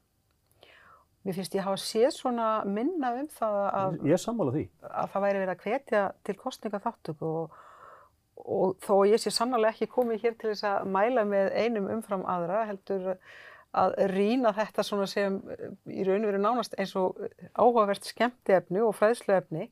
Mér 1.25 1.33
finnst 1.39 1.55
ég 1.57 1.63
hafa 1.65 1.79
séð 1.81 2.11
svona 2.13 2.47
minna 2.69 3.13
um 3.17 3.27
það 3.33 3.55
að, 3.73 3.95
Ég 4.05 4.13
er 4.17 4.21
sammála 4.21 4.51
því. 4.53 4.65
að 4.91 5.07
það 5.15 5.23
væri 5.25 5.39
verið 5.41 5.53
að 5.55 5.63
hvetja 5.65 6.03
til 6.27 6.35
kostninga 6.38 6.81
þáttöku 6.83 7.31
og, 7.39 7.55
og 8.45 8.75
þó 8.85 8.93
að 8.99 9.09
ég 9.15 9.23
sé 9.23 9.33
sannlega 9.33 9.73
ekki 9.73 9.88
komið 9.95 10.21
hér 10.27 10.38
til 10.38 10.51
þess 10.51 10.67
að 10.69 10.88
mæla 10.93 11.23
með 11.25 11.51
einum 11.57 11.89
umfram 11.95 12.25
aðra 12.29 12.65
heldur 12.69 13.15
að 13.75 13.95
rýna 14.13 14.53
þetta 14.55 14.85
svona 14.88 15.07
sem 15.09 15.39
í 15.91 16.05
raun 16.07 16.21
og 16.23 16.29
veru 16.29 16.39
nánast 16.45 16.77
eins 16.79 16.93
og 16.95 17.17
áhugavert 17.59 18.05
skemmtiefni 18.07 18.79
og 18.85 18.93
fræðsluefni 18.95 19.65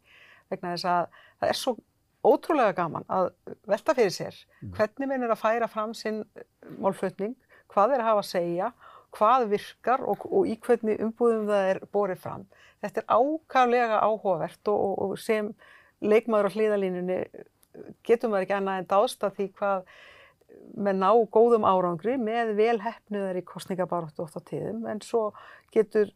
vegna 0.52 0.74
þess 0.74 0.90
að 0.90 1.22
það 1.40 1.54
er 1.54 1.60
svo 1.62 1.76
ótrúlega 2.24 2.74
gaman 2.82 3.06
að 3.12 3.30
velta 3.68 3.94
fyrir 3.96 4.12
sér 4.16 4.36
hvernig 4.76 5.08
minn 5.12 5.24
er 5.24 5.32
að 5.36 5.40
færa 5.46 5.70
fram 5.72 5.94
sinn 5.96 6.24
málflutning, 6.82 7.36
hvað 7.72 7.94
er 7.96 8.04
að 8.04 8.10
hafa 8.10 8.26
að 8.26 8.30
segja, 8.34 8.74
hvað 9.14 9.48
virkar 9.54 10.04
og, 10.10 10.26
og 10.30 10.50
í 10.50 10.58
hvernig 10.64 11.02
umbúðum 11.04 11.50
það 11.50 11.70
er 11.74 11.82
borið 11.94 12.24
fram. 12.24 12.48
Þetta 12.84 13.04
er 13.04 13.12
ákaflega 13.18 14.00
áhugavert 14.04 14.72
og, 14.72 14.80
og, 14.88 14.96
og 15.06 15.20
sem 15.22 15.52
leikmaður 16.04 16.50
á 16.52 16.56
hliðalínunni 16.56 17.20
getur 18.06 18.32
maður 18.32 18.48
ekki 18.48 18.58
annað 18.58 18.82
en 18.82 18.90
dást 18.90 19.24
að 19.26 19.38
því 19.38 19.48
hvað 19.60 19.86
með 20.78 21.00
ná 21.02 21.10
góðum 21.34 21.66
árangri 21.66 22.16
með 22.22 22.54
vel 22.58 22.78
hefnuðar 22.82 23.40
í 23.40 23.46
kostningabaróttu 23.48 24.24
oft 24.26 24.38
á 24.38 24.42
tíðum 24.50 24.86
en 24.90 25.02
svo 25.06 25.24
getur 25.74 26.12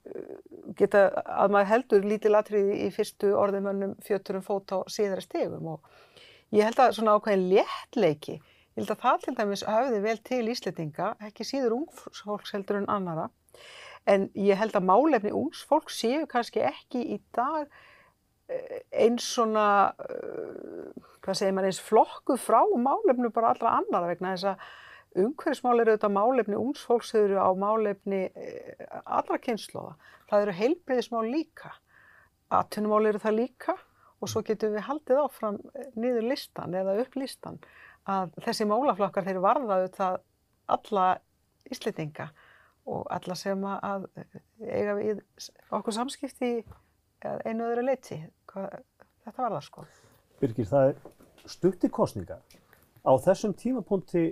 geta 0.78 1.08
að 1.26 1.56
maður 1.56 1.72
heldur 1.72 2.06
lítið 2.06 2.34
latriði 2.36 2.78
í 2.86 2.92
fyrstu 2.94 3.34
orðumönnum 3.38 3.96
fjöturum 4.06 4.46
fót 4.46 4.74
á 4.74 4.80
síðara 4.94 5.26
stegum 5.26 5.74
og 5.74 5.90
ég 6.54 6.68
held 6.68 6.82
að 6.84 6.94
svona 7.00 7.18
ákveðin 7.18 7.48
léttleiki 7.56 8.38
ég 8.78 8.84
held 8.84 8.94
að 8.94 9.04
það 9.04 9.20
til 9.26 9.36
dæmis 9.40 9.66
höfði 9.66 10.00
vel 10.04 10.18
til 10.30 10.44
Íslendinga 10.54 11.12
ekki 11.28 11.46
síður 11.50 11.80
ungfólks 11.80 12.54
heldur 12.54 12.84
en 12.84 12.90
annara 12.94 13.28
en 14.08 14.30
ég 14.38 14.60
held 14.60 14.78
að 14.78 14.86
málefni 14.88 15.34
ungsfólks 15.36 15.98
séu 16.04 16.28
kannski 16.30 16.62
ekki 16.64 17.02
í 17.16 17.18
dag 17.36 17.66
eh, 18.48 18.84
eins 19.04 19.26
svona 19.34 19.68
uh, 19.98 21.08
hvað 21.26 21.40
segir 21.42 21.58
maður 21.58 21.72
eins 21.72 21.82
flokkuð 21.84 22.38
frá 22.40 22.62
málefnu 22.78 23.34
bara 23.36 23.56
allra 23.56 23.80
annara 23.82 24.14
vegna 24.14 24.36
þess 24.36 24.54
að 24.54 24.70
umhverfismál 25.24 25.82
eru 25.82 25.96
auðvitað 25.96 26.14
málefni 26.14 26.60
ungs 26.60 26.86
fólks 26.86 27.12
þau 27.14 27.20
eru 27.24 27.42
á 27.42 27.50
málefni 27.58 28.22
eh, 28.30 28.86
allra 29.04 29.40
kynnslóða. 29.42 29.96
Það 30.30 30.44
eru 30.46 30.56
heilbreyðismál 30.60 31.26
líka. 31.32 31.74
Atvinnumál 32.54 33.10
eru 33.10 33.22
það 33.24 33.38
líka 33.42 33.78
og 34.22 34.32
svo 34.32 34.44
getum 34.46 34.76
við 34.76 34.86
haldið 34.88 35.22
áfram 35.24 35.60
eh, 35.74 35.90
niður 35.98 36.30
listan 36.32 36.78
eða 36.78 36.98
upp 37.04 37.18
listan 37.20 37.60
að 38.08 38.36
þessi 38.46 38.68
málaflokkar 38.70 39.26
þeir 39.28 39.42
varða 39.44 39.80
auðvitað 39.82 40.20
alla 40.78 41.08
Íslendinga 41.68 42.30
og 42.88 43.08
alla 43.12 43.36
sem 43.36 43.64
að 43.68 44.08
eiga 44.64 44.96
við 44.96 45.22
okkur 45.76 45.96
samskipti 45.96 46.52
einu 47.44 47.68
öðru 47.68 47.84
leiti. 47.84 48.22
Hvað, 48.48 48.80
þetta 49.26 49.44
var 49.44 49.56
það 49.58 49.64
sko. 49.66 49.86
Birgir, 50.40 50.70
það 50.70 50.92
er 50.92 51.50
stutti 51.50 51.90
kostningar. 51.92 52.44
Á 53.04 53.12
þessum 53.24 53.56
tímapunkti, 53.58 54.30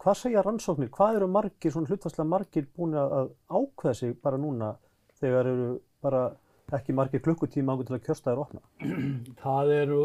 hvað 0.00 0.18
segja 0.20 0.44
rannsóknir, 0.44 0.90
hvað 0.92 1.20
eru 1.20 1.30
margir, 1.32 1.72
svona 1.72 1.88
hlutvarslega 1.90 2.28
margir 2.28 2.68
búin 2.76 2.96
að 3.00 3.32
ákveða 3.48 3.96
sig 4.00 4.16
bara 4.20 4.40
núna 4.40 4.74
þegar 5.20 5.52
eru 5.52 5.70
bara 6.04 6.26
ekki 6.76 6.96
margir 6.96 7.22
klukkutíma 7.24 7.72
ángur 7.72 7.88
til 7.88 7.96
að 7.96 8.04
kjörstaðir 8.08 8.42
opna? 8.42 8.62
Það 9.44 9.72
eru, 9.76 10.00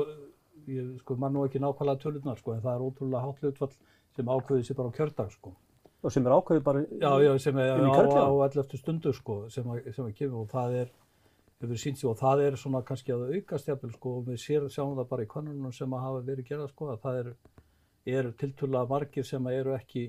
ég 0.68 0.94
sko, 1.02 1.16
mann 1.16 1.34
nú 1.34 1.44
ekki 1.48 1.60
nákvæmlega 1.62 2.02
tölurnar 2.04 2.40
sko, 2.40 2.54
en 2.56 2.64
það 2.64 2.76
er 2.76 2.86
ótrúlega 2.86 3.22
hátt 3.26 3.44
hlutfall 3.44 3.76
sem 4.16 4.32
ákveðið 4.32 4.66
sér 4.68 4.78
bara 4.80 4.92
á 4.92 4.98
kjördag 4.98 5.32
sko. 5.36 5.54
Og 6.02 6.12
sem 6.12 6.26
er 6.28 6.36
ákveðið 6.36 6.64
bara 6.66 6.82
Já, 6.86 7.12
já, 7.24 7.32
sem 7.40 7.58
er 7.62 7.72
á, 7.72 7.92
kjörklefann? 7.96 8.28
á 8.28 8.34
11. 8.48 8.78
stundu 8.82 9.14
sko, 9.14 9.38
sem, 9.50 9.70
að, 9.72 9.92
sem 9.96 10.06
að 10.06 10.16
kemur 10.18 10.44
og 10.44 10.50
það 10.52 10.78
er, 10.82 10.94
hefur 11.62 11.82
sínt 11.84 12.02
sig 12.02 12.10
og 12.10 12.18
það 12.20 12.46
er 12.48 12.58
svona 12.58 12.82
kannski 12.86 13.14
að 13.14 13.28
aukast 13.36 13.68
jafnvel 13.70 13.92
sko 13.94 14.16
og 14.18 14.26
við 14.32 14.42
sér, 14.42 14.70
sjáum 14.74 14.96
það 14.98 15.10
bara 15.14 15.24
í 15.28 15.30
konunum 15.30 15.76
sem 15.78 15.94
að 15.94 16.06
hafa 16.08 16.24
verið 16.32 16.48
gerða 16.50 16.68
sko 16.72 16.90
að 16.90 17.04
það 17.06 17.20
eru, 17.22 17.36
eru 18.18 18.32
tiltölulega 18.42 18.90
margir 18.90 19.28
sem 19.30 19.48
eru 19.54 19.76
ekki 19.78 20.08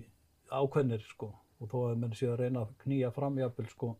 ákveðnir 0.49 1.05
sko 1.11 1.29
og 1.61 1.69
þó 1.71 1.77
að 1.91 2.01
menn 2.01 2.17
sé 2.17 2.27
að 2.33 2.41
reyna 2.41 2.65
að 2.65 2.73
knýja 2.83 3.12
fram 3.12 3.37
jafnvel 3.38 3.69
sko 3.69 3.93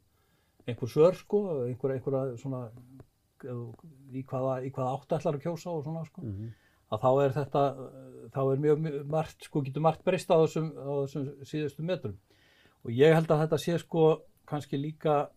einhver 0.67 0.89
svör 0.89 1.15
sko, 1.19 1.39
einhver, 1.67 1.97
einhverja 1.97 2.37
svona 2.41 2.63
í 3.45 4.23
hvaða, 4.25 4.55
í 4.67 4.71
hvaða 4.73 4.93
átt 4.97 5.15
ætlar 5.19 5.39
að 5.39 5.45
kjósa 5.47 5.71
og 5.73 5.85
svona 5.85 6.05
sko 6.07 6.23
Mhm. 6.23 6.51
að 6.93 7.01
þá 7.01 7.11
er 7.25 7.31
þetta, 7.37 7.63
þá 8.35 8.41
er 8.53 8.59
mjög, 8.65 9.07
margt, 9.07 9.45
sko, 9.45 9.63
getur 9.63 9.81
margt 9.81 10.05
breyst 10.05 10.29
á 10.29 10.37
þessum, 10.43 10.73
á 10.77 10.93
þessum 11.07 11.29
síðustu 11.45 11.83
metrum. 11.83 12.19
Og 12.85 12.91
ég 12.91 13.15
held 13.15 13.29
að 13.29 13.47
þetta 13.47 13.59
sé 13.59 13.79
sko 13.79 14.23
kannski 14.47 14.77
líka 14.77 15.29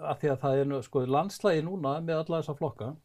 að 0.00 0.18
því 0.18 0.28
að 0.32 0.40
það 0.42 0.60
er 0.60 0.82
sko 0.82 1.06
landslægi 1.06 1.62
núna 1.62 2.00
með 2.02 2.24
alla 2.24 2.40
þessa 2.42 2.56
flokka 2.58 2.96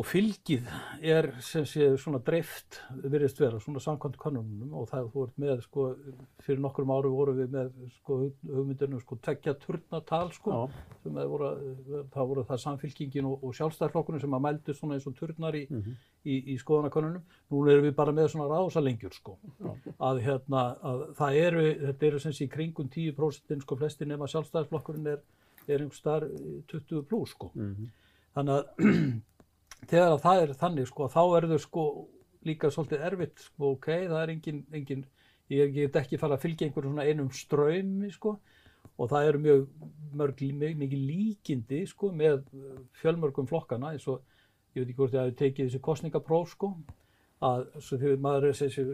og 0.00 0.06
fylgið 0.08 0.68
er 1.04 1.26
sem 1.44 1.64
sé 1.68 1.86
svona 2.00 2.20
dreift 2.24 2.78
virðist 3.02 3.40
vera 3.42 3.58
svona 3.60 3.80
samkvæmt 3.84 4.16
kannunum 4.22 4.70
og 4.80 4.86
það 4.88 5.08
voru 5.12 5.32
með 5.42 5.58
sko 5.66 5.84
fyrir 6.46 6.62
nokkrum 6.64 6.92
áru 6.94 7.10
voru 7.12 7.34
við 7.36 7.50
með 7.52 7.68
sko 7.98 8.16
hugmyndunum 8.48 9.02
sko 9.02 9.18
tekja 9.26 9.52
turnatal 9.60 10.30
sko 10.32 10.54
Já. 10.54 10.60
sem 11.02 11.18
það 11.20 11.28
voru, 11.34 11.50
það 12.14 12.30
voru 12.32 12.44
það 12.48 12.62
samfylkingin 12.64 13.28
og, 13.28 13.44
og 13.44 13.54
sjálfstæðarflokkurinn 13.58 14.24
sem 14.24 14.38
að 14.38 14.44
mældu 14.46 14.76
svona 14.78 14.96
eins 14.96 15.08
og 15.10 15.18
turnar 15.20 15.58
í, 15.60 15.66
Mhm. 15.70 15.96
í, 16.24 16.34
í 16.54 16.58
skoðanakönnunum. 16.60 17.22
Nú 17.50 17.62
erum 17.68 17.84
við 17.90 17.94
bara 17.96 18.12
með 18.16 18.28
svona 18.32 18.48
rásalengjur 18.50 19.14
sko 19.20 19.36
að 20.00 20.22
hérna 20.24 20.62
að 20.82 21.04
það 21.20 21.40
eru, 21.44 21.64
þetta 21.86 22.06
eru 22.10 22.20
sem 22.24 22.32
sé 22.32 22.46
í 22.46 22.52
kringum 22.52 22.88
10% 22.88 23.62
sko 23.66 23.76
flesti 23.76 24.06
nema 24.08 24.28
sjálfstæðarflokkurinn 24.32 25.06
er, 25.12 25.20
er 25.68 25.78
einhver 25.84 25.96
starf 26.00 26.30
20 26.72 27.02
pluss 27.10 27.34
sko. 27.36 27.50
Mhm. 27.54 27.90
Þannig 28.36 28.60
að 28.60 29.20
þegar 29.86 30.14
að 30.14 30.22
það 30.24 30.42
er 30.42 30.54
þannig 30.60 30.90
sko, 30.90 31.08
þá 31.12 31.22
verður 31.34 31.62
sko 31.64 31.84
líka 32.48 32.70
svolítið 32.72 33.06
erfitt 33.08 33.44
sko, 33.44 33.74
ok, 33.76 33.88
það 34.08 34.22
er 34.22 34.34
engin, 34.34 34.62
engin 34.72 35.04
ég 35.50 35.74
get 35.74 35.98
ekki 36.00 36.20
fara 36.20 36.38
að 36.38 36.46
fylgja 36.46 36.68
einhverjum 36.68 36.94
svona 36.94 37.08
einum 37.08 37.30
ströymi 37.34 38.10
sko 38.14 38.36
og 39.00 39.10
það 39.10 39.28
eru 39.28 39.40
mjög 39.44 39.64
mörg, 40.20 40.42
mjög 40.60 40.76
mikið 40.82 41.06
líkindi 41.10 41.80
sko 41.90 42.12
með 42.16 42.44
fjölmörgum 43.00 43.48
flokkana 43.50 43.94
eins 43.94 44.06
og 44.08 44.22
ég 44.74 44.82
veit 44.82 44.90
ekki 44.90 44.98
hvort 45.00 45.16
ég 45.16 45.24
hafi 45.24 45.36
tekið 45.40 45.68
þessi 45.68 45.82
kostningapróf 45.84 46.54
sko 46.54 46.74
að 47.44 47.66
svo 47.80 47.98
þegar 47.98 48.22
maður 48.24 48.48
er 48.50 48.58
þessi 48.60 48.86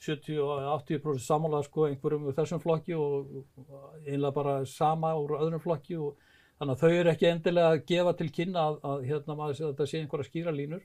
70 0.00 0.38
og 0.40 0.64
80% 0.78 1.20
sammála 1.26 1.60
sko 1.66 1.88
einhverjum 1.90 2.30
úr 2.30 2.36
þessum 2.38 2.62
flokki 2.62 2.96
og 2.96 3.34
einlega 4.06 4.32
bara 4.38 4.54
sama 4.64 5.12
úr 5.18 5.36
öðrum 5.40 5.62
flokki 5.62 5.98
og 6.00 6.16
þannig 6.60 6.74
að 6.74 6.82
þau 6.82 6.96
eru 7.00 7.10
ekki 7.14 7.28
endilega 7.30 7.68
að 7.74 7.84
gefa 7.88 8.12
til 8.18 8.30
kynna 8.36 8.64
að, 8.68 8.74
að 8.84 9.04
hérna 9.08 9.36
maður 9.38 9.54
sé 9.56 9.64
að 9.64 9.70
þetta 9.70 9.86
sé 9.88 10.00
einhverja 10.00 10.28
skýra 10.28 10.52
línur. 10.52 10.82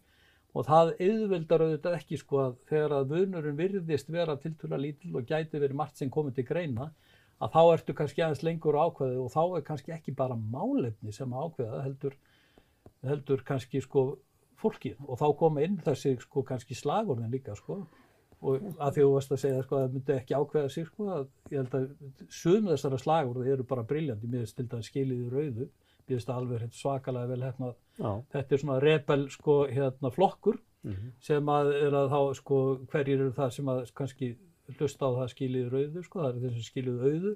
Og 0.56 0.64
það 0.64 0.92
auðveldar 1.04 1.64
auðvitað 1.66 1.98
ekki 1.98 2.20
sko 2.22 2.38
að 2.46 2.54
þegar 2.70 2.94
að 2.96 3.10
munurinn 3.12 3.58
virðist 3.60 4.12
vera 4.16 4.38
tiltöla 4.40 4.80
lítil 4.80 5.12
og 5.20 5.28
gæti 5.28 5.60
verið 5.60 5.76
margt 5.82 6.00
sem 6.00 6.12
komið 6.14 6.38
til 6.38 6.46
greina 6.48 6.88
að 7.44 7.52
þá 7.58 7.62
ertu 7.74 7.96
kannski 7.98 8.24
aðeins 8.24 8.46
lengur 8.48 8.78
á 8.80 8.88
ákveði 8.88 9.18
og 9.20 9.34
þá 9.34 9.42
er 9.44 9.66
kannski 9.68 9.92
ekki 9.98 10.16
bara 10.16 10.38
málefni 10.40 11.12
sem 11.12 11.36
ákveða 11.36 11.82
heldur, 11.84 12.16
heldur 13.04 13.44
kannski 13.44 13.84
sko 13.84 14.06
fólkið. 14.64 14.96
Og 15.04 15.20
þá 15.20 15.28
koma 15.44 15.68
inn 15.68 15.76
þessi 15.84 16.16
sko 16.24 16.46
kannski 16.48 16.80
slagurinn 16.80 17.36
líka 17.36 17.58
sko 17.60 17.82
og 18.42 18.62
að 18.80 18.94
því 18.98 19.02
þú 19.06 19.14
varst 19.16 19.32
að 19.32 19.40
segja 19.46 19.64
sko 19.64 19.76
að 19.78 19.84
það 19.86 19.94
myndi 19.96 20.14
ekki 20.20 20.36
ákveða 20.40 20.72
sig 20.76 20.86
sko 20.90 21.08
að 21.16 21.26
ég 21.52 21.58
held 21.62 21.76
að 21.80 21.88
sum 22.30 22.68
þessara 22.70 23.00
slagur 23.02 23.48
eru 23.48 23.64
bara 23.64 23.84
briljandi, 23.84 24.28
mér 24.28 24.44
finnst 24.46 24.56
til 24.60 24.68
dæmis 24.68 24.90
skilið 24.92 25.24
í 25.26 25.30
rauðu, 25.34 25.68
mér 26.06 26.14
finnst 26.16 26.28
það 26.30 26.40
alveg 26.42 26.60
hreint 26.60 26.80
svakalega 26.80 27.32
vel 27.32 27.42
hérna, 27.48 27.74
Já. 28.00 28.12
þetta 28.36 28.54
er 28.58 28.64
svona 28.66 28.80
rebel 28.84 29.28
sko 29.30 29.60
hérna 29.72 30.12
flokkur 30.14 30.60
Mhm. 30.86 31.12
sem 31.20 31.46
að 31.50 31.72
er 31.82 31.92
að 31.98 32.10
þá 32.12 32.36
sko 32.38 32.58
hverjir 32.92 33.20
eru 33.20 33.32
það 33.34 33.52
sem 33.54 33.66
að 33.66 33.94
kannski 33.98 34.36
hlusta 34.78 35.06
á 35.06 35.12
það 35.18 35.32
skilið 35.34 35.70
rauðu 35.74 36.04
sko, 36.06 36.20
það 36.20 36.30
eru 36.30 36.42
þeir 36.44 36.52
sem 36.54 36.68
skilið 36.70 37.00
auðu. 37.10 37.36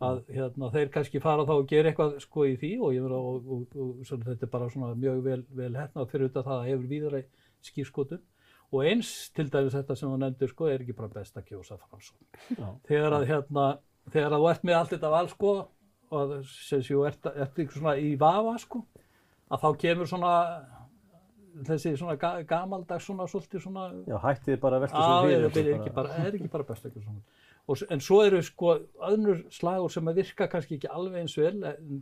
Að 0.00 0.22
hérna 0.32 0.70
þeir 0.72 0.88
kannski 0.94 1.20
fara 1.20 1.44
þá 1.44 1.50
og 1.60 1.66
gera 1.68 1.90
eitthvað 1.92 2.14
sko 2.24 2.40
í 2.48 2.56
því 2.56 2.70
og 2.80 2.94
ég 2.94 3.04
og 3.04 4.06
svona, 4.08 4.24
þetta 4.24 4.42
er 4.46 4.48
bara 4.48 4.68
svona 4.70 4.94
mjög 4.96 5.22
vel, 5.22 5.42
vel 5.52 5.72
hérna 5.76 6.06
fyrir 6.08 6.30
það 6.32 6.46
að 6.54 6.64
hefur 6.70 6.88
víðara 6.88 7.20
skýrskotun 7.62 8.20
og 8.72 8.84
eins 8.86 9.10
til 9.34 9.48
dæmis 9.50 9.74
þetta 9.74 9.96
sem 9.98 10.08
þú 10.12 10.18
nefndir 10.22 10.50
sko 10.52 10.68
er 10.70 10.80
ekki 10.84 10.94
bara 10.98 11.08
best 11.14 11.36
að 11.40 11.48
kjósa 11.50 11.78
framsókn. 11.80 12.66
Þegar 12.86 13.16
að 13.18 13.26
hérna 13.32 13.64
þegar 14.10 14.36
að 14.36 14.42
þú 14.44 14.50
ert 14.52 14.64
með 14.68 14.78
allt 14.80 14.92
þetta 14.94 15.10
val 15.14 15.28
sko 15.32 15.54
og 16.10 16.34
sem 16.50 16.82
séu 16.82 17.02
ert, 17.06 17.26
ert 17.34 17.58
ert 17.58 17.74
svona 17.74 17.96
í 17.98 18.12
vafa 18.18 18.56
sko 18.62 18.84
að 19.50 19.64
þá 19.64 19.68
kemur 19.82 20.06
svona 20.10 20.34
þessi 21.66 21.92
svona 21.98 22.14
ga 22.20 22.30
gamaldags 22.46 23.04
svona 23.08 23.26
svolítið 23.28 23.64
svona 23.64 23.88
Já, 24.08 24.16
hættið 24.22 24.60
bara 24.62 24.78
að 24.78 24.84
velta 24.86 25.02
á, 25.02 25.06
svo 25.20 25.30
er, 25.34 25.46
fyrir 25.54 25.92
bara, 25.96 26.14
er 26.24 26.36
ekki 26.38 26.50
bara 26.52 26.66
best 26.68 26.86
að 26.86 26.94
kjósa 26.94 27.08
svona 27.08 27.22
og, 27.70 27.76
s- 27.76 27.86
en 27.90 28.00
svo 28.06 28.20
eru 28.26 28.40
sko 28.46 28.76
öðnur 29.10 29.42
slagur 29.54 29.92
sem 29.92 30.08
að 30.10 30.20
virka 30.22 30.46
kannski 30.50 30.78
ekki 30.78 30.90
alveg 30.94 31.24
eins 31.24 31.34
vel 31.38 31.58
en, 31.72 32.00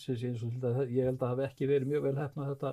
sem 0.00 0.16
sé 0.16 0.30
eins 0.32 0.42
og 0.44 0.56
dæmis, 0.64 0.90
ég 0.96 1.04
held 1.06 1.16
að 1.20 1.22
það 1.22 1.32
hafi 1.34 1.46
ekki 1.50 1.68
verið 1.70 1.92
mjög 1.92 2.06
vel 2.08 2.16
hefnað 2.22 2.50
þetta 2.54 2.72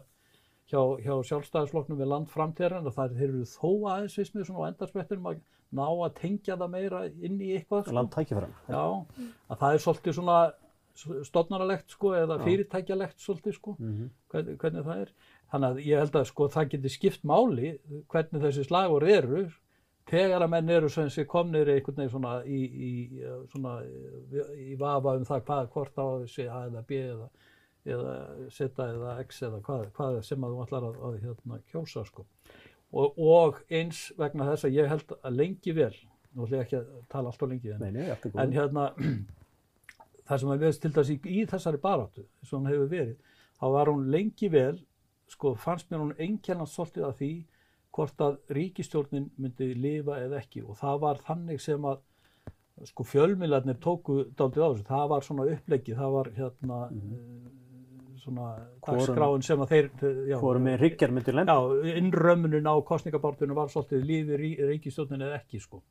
hjá, 0.74 0.82
hjá 1.06 1.14
sjálfstæðisflokknum 1.30 2.00
við 2.02 2.10
landframtíðarinn 2.12 2.90
og 2.90 2.96
það 2.98 3.14
þeir 3.20 3.30
eru 3.30 3.46
þó 3.54 3.70
aðeins 3.94 4.18
fyrst 4.20 4.36
með 4.40 4.48
svona 4.50 4.66
á 4.66 4.70
endarsprettinum 4.74 5.30
að 5.32 5.40
ná 5.74 5.86
að 5.90 6.14
tengja 6.20 6.58
það 6.58 6.74
meira 6.74 7.04
inn 7.10 7.40
í 7.42 7.54
eitthvað 7.58 7.86
sko. 7.88 7.96
Land 7.98 8.12
tækifæran. 8.14 8.52
Já, 8.70 8.84
að 9.54 9.62
það 9.64 9.78
er 9.78 9.84
svolítið 9.86 10.18
svona 10.20 10.38
stofnaralegt 11.26 11.90
sko 11.96 12.12
eða 12.18 12.36
fyrirtækjalegt 12.44 13.18
svolítið 13.24 13.56
sko, 13.58 13.76
Mhm. 13.80 14.10
hvernig, 14.30 14.58
hvernig 14.62 14.84
það 14.86 15.02
er. 15.02 15.10
Þannig 15.54 15.70
að 15.74 15.86
ég 15.86 15.98
held 16.00 16.12
að 16.20 16.26
sko 16.30 16.48
það 16.50 16.70
geti 16.70 16.90
skipt 16.90 17.24
máli 17.24 17.80
hvernig 18.10 18.42
þessi 18.44 18.66
slagur 18.68 19.04
eru 19.04 19.48
þegar 20.08 20.42
að 20.44 20.50
menn 20.50 20.70
eru 20.70 20.90
sem 20.90 21.08
sé 21.10 21.26
komnir 21.26 21.66
einhvern 21.70 21.96
veginn 21.96 22.12
svona 22.12 22.44
í, 22.46 22.62
í, 22.70 22.92
svona, 23.50 23.82
í 24.58 24.76
vafa 24.78 25.16
um 25.18 25.26
það 25.26 25.42
hvað, 25.48 25.70
hvort 25.72 25.96
á 25.98 26.08
sé 26.28 26.48
A 26.50 26.68
eða 26.70 26.86
B 26.86 26.92
eða, 27.02 27.30
eða 27.86 28.14
Z 28.54 28.70
eða 28.86 29.18
X 29.24 29.44
eða 29.48 29.60
hvað, 29.66 29.86
hvað 29.98 30.20
sem 30.28 30.46
að 30.46 30.56
þú 30.56 30.64
ætlar 30.66 30.88
að, 30.88 30.98
að 31.08 31.20
hérna, 31.26 31.60
kjósa 31.72 32.06
sko. 32.08 32.26
Og, 32.94 33.18
og 33.18 33.62
eins 33.74 34.06
vegna 34.20 34.48
þess 34.52 34.68
að 34.68 34.78
ég 34.78 34.90
held 34.92 35.16
að 35.20 35.38
lengi 35.40 35.76
vel, 35.76 35.94
nú 36.34 36.46
ætla 36.46 36.60
ég 36.60 36.68
ekki 36.68 36.80
að 36.80 36.92
tala 37.12 37.32
alltaf 37.32 37.50
lengi 37.50 37.74
en 37.74 37.86
Nei, 37.88 38.06
en 38.34 38.54
hérna 38.54 38.90
það 40.28 40.44
sem 40.44 40.54
að 40.54 40.66
við 40.66 40.82
til 40.84 40.94
dæs 40.98 41.14
í, 41.14 41.18
í 41.26 41.46
þessari 41.50 41.82
baráttu 41.82 42.24
eins 42.24 42.52
og 42.54 42.60
hún 42.60 42.70
hefur 42.72 42.92
verið 42.92 43.16
þá 43.60 43.66
var 43.74 43.92
hún 43.92 44.06
lengi 44.14 44.50
vel 44.54 44.78
sko 45.34 45.56
fannst 45.60 45.90
mér 45.90 46.04
hún 46.04 46.16
einkennast 46.22 46.78
svolítið 46.78 47.08
af 47.08 47.18
því 47.20 47.34
hvort 47.94 48.24
að 48.26 48.40
ríkistjórnin 48.58 49.30
myndi 49.38 49.70
lifa 49.78 50.18
eða 50.24 50.40
ekki. 50.42 50.64
Og 50.66 50.78
það 50.80 51.02
var 51.04 51.22
þannig 51.28 51.62
sem 51.62 51.86
að 51.86 52.02
sko 52.90 53.06
fjölmiðlarnir 53.06 53.78
tóku 53.82 54.24
dálítið 54.34 54.66
á 54.66 54.70
þessu, 54.72 54.86
það 54.88 55.10
var 55.12 55.26
svona 55.28 55.46
uppleggi, 55.54 55.98
það 55.98 56.16
var 56.16 56.32
hérna 56.38 56.80
mm 56.90 57.60
svona 58.24 58.48
dagskráin 58.86 59.44
sem 59.46 59.62
að 59.64 59.74
þeir, 59.74 59.90
Hvorum 60.42 60.66
með 60.68 60.80
hryggjar 60.82 61.14
myndir 61.14 61.38
lenda. 61.38 61.56
Já, 61.56 61.92
innrömmunin 62.00 62.70
á 62.70 62.76
kostningabártunum 62.88 63.60
var 63.60 63.72
svolítið 63.74 64.08
lífi 64.10 64.40
rí, 64.40 64.52
ríkistjórnin 64.72 65.26
eða 65.28 65.42
ekki 65.42 65.62
sko. 65.64 65.84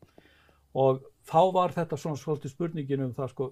Og 0.83 1.05
þá 1.29 1.43
var 1.55 1.77
þetta 1.77 2.01
svona 2.01 2.21
svolítið 2.21 2.55
spurningin 2.55 3.07
um 3.07 3.15
það 3.17 3.33
sko 3.35 3.49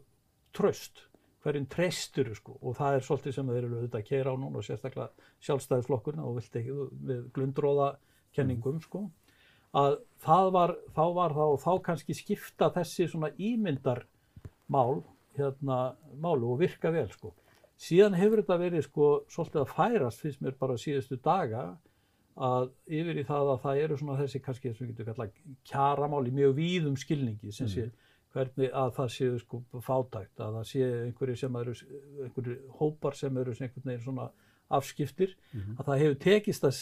tröst, 0.57 1.05
hverjum 1.45 1.67
treystur 1.73 2.33
sko 2.37 2.59
og 2.61 2.77
það 2.77 2.97
er 2.97 3.07
svolítið 3.07 3.37
sem 3.37 3.51
þeir 3.51 3.63
eru 3.63 3.79
auðvitað 3.79 4.01
að 4.03 4.09
keira 4.11 4.35
á 4.35 4.37
núna 4.37 4.61
og 4.61 4.67
sérstaklega 4.67 5.29
sjálfstæðisflokkurna 5.47 6.27
og 6.29 6.37
vilt 6.37 6.59
ekki 6.61 6.75
við 7.09 7.23
glundróða 7.37 7.87
kenningum 8.37 8.81
sko 8.85 9.07
að 9.77 10.01
það 10.25 10.51
var, 10.57 10.75
þá 10.97 11.05
var 11.17 11.37
það 11.37 11.55
og 11.55 11.63
þá 11.63 11.71
kannski 11.87 12.17
skipta 12.19 12.71
þessi 12.75 13.07
svona 13.09 13.31
ímyndarmál 13.39 15.01
hérna 15.39 15.79
málu 16.21 16.53
og 16.55 16.61
virka 16.61 16.93
vel 16.93 17.09
sko 17.15 17.33
síðan 17.81 18.17
hefur 18.19 18.43
þetta 18.43 18.59
verið 18.61 18.85
sko 18.87 19.07
svolítið 19.33 19.63
að 19.63 19.73
færast 19.77 20.21
finnst 20.25 20.43
mér 20.45 20.57
bara 20.61 20.77
síðustu 20.81 21.17
daga 21.25 21.63
að 22.41 22.69
yfir 23.01 23.19
í 23.21 23.25
það 23.29 23.51
að 23.55 23.63
það 23.65 23.81
eru 23.85 23.97
svona 24.01 24.19
þessi 24.21 24.41
kannski 24.45 24.73
sem 24.75 24.87
við 24.87 24.93
getum 25.01 25.09
kallað 25.15 25.33
kjaramál 25.71 26.23
í 26.29 26.35
mjög 26.37 26.55
víðum 26.61 26.97
skilningi 27.01 27.53
sem 27.53 27.69
sé 27.73 27.87
hvernig 28.35 28.71
að 28.79 28.93
það 28.99 29.09
séu 29.17 29.39
sko 29.43 29.63
fátækt 29.83 30.41
að 30.45 30.55
það 30.61 30.69
séu 30.71 30.91
einhverju 31.07 31.37
sem 31.41 31.57
eru 31.63 31.75
einhverju 32.27 32.57
hópar 32.79 33.17
sem 33.19 33.37
eru 33.43 33.53
einhvern 33.57 33.89
veginn 33.91 34.05
svona 34.05 34.29
afskiptir 34.71 35.33
að 35.81 35.85
það 35.89 35.99
hefur 36.05 36.19
tekist 36.23 36.65
að 36.69 36.79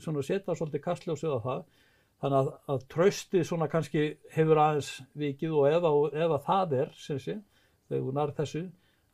svona 0.00 0.22
setja 0.24 0.54
svolítið 0.56 0.80
kastljósið 0.86 1.34
á 1.36 1.40
það. 1.44 1.64
Þannig 2.22 2.38
að, 2.38 2.48
að 2.72 2.84
tröstið 2.94 3.44
svona 3.48 3.66
kannski 3.68 4.02
hefur 4.32 4.60
aðeins 4.62 4.90
vikið 5.18 5.52
og 5.58 5.66
að- 5.68 6.14
ef 6.22 6.30
að 6.38 6.44
það 6.46 6.72
er 6.80 6.90
sem 6.96 7.18
sé 7.18 7.34
þegar 7.90 8.04
hún 8.06 8.20
er 8.22 8.32
þessu 8.38 8.62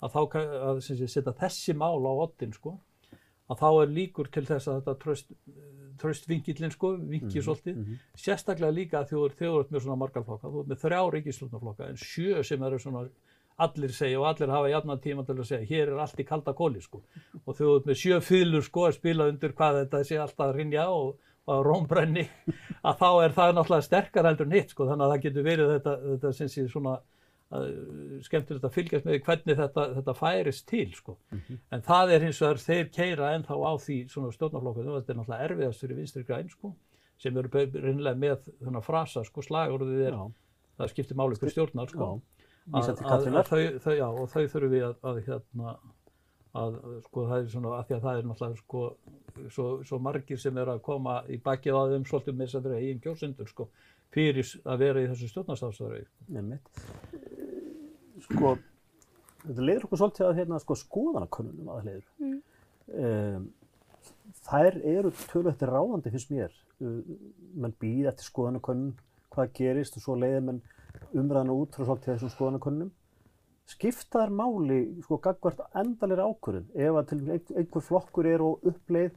að 0.02 0.14
þá 0.14 0.20
að 0.70 0.82
setja 0.86 1.34
þessi 1.40 1.74
mál 1.78 1.98
á 2.06 2.12
oddin 2.12 2.54
sko 2.54 2.76
að 3.48 3.62
þá 3.62 3.68
er 3.70 3.94
líkur 3.96 4.28
til 4.32 4.44
þess 4.46 4.68
að 4.68 4.78
þetta 4.78 4.94
tröst, 5.02 5.30
tröstvingillin 5.98 6.74
sko, 6.74 6.92
vinki 7.10 7.42
svolítið, 7.42 7.78
sérstaklega 8.18 8.74
líka 8.76 9.00
að 9.00 9.14
þjóður 9.14 9.36
þjóður 9.38 9.72
með 9.72 9.84
svona 9.84 10.00
margarflokka, 10.02 10.52
þú 10.52 10.62
ert 10.62 10.72
með 10.72 10.82
þrjá 10.84 11.00
ríkislutnaflokka 11.14 11.88
en 11.88 12.00
sjö 12.02 12.44
sem 12.46 12.66
eru 12.68 12.80
svona 12.82 13.06
allir 13.58 13.94
segja 13.94 14.20
og 14.20 14.28
allir 14.28 14.52
hafa 14.54 14.70
jafna 14.70 14.96
tíma 15.02 15.24
til 15.26 15.34
að 15.34 15.48
segja 15.48 15.66
hér 15.66 15.94
er 15.94 16.02
allt 16.04 16.20
í 16.22 16.26
kalda 16.26 16.54
kóli 16.54 16.82
sko. 16.82 17.00
Og 17.44 17.56
ert 17.58 17.88
með 17.88 17.98
sjö 17.98 18.20
fýðlur 18.22 18.66
sko 18.68 18.84
að 18.86 18.98
spila 19.00 19.26
undir 19.32 19.54
hvað 19.58 19.80
þetta 19.82 20.02
sé 20.06 20.20
alltaf 20.22 20.46
að 20.46 20.60
rinja 20.60 20.86
og, 20.94 21.16
að 21.48 21.64
rómbrenni 21.66 22.26
að 22.88 23.00
þá 23.00 23.08
er 23.24 23.34
það 23.34 23.54
náttúrulega 23.56 23.86
sterkar 23.88 24.28
heldur 24.30 24.46
en 24.46 24.58
hitt 24.60 24.74
sko. 24.74 24.86
Þannig 24.86 25.06
að 25.06 25.14
það 25.14 25.24
getur 25.26 25.48
verið 25.48 25.72
þetta, 25.74 25.94
þetta 26.12 26.32
sem 26.38 26.52
sé 26.52 26.66
svona 26.70 26.94
skemmtilegt 27.48 28.64
að 28.66 28.74
fylgjast 28.74 29.06
með 29.08 29.22
hvernig 29.24 29.56
þetta, 29.56 29.84
þetta 29.96 30.14
færist 30.18 30.66
til 30.68 30.88
sko. 30.92 31.14
En 31.72 31.84
það 31.86 32.12
er 32.14 32.26
hins 32.26 32.40
vegar 32.42 32.60
þeir 32.60 32.90
keira 32.92 33.30
ennþá 33.36 33.56
á 33.56 33.72
því 33.80 33.98
svona 34.12 34.32
stjórnarflokkum, 34.34 34.90
þetta 34.98 35.14
er 35.14 35.20
náttúrulega 35.20 35.46
erfiðast 35.48 35.84
fyrir 35.84 36.00
vinstri 36.02 36.24
græn 36.28 36.50
sko, 36.52 36.74
sem 37.18 37.36
eru 37.40 37.48
reynilega 37.52 38.20
með 38.20 38.50
þennan 38.60 38.84
frasa 38.84 39.24
sko, 39.24 39.44
slagurðið 39.46 40.02
er, 40.10 40.18
Já. 40.18 40.26
það 40.82 40.92
skiptir 40.92 41.20
máli 41.20 41.40
hver 41.40 41.54
stjórnar 41.54 41.94
sko. 41.94 42.10
að, 42.68 42.90
Katrínar. 43.00 43.40
að 43.40 43.48
þau, 43.48 43.78
þau, 43.80 43.94
já, 43.96 44.08
og 44.08 44.28
þau 44.28 44.42
þurfum 44.44 44.74
við 44.76 44.84
að, 44.90 44.98
að 45.08 45.22
hérna 45.24 45.78
að 46.58 46.76
sko 47.06 47.24
það 47.28 47.38
er 47.38 47.50
svona, 47.52 47.72
að 47.78 47.86
því 47.88 47.94
að 47.96 48.04
það 48.04 48.18
er 48.18 48.28
náttúrulega 48.28 48.60
sko 48.62 48.82
svo, 49.54 49.66
svo 49.88 49.98
margir 50.02 50.40
sem 50.40 50.58
er 50.58 50.70
að 50.72 50.80
koma 50.84 51.20
í 51.28 51.38
bakið 51.44 51.76
á 51.76 51.82
þeim 51.92 52.06
svolítið 52.08 52.36
með 52.38 52.48
þess 52.48 52.58
að 52.58 52.68
vera 52.68 52.80
eigin 52.82 53.02
kjósendur 53.04 53.50
sko 53.50 53.68
fyrir 54.14 54.52
að 54.64 54.82
vera 54.84 55.02
í 55.04 55.08
þessu 55.10 55.28
stjórnarstafsverði. 55.32 56.06
Sko, 58.24 58.54
þetta 59.44 59.66
leiður 59.66 59.86
okkur 59.88 60.00
svolítið 60.02 60.26
að 60.28 60.38
hérna, 60.40 60.60
sko, 60.62 60.76
skoðanakönnunum 60.82 61.72
aðleiður. 61.74 62.06
Mm. 62.22 62.38
Um, 62.88 63.44
þær 64.48 64.78
eru 64.94 65.12
tölvöld 65.28 65.64
ráðandi 65.70 66.14
fyrst 66.14 66.32
mér. 66.34 66.54
Mann 66.78 67.74
býð 67.82 68.10
eftir 68.12 68.28
skoðanakönnun, 68.28 68.94
hvað 69.34 69.54
gerist 69.58 69.98
og 69.98 70.04
svo 70.04 70.16
leiðir 70.18 70.44
mann 70.46 70.62
umræðan 71.12 71.54
út 71.54 71.76
frá 71.76 71.84
svolítið 71.84 72.14
þessum 72.14 72.34
skoðanakönnunum. 72.34 72.92
Skipta 73.68 74.22
þær 74.24 74.30
máli, 74.32 74.78
sko, 75.04 75.18
gagvart 75.20 75.64
endalir 75.76 76.22
ákvörðun. 76.24 76.70
Ef 76.74 77.00
að 77.00 77.08
til 77.10 77.18
ein- 77.34 77.56
einhver 77.60 77.84
flokkur 77.84 78.26
er 78.26 78.40
og 78.42 78.62
uppleið, 78.64 79.12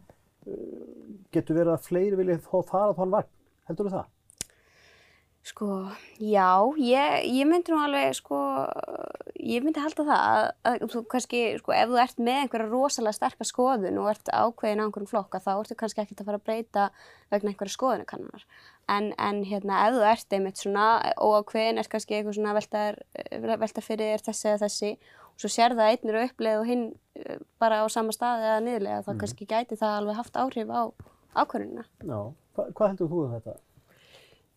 getur 1.32 1.56
verið 1.56 1.76
að 1.76 1.86
fleiri 1.86 2.18
viljið 2.20 2.42
þó 2.50 2.58
fara 2.68 2.98
þann 2.98 3.14
vagn. 3.14 3.32
Heldur 3.70 3.88
þú 3.88 3.94
það? 3.96 4.10
Sko, 5.42 5.90
já, 6.22 6.50
ég, 6.78 7.24
ég 7.26 7.48
myndi 7.50 7.74
nú 7.74 7.80
alveg, 7.82 8.12
sko, 8.14 8.38
ég 9.42 9.64
myndi 9.66 9.82
halda 9.82 10.04
það 10.06 10.26
að, 10.26 10.44
að 10.70 10.84
þú 10.94 11.00
kannski, 11.10 11.40
sko, 11.58 11.74
ef 11.74 11.90
þú 11.90 11.98
ert 12.04 12.20
með 12.22 12.42
einhverja 12.44 12.68
rosalega 12.70 13.18
sterkar 13.18 13.50
skoðun 13.50 13.98
og 14.04 14.12
ert 14.12 14.30
ákveðin 14.30 14.84
á 14.84 14.86
einhverjum 14.86 15.10
flokka, 15.10 15.42
þá 15.42 15.50
ertu 15.56 15.78
kannski 15.80 16.04
ekkert 16.04 16.22
að 16.22 16.30
fara 16.30 16.40
að 16.42 16.46
breyta 16.46 16.84
vegna 17.34 17.54
einhverja 17.56 17.74
skoðunakannar. 17.74 18.46
En, 18.94 19.08
en 19.18 19.40
hérna, 19.50 19.80
ef 19.88 19.98
þú 19.98 20.06
ert 20.12 20.38
einmitt 20.38 20.62
svona 20.62 20.86
óákveðin, 21.18 21.82
er 21.82 21.90
kannski 21.90 22.20
eitthvað 22.20 22.38
svona 22.38 22.54
velta, 22.60 22.86
velta 23.64 23.86
fyrir 23.88 24.14
þér 24.14 24.26
þessi 24.30 24.52
eða 24.52 24.62
þessi, 24.68 24.94
og 25.32 25.42
svo 25.42 25.54
sér 25.56 25.78
það 25.80 25.96
einnir 25.96 26.20
uppleið 26.22 26.60
og 26.62 26.70
hinn 26.70 26.86
eh, 27.18 27.42
bara 27.58 27.82
á 27.82 27.86
sama 27.90 28.14
staði 28.14 28.46
eða 28.46 28.62
niðurlega, 28.68 29.02
þá 29.10 29.12
kannski 29.26 29.50
gæti 29.50 29.82
það 29.82 29.98
alveg 30.04 30.22
haft 30.22 30.38
áhrif 30.38 30.70
á 30.70 30.82
ákvörðunina. 31.34 31.90
Já. 32.06 32.20
Hva, 32.52 32.70
hvað 32.76 32.90
heldur 32.92 33.10
þú 33.10 33.26
um 33.26 33.36
þetta? 33.40 33.58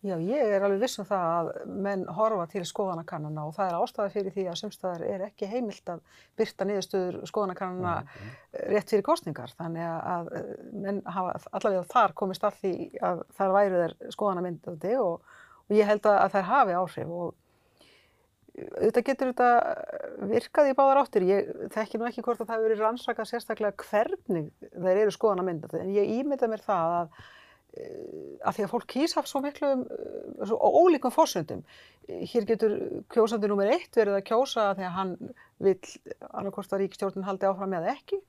Já, 0.05 0.19
ég 0.21 0.51
er 0.53 0.61
alveg 0.61 0.83
viss 0.83 0.99
um 1.01 1.05
það 1.07 1.23
að 1.35 1.47
menn 1.81 2.03
horfa 2.13 2.43
til 2.51 2.61
skoðanakannana 2.69 3.45
og 3.47 3.55
það 3.55 3.69
er 3.71 3.77
ástæða 3.79 4.11
fyrir 4.13 4.33
því 4.35 4.43
að 4.51 4.57
sumstaðar 4.59 5.05
er 5.07 5.21
ekki 5.25 5.47
heimilt 5.49 5.89
að 5.89 6.03
byrta 6.37 6.67
niðurstöður 6.69 7.15
skoðanakannana 7.31 7.93
rétt 8.69 8.91
fyrir 8.93 9.05
kostningar. 9.07 9.53
Þannig 9.57 9.87
að 9.87 10.29
eh, 10.37 10.51
menn 10.83 10.99
hafa 11.09 11.39
allavega 11.57 11.87
þar 11.89 12.13
komist 12.21 12.45
að 12.45 12.59
því 12.59 12.73
að 13.09 13.23
þar 13.39 13.55
væru 13.55 13.79
þeir 13.81 13.95
skoðanamyndandi 14.17 14.91
og, 15.01 15.39
og 15.65 15.75
ég 15.79 15.89
held 15.89 16.09
að 16.11 16.35
þær 16.35 16.47
hafi 16.51 16.77
áhrif 16.83 17.15
og 17.21 17.33
auðvitað 18.55 19.07
getur 19.09 19.31
þetta 19.31 19.49
virkað 20.35 20.69
í 20.69 20.75
báðar 20.77 20.99
áttir. 21.01 21.25
Ég 21.31 21.49
þekki 21.73 21.99
nú 21.99 22.09
ekki 22.11 22.25
hvort 22.27 22.43
að 22.43 22.51
það 22.51 22.59
hefur 22.59 22.69
verið 22.69 22.85
rannsakað 22.85 23.31
sérstaklega 23.31 23.89
hvernig 23.89 24.53
þeir 24.69 25.01
eru 25.07 25.15
skoðanamyndandi 25.17 25.81
en 25.81 25.91
ég 25.97 26.13
ímynda 26.19 26.51
mér 26.51 26.63
það 26.67 26.95
að 26.99 27.17
að 27.75 28.57
því 28.57 28.65
að 28.65 28.71
fólk 28.71 28.87
kýs 28.91 29.15
af 29.19 29.27
svo 29.29 29.41
miklu 29.43 29.71
svo 30.45 30.57
ólíkum 30.59 31.13
fórsöndum. 31.13 31.63
Hér 32.07 32.47
getur 32.47 32.75
kjósandi 33.11 33.49
nummer 33.49 33.71
eitt 33.73 33.97
verið 33.97 34.19
að 34.19 34.27
kjósa 34.29 34.69
að 34.71 34.83
hann 34.95 35.15
vil 35.63 35.77
annarkort 36.31 36.75
að 36.75 36.85
ríkstjórnin 36.85 37.27
haldi 37.27 37.49
áfram 37.49 37.75
eða 37.79 37.95
ekki. 37.95 38.21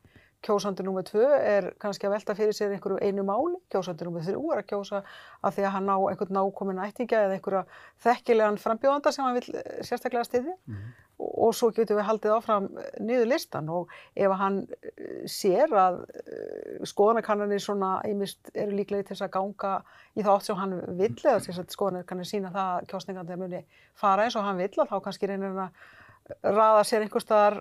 Kjósandi 0.47 0.85
nummer 0.87 1.03
tvö 1.07 1.27
er 1.37 1.73
kannski 1.83 2.07
að 2.07 2.13
velta 2.15 2.35
fyrir 2.39 2.55
sér 2.55 2.75
einhverju 2.77 3.01
einu 3.03 3.25
máli. 3.27 3.57
Kjósandi 3.73 4.07
nummer 4.07 4.23
þrjú 4.23 4.53
er 4.55 4.61
að 4.63 4.69
kjósa 4.71 5.01
að 5.43 5.57
því 5.57 5.65
að 5.67 5.75
hann 5.75 5.89
ná 5.91 5.95
einhvern 5.97 6.37
nákominn 6.37 6.85
ættingja 6.85 7.25
eða 7.25 7.39
einhverja 7.39 7.65
þekkilegan 8.05 8.61
frambjóðanda 8.63 9.13
sem 9.15 9.27
hann 9.27 9.41
vil 9.41 9.65
sérstaklega 9.89 10.29
styðja. 10.29 10.55
Mm 10.55 10.77
-hmm. 10.77 10.95
og, 11.19 11.33
og 11.49 11.55
svo 11.59 11.71
getur 11.75 11.99
við 11.99 12.09
haldið 12.11 12.37
áfram 12.37 12.71
niður 13.01 13.31
listan 13.33 13.69
og 13.69 13.91
ef 14.15 14.37
hann 14.43 14.63
sér 15.27 15.75
að 15.75 16.01
skoðanakannanir 16.85 17.61
svona 17.61 18.01
ímist 18.07 18.51
eru 18.55 18.77
líklega 18.77 19.03
til 19.03 19.17
þess 19.17 19.27
að 19.27 19.35
ganga 19.39 19.75
í 20.15 20.23
þá 20.23 20.33
átt 20.37 20.47
sem 20.47 20.57
hann 20.57 20.81
vill 20.99 21.17
eða 21.25 21.67
skoðanakannir 21.69 22.29
sína 22.29 22.55
það 22.55 22.73
að 22.77 22.89
kjósningandi 22.93 23.37
muni 23.37 23.65
fara 23.95 24.25
eins 24.25 24.37
og 24.37 24.45
hann 24.45 24.63
vill 24.63 24.79
að 24.79 24.91
þá 24.93 25.01
kannski 25.03 25.27
reynir 25.27 25.49
hann 25.49 25.65
að 25.67 25.71
raða 26.43 26.83
sér 26.87 27.05
einhver 27.05 27.23
staðar 27.23 27.61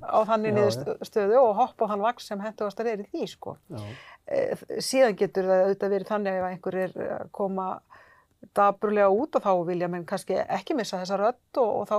á 0.00 0.18
þannig 0.28 0.54
niðurstöðu 0.56 1.40
og 1.40 1.58
hoppa 1.58 1.84
á 1.84 1.90
þann 1.92 2.04
vagn 2.06 2.24
sem 2.24 2.44
hendugastar 2.44 2.88
er 2.92 3.02
í 3.04 3.08
því 3.10 3.26
sko. 3.28 3.56
E, 4.26 4.56
síðan 4.80 5.18
getur 5.20 5.50
það 5.50 5.64
auðvitað 5.64 5.92
verið 5.96 6.12
þannig 6.12 6.38
ef 6.38 6.46
einhver 6.50 6.78
er 6.84 6.96
að 7.18 7.28
koma 7.36 7.66
daburlega 8.56 9.12
út 9.12 9.36
og 9.36 9.44
þá 9.44 9.52
vilja 9.68 9.90
menn 9.92 10.08
kannski 10.08 10.38
ekki 10.40 10.76
missa 10.78 11.02
þessa 11.02 11.20
rödd 11.20 11.60
og, 11.60 11.70
og 11.82 11.86
þá 11.90 11.98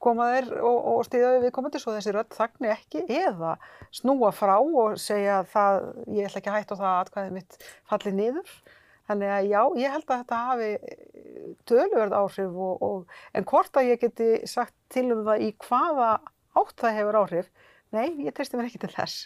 koma 0.00 0.30
þeir 0.32 0.50
og, 0.64 0.78
og 0.94 1.00
stýða 1.04 1.32
við 1.42 1.54
komandi 1.56 1.80
svo 1.82 1.92
þessi 1.92 2.14
rödd 2.16 2.32
þagni 2.32 2.72
ekki 2.72 3.04
eða 3.20 3.56
snúa 3.92 4.32
frá 4.32 4.56
og 4.60 4.96
segja 5.00 5.42
það 5.50 5.80
ég 6.16 6.28
ætla 6.28 6.40
ekki 6.40 6.52
að 6.52 6.58
hætta 6.58 6.78
á 6.78 6.80
það 6.80 6.90
að 6.90 7.00
atkvæðið 7.02 7.34
mitt 7.36 7.58
falli 7.90 8.14
niður. 8.16 8.54
Þannig 9.10 9.32
að 9.34 9.48
já, 9.50 9.60
ég 9.82 9.94
held 9.96 10.04
að 10.06 10.20
þetta 10.20 10.40
hafi 10.46 10.68
tölverð 11.66 12.12
áhrif 12.14 12.58
og, 12.66 12.82
og 12.86 13.16
en 13.34 13.46
hvort 13.50 13.78
að 13.80 13.88
ég 13.90 14.02
geti 14.04 14.28
sagt 14.46 14.76
til 14.92 15.08
um 15.16 15.24
það 15.26 15.46
í 15.46 15.50
hvaða 15.64 16.10
átt 16.60 16.76
það 16.78 16.98
hefur 16.98 17.18
áhrif, 17.24 17.48
nei, 17.96 18.06
ég 18.26 18.36
treysti 18.36 18.58
mér 18.58 18.68
ekki 18.68 18.82
til 18.84 18.92
þess. 18.94 19.24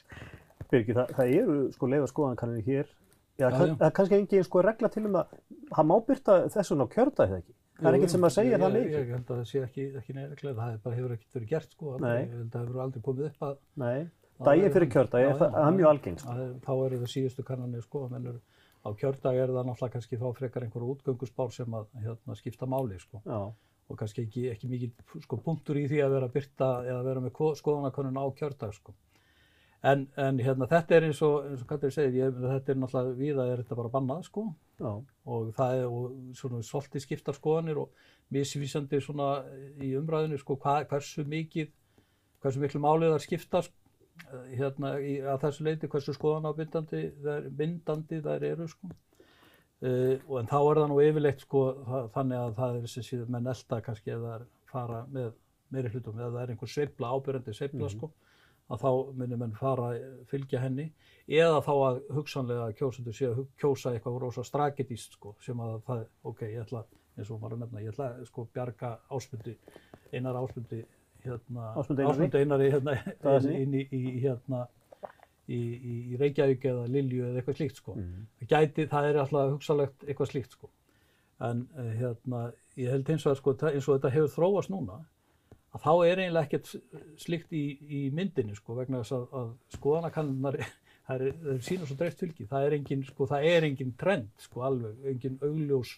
Birgir, 0.71 0.97
það, 0.97 1.13
það 1.19 1.35
eru 1.41 1.59
sko 1.75 1.91
leiða 1.93 2.09
skoðanakannir 2.11 2.65
hér, 2.65 2.89
já, 3.37 3.45
já, 3.45 3.51
já. 3.51 3.75
það 3.75 3.87
er 3.91 3.95
kannski 3.99 4.19
engin 4.19 4.49
sko 4.49 4.65
regla 4.65 4.91
til 4.95 5.05
um 5.05 5.21
að 5.21 5.37
það 5.75 5.89
má 5.91 5.95
byrta 6.09 6.39
þessun 6.57 6.85
á 6.85 6.87
kjörda 6.97 7.29
eða 7.29 7.43
ekki? 7.43 7.57
Það 7.75 7.91
er 7.91 7.97
ekkert 7.99 8.13
sem 8.15 8.25
að 8.25 8.35
segja 8.37 8.59
það 8.63 8.75
mikið. 8.79 8.93
Ég 8.95 9.09
held 9.11 9.31
að 9.31 9.39
það 9.39 9.47
sé 9.51 9.63
ekki, 9.65 9.85
ekki 10.01 10.13
neina 10.15 10.27
regla, 10.31 10.53
það 10.59 10.75
bara 10.85 10.99
hefur 10.99 11.15
ekkert 11.17 11.39
verið 11.39 11.49
gert 11.51 11.73
sko, 11.75 11.95
aldrei, 11.97 12.21
ég 12.21 12.35
held 12.35 12.45
að 12.45 12.53
það 12.55 12.67
hefur 12.69 12.85
aldrei 12.85 13.07
komið 13.09 13.25
upp 13.29 13.49
að... 13.49 13.57
Nei, 13.83 13.97
daginn 14.49 14.75
fyrir 14.77 14.91
kjörda, 14.95 15.23
það 15.41 15.57
er 15.61 15.75
mjög 15.79 15.89
algengt. 15.91 16.23
Sko. 16.23 16.47
Þá 16.65 16.73
eru 16.75 17.01
það 17.01 17.11
síðustu 17.15 17.47
kannanir 17.49 17.83
sko, 17.83 18.05
mennur 18.13 18.39
á 18.85 18.89
kjördag 18.93 19.39
er 19.41 19.53
það 19.53 19.69
náttúrulega 19.69 19.95
kannski 19.97 20.19
þá 20.21 20.27
frekar 20.37 20.67
einhverju 20.67 20.91
útgöngusbár 20.95 21.53
sem 21.55 21.77
að 21.77 21.87
hérna, 22.05 22.37
skipta 22.37 22.69
máli 22.69 22.99
sko. 23.01 23.23
og 23.25 23.99
kannski 24.01 24.25
ekki, 24.25 24.47
ekki 24.49 24.69
mikið 24.69 25.23
sko, 25.27 25.37
punktur 25.45 25.77
í 25.77 25.85
því 25.89 25.99
að 26.01 26.15
vera 26.17 26.29
að 26.29 26.37
byrta 26.39 26.69
eða 26.89 27.03
vera 27.05 27.21
með 27.21 27.41
skoðanakonun 27.61 28.21
á 28.21 28.25
kjördag 28.39 28.75
sko. 28.77 28.95
en, 29.83 30.07
en 30.17 30.41
hérna, 30.41 30.69
þetta 30.69 30.97
er 30.97 31.09
eins 31.09 31.23
og, 31.23 31.47
eins 31.51 31.63
og 31.63 31.69
Katri 31.69 31.91
segir, 31.93 32.19
ég, 32.23 32.41
þetta 32.41 32.73
er 32.73 32.81
náttúrulega 32.81 33.19
viða 33.19 33.47
er 33.53 33.63
þetta 33.63 33.81
bara 33.81 33.93
bannað 33.93 34.27
sko. 34.29 34.49
og 34.81 35.55
það 35.57 35.79
er 35.79 35.87
og, 35.89 36.19
svona 36.37 36.63
svolítið 36.63 37.07
skiptar 37.07 37.37
skoðanir 37.37 37.81
og 37.85 38.05
misvísandi 38.33 39.01
svona 39.01 39.45
í 39.81 39.95
umræðinu 39.97 40.41
sko, 40.41 40.57
hva, 40.61 40.83
hversu 40.89 41.25
mikið 41.29 41.73
hversu 42.45 42.61
miklu 42.61 42.81
málið 42.85 43.15
þar 43.15 43.25
skipta 43.25 43.63
hérna 44.55 44.95
í, 45.03 45.17
að 45.21 45.41
þessu 45.47 45.67
leiti 45.67 45.91
hversu 45.91 46.15
skoðanabindandi 46.17 47.03
þær, 47.25 47.49
bindandi 47.59 48.21
þær 48.25 48.47
eru 48.51 48.69
sko. 48.71 48.91
Uh, 49.85 50.17
og 50.31 50.37
en 50.41 50.49
þá 50.49 50.59
er 50.59 50.79
það 50.81 50.91
nú 50.91 51.01
yfirleitt 51.03 51.43
sko 51.45 51.63
það, 51.85 52.05
þannig 52.15 52.41
að 52.41 52.53
það 52.59 52.77
er 52.77 52.85
þessi 52.87 53.03
síðan 53.09 53.33
menn 53.35 53.51
elda 53.53 53.81
kannski 53.85 54.13
eða 54.15 54.29
það 54.29 54.37
er 54.37 54.45
fara 54.71 55.01
með 55.13 55.33
meiri 55.75 55.91
hlutum 55.93 56.21
eða 56.21 56.31
það 56.31 56.43
er 56.43 56.53
einhver 56.55 56.71
sveifla, 56.71 57.11
ábyrjandi 57.11 57.57
sveifla 57.59 57.81
mm 57.81 57.89
-hmm. 57.89 57.97
sko 57.99 58.13
að 58.73 58.81
þá 58.81 58.91
myndir 59.19 59.41
menn 59.41 59.57
fara 59.59 59.89
fylgja 60.31 60.61
henni 60.63 60.87
eða 61.29 61.61
þá 61.67 61.73
að 61.75 61.99
hugsanlega 62.17 62.73
kjósundur 62.79 63.17
sé 63.17 63.29
að 63.29 63.43
kjósa 63.61 63.93
eitthvað 63.93 64.21
rosa 64.23 64.45
strategist 64.45 65.19
sko 65.19 65.35
sem 65.45 65.61
að 65.61 65.83
það, 65.89 66.05
ok, 66.31 66.43
ég 66.49 66.63
ætla 66.63 66.85
eins 67.19 67.31
og 67.31 67.41
maður 67.41 67.59
að 67.59 67.65
nefna, 67.65 67.83
ég 67.85 67.93
ætla 67.93 68.09
sko 68.25 68.47
bjarga 68.55 68.95
áspundi, 69.11 69.57
einar 70.13 70.39
áspundi 70.41 70.81
hérna, 71.25 71.73
Ásmund 71.81 72.39
Einari 72.39 72.71
hérna, 72.73 72.97
inn 73.51 73.75
í, 73.77 73.85
í, 73.89 74.03
hérna, 74.23 74.67
í, 75.49 75.59
í 75.59 76.21
Reykjavík 76.21 76.69
eða 76.71 76.87
Lilju 76.91 77.29
eða 77.31 77.41
eitthvað 77.43 77.59
slíkt 77.61 77.81
sko. 77.81 77.97
Mm. 78.01 78.29
Gæti, 78.51 78.87
það 78.93 79.11
er 79.11 79.21
alltaf 79.25 79.57
hugsalegt 79.57 80.07
eitthvað 80.07 80.31
slíkt 80.33 80.57
sko. 80.59 80.71
En 81.45 81.67
hérna, 81.99 82.47
ég 82.81 82.95
held 82.95 83.11
eins 83.11 83.27
og, 83.27 83.37
sko, 83.41 83.57
eins 83.71 83.89
og 83.89 83.99
þetta 83.99 84.15
hefur 84.15 84.33
þróast 84.37 84.73
núna 84.73 85.03
að 85.75 85.83
þá 85.83 85.93
er 86.07 86.21
eiginlega 86.23 86.47
ekkert 86.47 86.69
slíkt 87.19 87.55
í 87.59 88.05
myndinni 88.15 88.55
sko 88.55 88.77
vegna 88.79 89.01
þess 89.03 89.17
að, 89.17 89.25
að 89.41 89.49
skoðanakannar 89.75 90.59
það 91.07 91.15
er, 91.29 91.39
er 91.53 91.63
sína 91.67 91.89
svo 91.89 91.99
dreift 92.01 92.23
fylgi. 92.23 92.49
Það 92.51 92.67
er 92.67 92.77
engin, 92.79 93.05
sko, 93.07 93.29
það 93.31 93.47
er 93.51 93.69
engin 93.69 93.95
trend 94.01 94.45
sko 94.45 94.65
alveg, 94.69 94.99
engin 95.13 95.39
augljós 95.43 95.97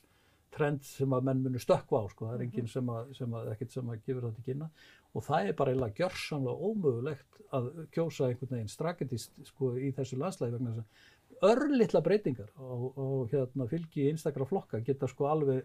trend 0.57 0.87
sem 0.89 1.13
að 1.13 1.27
menn 1.29 1.43
munu 1.45 1.61
stökkva 1.63 2.03
á 2.03 2.07
sko. 2.13 2.31
Það 2.31 2.39
er 2.39 2.47
engin 2.47 2.71
sem 2.73 2.93
að, 2.93 3.11
sem 3.19 3.37
að, 3.37 3.51
ekkert 3.55 3.77
sem 3.77 3.93
að 3.93 4.01
gefur 4.07 4.29
þetta 4.31 4.47
kynna 4.47 4.71
og 5.17 5.25
það 5.25 5.49
er 5.49 5.57
bara 5.59 5.73
eiginlega 5.73 6.03
gjörsamlega 6.03 6.71
ómögulegt 6.71 7.41
að 7.57 7.69
kjósa 7.95 8.29
einhvern 8.29 8.53
veginn 8.57 8.73
strategist 8.73 9.39
sko, 9.49 9.73
í 9.79 9.93
þessu 9.97 10.19
landslægi 10.21 10.57
vegna 10.57 10.75
þess 10.77 10.85
að 10.85 11.51
örlittla 11.51 12.03
breytingar 12.05 12.53
og, 12.59 13.27
hérna, 13.33 13.69
fylgi 13.71 14.05
í 14.05 14.13
einstakra 14.13 14.47
flokka 14.49 14.81
geta 14.85 15.09
sko 15.11 15.29
alveg 15.31 15.65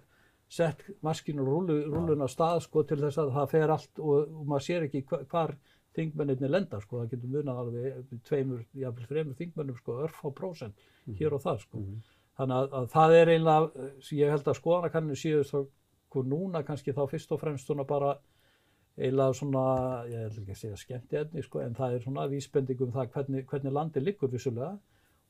sett 0.52 0.84
maskinu 1.06 1.46
og 1.48 1.70
rúluna 1.72 2.28
stað 2.32 2.66
sko 2.66 2.84
til 2.88 3.00
þess 3.02 3.22
að 3.24 3.34
það 3.38 3.52
fer 3.54 3.76
allt 3.76 4.02
og, 4.04 4.34
og 4.42 4.48
maður 4.48 4.66
sér 4.68 4.88
ekki 4.88 5.04
hvar, 5.08 5.28
hvar 5.32 5.54
þingmennirni 5.96 6.50
lenda 6.52 6.80
sko, 6.84 7.02
það 7.02 7.14
getur 7.14 7.36
munað 7.36 7.62
alveg 7.64 8.18
tveimur, 8.28 8.66
jáfnvel 8.84 9.08
þreimur 9.10 9.38
þingmennum 9.40 9.80
sko 9.80 9.98
örf 10.06 10.20
á 10.24 10.30
prósent 10.36 10.76
mm 10.76 11.14
-hmm. 11.14 11.20
hér 11.20 11.36
og 11.36 11.44
það 11.44 11.62
sko. 11.66 11.78
Mm 11.78 11.86
-hmm. 11.86 12.18
Þannig 12.38 12.56
að, 12.56 12.68
að 12.80 12.86
það 12.92 13.16
er 13.16 13.30
eiginlega, 13.30 13.90
ég 14.12 14.32
held 14.32 14.48
að 14.48 14.60
skoðanakanninu 14.60 15.16
séu 15.16 15.44
þá 15.44 15.58
núna 16.28 16.64
kannski 16.64 16.94
þá 16.94 17.04
fyrst 17.10 17.32
og 17.32 17.40
fremst 17.40 17.68
svona 17.68 17.84
bara 17.84 18.18
eiginlega 19.00 19.36
svona, 19.38 19.66
ég 20.10 20.26
ætla 20.28 20.42
ekki 20.42 20.56
að 20.56 20.62
segja 20.62 20.80
skemmti 20.80 21.20
efni, 21.22 21.44
sko, 21.46 21.62
en 21.64 21.76
það 21.78 21.96
er 21.96 22.04
svona 22.06 22.26
vísbending 22.32 22.82
um 22.86 22.92
það 22.96 23.14
hvernig, 23.16 23.46
hvernig 23.50 23.76
landi 23.78 24.04
liggur 24.04 24.32
vissulega 24.32 24.74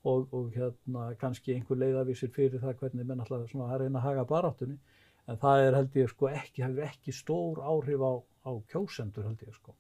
og, 0.04 0.32
og 0.34 0.50
hérna 0.56 1.12
kannski 1.22 1.54
einhver 1.56 1.78
leiðavísir 1.78 2.32
fyrir 2.34 2.64
það 2.64 2.80
hvernig 2.82 3.08
menn 3.08 3.22
alltaf 3.22 3.46
svona 3.52 3.70
að 3.70 3.84
reyna 3.84 4.02
að 4.02 4.08
haga 4.08 4.26
baráttunni, 4.32 4.80
en 5.30 5.38
það 5.42 5.66
er 5.68 5.78
held 5.78 6.00
ég 6.02 6.10
sko 6.10 6.32
ekki, 6.32 6.64
hefur 6.66 6.88
ekki 6.88 7.16
stór 7.16 7.62
áhrif 7.62 8.02
á, 8.02 8.14
á 8.50 8.52
kjósendur 8.74 9.30
held 9.30 9.46
ég 9.46 9.54
sko. 9.60 9.76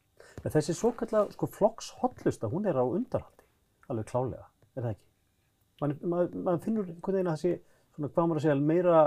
En 0.46 0.54
þessi 0.54 0.76
svo 0.78 0.94
kallar 0.98 1.32
sko, 1.34 1.50
flokkshollusta, 1.50 2.52
hún 2.52 2.70
er 2.70 2.78
á 2.78 2.86
undarhaldi, 2.86 3.48
alveg 3.89 4.12
klálega, 4.13 4.46
er 4.76 4.86
það 4.86 4.94
ekki? 4.94 5.08
Man, 5.82 5.98
man, 6.06 6.39
man 6.46 6.62
finnur 6.62 6.86
einhvern 6.86 7.17
veginn 7.17 7.32
að 7.34 7.41
sé, 7.41 7.56
svona, 7.96 8.12
hvað 8.13 8.28
maður 8.30 8.39
að 8.39 8.46
segja, 8.46 8.58
meira, 8.70 8.98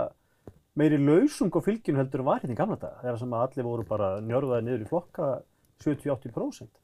meiri 0.79 0.99
lausung 0.99 1.53
á 1.55 1.61
fylginu 1.65 2.01
heldur 2.01 2.25
var 2.27 2.43
hérna 2.43 2.57
í 2.57 2.59
gamla 2.59 2.79
daga, 2.81 3.03
þegar 3.03 3.21
sem 3.21 3.37
að 3.37 3.45
allir 3.47 3.69
voru 3.69 3.87
bara 3.89 4.09
njörfaði 4.25 4.67
niður 4.67 4.85
í 4.85 4.89
flokka 4.91 5.29
70-80%. 5.85 6.81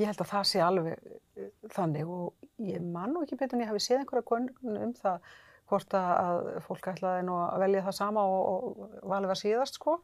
Ég 0.00 0.08
held 0.08 0.22
að 0.22 0.30
það 0.30 0.48
sé 0.48 0.62
alveg 0.64 0.96
eh, 0.96 1.50
þannig 1.74 2.08
og 2.08 2.48
ég 2.64 2.82
man 2.84 3.14
nú 3.14 3.24
ekki 3.24 3.38
betur 3.40 3.58
en 3.58 3.64
ég 3.66 3.72
hafi 3.72 3.84
séð 3.84 4.02
einhverja 4.02 4.28
konun 4.30 4.80
um 4.86 4.94
það 4.96 5.30
hvort 5.70 5.94
að 5.94 6.48
fólk 6.66 6.88
ætlaði 6.92 7.26
nú 7.26 7.36
að 7.44 7.62
velja 7.64 7.84
það 7.86 7.96
sama 8.00 8.24
og, 8.26 8.48
og 8.50 9.06
valið 9.12 9.32
var 9.32 9.40
síðast 9.40 9.78
sko 9.78 10.00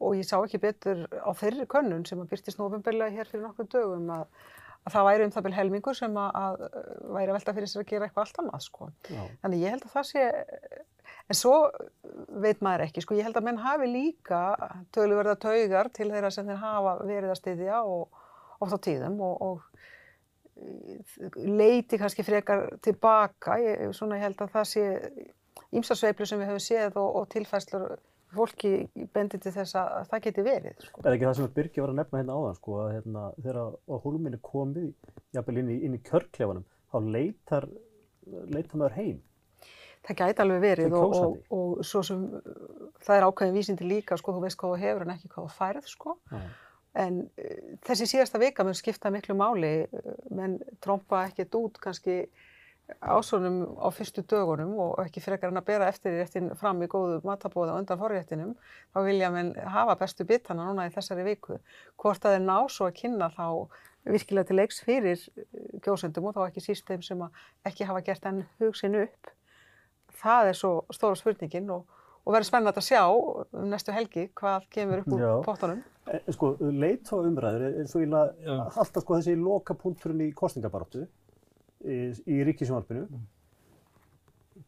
og 0.00 0.16
ég 0.16 0.26
sá 0.26 0.36
ekki 0.38 0.60
betur 0.62 1.02
á 1.10 1.30
þeirri 1.36 1.66
könnun 1.70 2.06
sem 2.08 2.20
að 2.22 2.30
byrtist 2.32 2.60
nú 2.60 2.68
ofinbeglega 2.68 3.16
hér 3.16 3.28
fyrir 3.28 3.44
nokkur 3.44 3.68
dögum 3.72 4.12
að, 4.14 4.22
að 4.86 4.94
það 4.94 5.08
væri 5.08 5.26
um 5.26 5.32
það 5.34 5.46
byrj 5.46 5.58
helmingur 5.58 5.98
sem 5.98 6.20
að, 6.20 6.30
að 6.40 6.62
væri 7.16 7.32
að 7.32 7.36
velta 7.36 7.56
fyrir 7.56 7.70
sér 7.70 7.82
að 7.82 7.90
gera 7.90 8.06
eitthvað 8.06 8.24
allt 8.26 8.40
annað 8.42 8.64
sko. 8.66 8.88
Já. 9.10 9.22
Þannig 9.42 9.64
ég 9.64 9.74
held 9.74 9.86
að 9.86 9.94
það 9.96 10.06
sé, 10.10 10.24
en 11.20 11.40
svo 11.40 11.56
veit 12.44 12.62
maður 12.64 12.86
ekki 12.86 13.04
sko, 13.04 13.18
ég 13.18 13.28
held 13.28 13.40
að 13.40 13.48
menn 13.48 13.60
hafi 13.64 13.90
líka 13.90 14.42
töluverða 14.96 15.36
taugar 15.44 15.90
til 15.96 16.08
þeirra 16.12 16.32
sem 16.34 16.48
þeir 16.48 16.62
hafa 16.62 16.94
verið 17.02 17.34
að 17.34 17.40
styðja 17.42 17.82
og 17.84 18.22
oft 18.60 18.76
á 18.76 18.78
tíðum 18.86 19.20
og, 19.24 19.44
og 19.44 19.66
leiti 21.36 21.98
kannski 22.00 22.24
frekar 22.24 22.66
tilbaka, 22.84 23.56
ég, 23.62 23.92
svona 23.96 24.18
ég 24.18 24.26
held 24.28 24.42
að 24.44 24.56
það 24.56 24.66
sé 24.68 24.86
ímsasveiflu 25.76 26.26
sem 26.26 26.40
við 26.40 26.50
höfum 26.50 26.64
séð 26.64 26.98
og, 27.00 27.20
og 27.20 27.28
tilfæslur 27.32 27.96
fólki 28.34 28.72
bendir 29.14 29.40
til 29.42 29.52
þess 29.54 29.76
að 29.78 30.10
það 30.10 30.22
geti 30.26 30.44
verið. 30.46 30.84
Sko. 30.86 31.02
Er 31.04 31.16
ekki 31.16 31.26
það 31.26 31.36
sem 31.38 31.48
að 31.48 31.56
Birgir 31.56 31.84
var 31.84 31.92
að 31.92 31.98
nefna 32.00 32.20
hérna 32.20 32.36
áðan, 32.36 32.58
sko, 32.60 32.76
að 32.84 32.92
hérna, 32.96 33.24
þegar 33.40 33.58
að 33.62 34.04
hólminni 34.04 34.40
komið, 34.46 34.92
jafnvel 35.36 35.62
inn 35.62 35.72
í, 35.74 35.78
inn 35.86 35.98
í 35.98 36.02
kjörklefanum, 36.06 36.64
þá 36.92 36.96
leitar, 37.16 37.68
leitar 38.54 38.80
maður 38.80 38.96
heim. 38.98 39.20
Það 40.06 40.18
gæti 40.22 40.42
alveg 40.44 40.62
verið 40.64 40.96
og, 40.96 41.14
og, 41.18 41.38
og 41.52 41.84
svo 41.84 42.00
sem 42.06 42.22
það 43.04 43.16
er 43.18 43.26
ákveðin 43.28 43.56
vísindi 43.58 43.88
líka, 43.88 44.16
sko, 44.16 44.32
þú 44.36 44.44
veist 44.46 44.60
hvað 44.60 44.74
þú 44.74 44.82
hefur 44.84 45.04
en 45.04 45.14
ekki 45.16 45.32
hvað 45.32 45.48
þú 45.48 45.56
færð, 45.58 45.90
sko. 45.90 46.16
Já. 46.32 46.44
En 47.00 47.20
uh, 47.38 47.58
þessi 47.86 48.08
síðasta 48.14 48.40
vika 48.42 48.64
mun 48.66 48.74
skipta 48.74 49.12
miklu 49.14 49.36
máli, 49.38 49.74
uh, 49.86 50.14
menn 50.34 50.56
trompa 50.82 51.26
ekkert 51.28 51.54
út 51.60 51.76
kannski 51.82 52.24
ásvonum 53.00 53.62
á 53.78 53.88
fyrstu 53.94 54.22
dögunum 54.26 54.72
og 54.80 55.02
ekki 55.04 55.22
frekar 55.22 55.52
en 55.52 55.60
að 55.60 55.68
bera 55.68 55.88
eftir 55.90 56.16
réttin 56.16 56.50
fram 56.58 56.80
í 56.82 56.88
góðu 56.90 57.20
matabóði 57.26 57.74
og 57.74 57.82
undan 57.82 58.00
forréttinum, 58.00 58.56
þá 58.94 58.98
vilja 59.06 59.30
menn 59.34 59.52
hafa 59.74 59.96
bestu 60.00 60.26
bitana 60.28 60.66
núna 60.68 60.88
í 60.88 60.94
þessari 60.94 61.26
viku. 61.26 61.58
Hvort 62.00 62.24
að 62.24 62.36
þeir 62.36 62.44
ná 62.46 62.56
svo 62.72 62.88
að 62.88 62.98
kynna 63.02 63.30
þá 63.36 63.46
virkilega 64.08 64.48
til 64.48 64.58
leiks 64.60 64.80
fyrir 64.84 65.20
uh, 65.20 65.44
kjósendum 65.84 66.30
og 66.30 66.36
þá 66.36 66.42
ekki 66.46 66.64
síst 66.64 66.88
þeim 66.88 67.04
sem 67.04 67.22
að 67.26 67.46
ekki 67.70 67.88
hafa 67.88 68.04
gert 68.06 68.28
enn 68.30 68.44
hugsin 68.62 68.98
upp. 69.02 69.32
Það 70.20 70.50
er 70.50 70.58
svo 70.58 70.72
stóra 70.92 71.18
spurningin 71.18 71.70
og, 71.72 71.86
og 72.24 72.34
verður 72.34 72.48
spennandi 72.48 72.80
að 72.82 72.88
sjá 72.88 73.04
um 73.06 73.70
næstu 73.70 73.94
helgi 73.94 74.28
hvað 74.36 74.66
kemur 74.72 75.04
upp 75.04 75.14
úr 75.16 75.24
Já. 75.24 75.32
pottunum. 75.46 75.82
En, 76.10 76.32
sko, 76.34 76.54
leit 76.60 77.12
á 77.12 77.16
umræður 77.20 77.66
er 77.70 77.88
svo 77.88 78.02
íla 78.04 78.26
Já. 78.40 78.56
alltaf 78.72 79.04
sko 79.04 79.20
þessi 79.20 79.36
loka 79.38 79.76
punkturinn 79.78 80.24
í 80.26 80.32
kostningabaráttu 80.36 81.04
í, 81.84 81.98
í 82.26 82.40
ríkisjónvarpinu. 82.48 83.20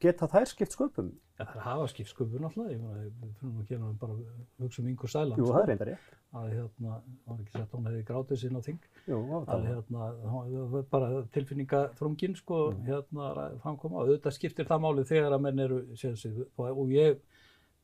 Geta 0.03 0.27
þær 0.31 0.47
skipt 0.49 0.73
sköpum? 0.75 1.11
Ja, 1.39 1.45
það 1.47 1.57
er 1.59 1.65
hafa 1.67 1.87
skipt 1.91 2.11
sköpun 2.13 2.47
alltaf, 2.47 2.69
ég 2.71 2.81
meina, 2.81 3.03
við 3.23 3.43
nú 3.43 3.61
að 3.63 3.69
gera 3.73 3.89
bara 4.01 4.17
hugsa 4.63 4.83
um 4.83 4.89
yngur 4.93 5.11
sæland, 5.11 5.41
Jú, 5.41 5.47
það 5.51 5.63
er 5.63 5.69
reyndar 5.73 5.89
rétt. 5.91 6.13
að 6.33 6.47
hérna, 6.53 6.95
það 7.03 7.33
var 7.33 7.41
ekki 7.43 7.53
sett 7.57 7.63
að 7.67 7.75
hún 7.77 7.89
hefði 7.91 8.05
grátið 8.09 8.41
sín 8.43 8.57
á 8.57 8.61
þing, 8.67 8.87
Jú, 9.07 9.19
það 9.19 9.33
var 9.33 9.43
að 9.43 9.49
það. 9.53 9.67
hérna, 9.69 10.09
það 10.23 10.73
var 10.75 10.87
bara 10.95 11.09
tilfinningaþrungin 11.37 12.37
sko, 12.39 12.61
hérna, 12.87 13.31
framkoma 13.65 14.05
auðvitað 14.05 14.37
skiptir 14.39 14.69
það 14.71 14.83
máli 14.87 15.07
þegar 15.13 15.37
að 15.37 15.45
menn 15.49 15.65
eru, 15.67 15.81
séð 16.03 16.17
sig, 16.23 16.39
og, 16.57 16.83
ég 16.95 17.19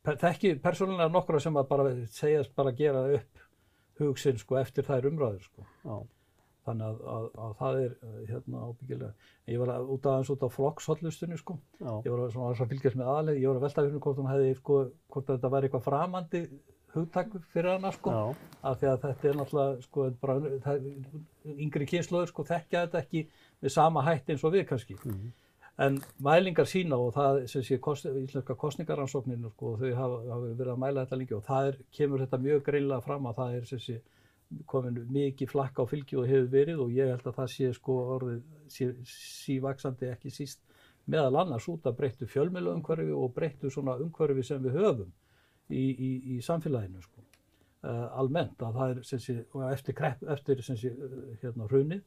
þekki 0.09 0.53
persónulega 0.63 1.11
nokkra 1.13 1.39
sem 1.43 1.59
að 1.59 1.69
bara 1.69 1.89
segjast 2.15 2.55
bara 2.55 2.71
gera 2.71 3.05
upp 3.19 3.43
hugsin 3.99 4.39
sko 4.39 4.57
eftir 4.61 4.87
þær 4.87 5.09
umræður 5.11 5.43
sko. 5.43 5.67
Já. 5.83 5.99
Þannig 6.69 6.87
að, 6.87 7.03
að, 7.17 7.27
að 7.45 7.53
það 7.59 7.77
er 7.83 7.93
uh, 7.97 8.17
hérna 8.29 8.63
ábyggilega. 8.69 9.29
Ég 9.49 9.61
var 9.63 9.75
að, 9.75 9.93
út 9.95 10.09
aðeins 10.09 10.33
út 10.35 10.43
á 10.45 10.49
flokkshollustunni 10.53 11.39
sko. 11.39 11.59
Já. 11.79 11.93
Ég 12.05 12.11
var 12.13 12.25
að, 12.27 12.65
fylgjast 12.73 12.99
með 12.99 13.13
aðleið, 13.15 13.39
ég 13.41 13.49
var 13.49 13.61
að 13.61 13.65
velta 13.65 13.85
fyrir 13.87 14.03
hvort 14.05 14.19
hún 14.21 14.29
hefði 14.29 14.51
sko, 14.59 14.81
hvort 15.09 15.31
þetta 15.33 15.53
væri 15.55 15.69
eitthvað 15.69 15.87
framandi 15.87 16.43
hugtak 16.93 17.35
fyrir 17.53 17.75
hana 17.75 17.91
sko. 17.91 18.13
Já. 18.13 18.55
Af 18.69 18.79
því 18.79 18.89
að 18.91 19.03
þetta 19.03 19.29
er 19.29 19.37
náttúrulega 19.39 19.83
sko, 19.85 20.07
bara, 20.21 20.37
það, 20.65 20.87
yngri 21.55 21.87
kynnslóður 21.89 22.31
sko 22.31 22.45
þekkja 22.49 22.85
þetta 22.85 23.03
ekki 23.03 23.25
með 23.61 23.75
sama 23.75 24.05
hætti 24.07 24.35
eins 24.35 24.45
og 24.45 24.55
við 24.55 24.67
kannski. 24.71 24.97
Mhm. 25.05 25.29
En 25.79 26.01
mælingar 26.19 26.67
sína 26.67 26.97
og 26.99 27.13
það 27.15 27.45
sem 27.47 27.63
sé 27.63 27.77
kost, 27.79 28.05
íslenska 28.05 28.55
kostningaransókninu 28.59 29.51
sko, 29.53 29.77
þau 29.79 29.93
hafa, 29.95 30.17
hafa 30.27 30.49
verið 30.59 30.71
að 30.73 30.81
mæla 30.81 31.05
þetta 31.05 31.19
lengi 31.21 31.35
og 31.37 31.45
það 31.45 31.67
er, 31.69 31.77
kemur 31.95 32.23
þetta 32.25 32.39
mjög 32.43 32.63
greinlega 32.65 33.05
fram 33.05 33.29
að 33.29 33.37
það 33.37 33.53
er 33.55 33.69
sem 33.69 33.79
sé 33.85 34.01
komin 34.69 34.97
mikið 35.13 35.51
flakka 35.51 35.85
á 35.85 35.89
fylgi 35.89 36.17
og 36.17 36.27
hefur 36.29 36.49
verið 36.53 36.83
og 36.83 36.93
ég 36.95 37.11
held 37.11 37.27
að 37.29 37.37
það 37.37 37.51
sé 37.53 37.71
sko 37.77 37.97
orðið 38.15 39.09
sívaksandi 39.13 40.09
ekki 40.09 40.33
síst 40.33 40.61
meðal 41.09 41.41
annars 41.43 41.67
út 41.69 41.85
af 41.89 41.97
breyttu 41.97 42.27
fjölmjölu 42.29 42.73
umhverfi 42.77 43.13
og 43.13 43.33
breyttu 43.35 43.71
svona 43.73 43.97
umhverfi 44.01 44.45
sem 44.45 44.61
við 44.63 44.77
höfum 44.79 45.11
í, 45.69 45.83
í, 45.83 46.11
í 46.35 46.39
samfélaginu 46.45 47.01
sko. 47.03 47.25
Uh, 47.79 48.09
almennt 48.19 48.59
að 48.59 48.75
það 48.75 48.89
er 48.91 49.43
og 49.55 49.61
eftir, 49.69 49.95
krepp, 49.95 50.23
eftir 50.33 50.63
sem 50.65 50.77
sé, 50.77 50.89
uh, 50.91 51.19
hérna 51.39 51.67
hrunið 51.69 52.01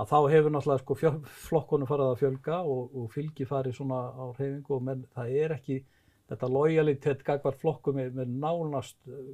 að 0.00 0.08
þá 0.10 0.16
hefur 0.32 0.54
náttúrulega 0.54 0.82
sko 0.82 0.96
fjö, 0.98 1.12
flokkunum 1.46 1.86
farið 1.86 2.08
að 2.08 2.20
fjölga 2.22 2.56
og, 2.66 2.96
og 2.98 3.12
fylgi 3.12 3.46
farið 3.46 3.76
svona 3.76 4.00
á 4.10 4.24
hreyfingu 4.38 4.74
og 4.74 4.82
menn 4.88 5.04
það 5.14 5.36
er 5.44 5.54
ekki 5.58 5.76
þetta 6.32 6.50
lojalitet 6.50 7.24
gagvar 7.26 7.56
flokkum 7.60 7.98
með, 8.00 8.12
með 8.18 8.36
nánast 8.42 8.98
uh, 9.08 9.32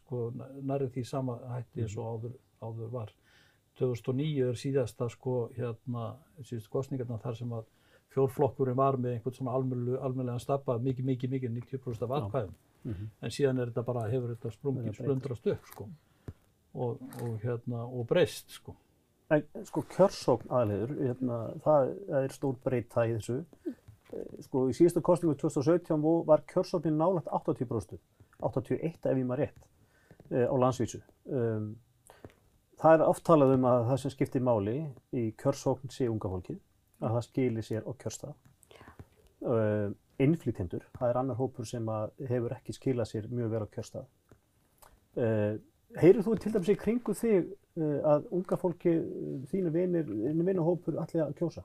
sko 0.00 0.28
nærið 0.34 0.92
því 0.96 1.06
sama 1.08 1.38
hætti 1.54 1.84
eins 1.84 1.96
og 1.96 2.12
áður, 2.12 2.36
áður 2.64 2.94
var. 2.94 3.14
2009 3.78 4.48
er 4.48 4.58
síðasta 4.58 5.06
sko 5.12 5.36
hérna 5.54 6.14
síðust 6.42 6.70
kostningarna 6.72 7.20
þar 7.22 7.38
sem 7.38 7.52
að 7.54 7.68
fjórflokkurinn 8.14 8.78
var 8.78 8.96
með 8.98 9.18
einhvern 9.18 9.36
svona 9.36 9.54
almjölu, 9.54 9.98
almjölega 10.02 10.42
stabba 10.42 10.78
mikið, 10.82 11.12
mikið, 11.12 11.34
mikið 11.36 11.54
90% 11.60 12.08
af 12.08 12.16
atkvæðum. 12.18 12.58
Mhm. 12.88 13.08
En 13.22 13.34
síðan 13.34 13.60
er 13.60 13.70
þetta 13.70 13.84
bara, 13.84 14.08
hefur 14.10 14.34
þetta 14.34 14.54
sprungið, 14.54 14.92
splundrast 14.96 15.46
upp 15.52 15.72
sko 15.72 15.88
og, 16.74 17.00
og 17.22 17.38
hérna, 17.42 17.84
og 17.86 18.06
breyst 18.06 18.52
sko. 18.54 18.74
En 19.34 19.44
sko 19.68 19.82
kjörsókn 19.92 20.48
aðliður, 20.56 20.94
hérna, 21.02 21.38
það 21.64 21.90
er 22.22 22.32
stór 22.32 22.56
breyta 22.64 23.04
í 23.04 23.16
þessu. 23.18 23.42
Eh, 24.12 24.42
Sko 24.46 24.66
í 24.70 24.76
síðustu 24.76 25.02
kostningu 25.04 25.34
2017 25.40 26.00
vo- 26.02 26.24
var 26.28 26.42
kjörsóknin 26.48 26.96
nálægt 27.00 27.28
80%, 27.28 27.98
81 28.40 29.06
ef 29.06 29.16
ég 29.18 29.26
maður 29.28 29.42
rétt 29.44 29.66
eh, 30.30 30.46
á 30.48 30.54
landsvísu. 30.56 31.00
Um, 31.28 31.76
það 32.80 32.94
er 33.00 33.06
oft 33.08 33.24
talað 33.26 33.54
um 33.56 33.64
að 33.68 33.86
það 33.90 34.00
sem 34.04 34.14
skiptir 34.14 34.44
máli 34.46 34.76
í 35.12 35.26
kjörsókn 35.40 35.90
sé 35.92 36.08
unga 36.08 36.30
fólkið, 36.32 36.60
að 37.02 37.16
það 37.18 37.26
skili 37.28 37.62
sér 37.66 37.84
á 37.88 37.92
kjörstað. 38.00 38.36
Uh, 39.38 39.92
innflytjendur, 40.18 40.82
það 40.98 41.10
er 41.12 41.16
annar 41.20 41.36
hópur 41.38 41.66
sem 41.68 41.86
hefur 42.26 42.54
ekki 42.56 42.74
skilað 42.74 43.06
sér 43.12 43.28
mjög 43.30 43.52
vel 43.52 43.60
á 43.62 43.68
kjörstað. 43.76 44.06
Uh, 45.18 45.58
Heyrir 45.96 46.20
þú 46.26 46.34
til 46.36 46.50
dæmis 46.52 46.68
í 46.68 46.74
kringu 46.76 47.14
þig 47.16 47.46
að 48.04 48.26
unga 48.36 48.56
fólki, 48.60 48.90
þínu 49.48 49.70
vinir, 49.72 50.04
þínu 50.10 50.44
vinahópur 50.44 50.98
allir 51.00 51.22
að 51.24 51.30
kjósa? 51.38 51.62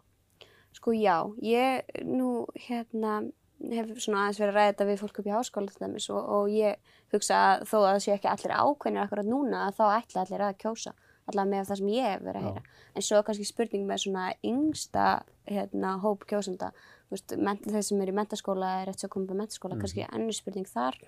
Sko 0.73 0.93
já, 0.97 1.17
ég 1.45 2.03
nú 2.07 2.45
hérna 2.67 3.21
hef 3.63 3.93
svona 4.01 4.25
aðeins 4.25 4.41
verið 4.41 4.51
að 4.51 4.57
ræða 4.57 4.71
þetta 4.71 4.87
við 4.89 4.99
fólk 4.99 5.19
upp 5.21 5.27
í 5.29 5.33
háskóla 5.33 5.71
til 5.71 5.85
dæmis 5.85 6.09
og, 6.11 6.23
og 6.35 6.49
ég 6.51 6.95
hugsa 7.13 7.39
að 7.39 7.65
þó 7.69 7.77
að 7.79 7.87
það 7.87 8.01
sé 8.03 8.13
ekki 8.17 8.31
allir 8.31 8.55
ákveðnir 8.57 9.03
akkurat 9.05 9.29
núna 9.29 9.61
að 9.67 9.77
þá 9.77 9.83
ætla 9.93 10.23
allir 10.23 10.45
að 10.47 10.57
kjósa 10.63 10.93
allavega 11.29 11.51
með 11.51 11.69
það 11.69 11.79
sem 11.79 11.91
ég 11.93 12.09
hef 12.09 12.25
verið 12.25 12.39
að 12.39 12.47
heyra. 12.49 12.81
En 12.93 13.05
svo 13.05 13.19
er 13.19 13.27
kannski 13.27 13.47
spurning 13.47 13.85
með 13.87 14.01
svona 14.03 14.25
yngsta 14.49 15.05
hérna, 15.47 15.93
hóp 16.03 16.25
kjósenda, 16.27 16.71
þú 17.07 17.15
veist, 17.15 17.35
þeir 17.69 17.85
sem 17.87 18.03
eru 18.03 18.13
í 18.13 18.17
mentaskóla 18.17 18.73
er 18.81 18.89
rétt 18.89 19.03
svo 19.03 19.09
komið 19.13 19.31
með 19.31 19.41
mentaskóla, 19.43 19.79
kannski 19.79 20.05
önnur 20.09 20.37
spurning 20.37 20.69
þar. 20.69 20.99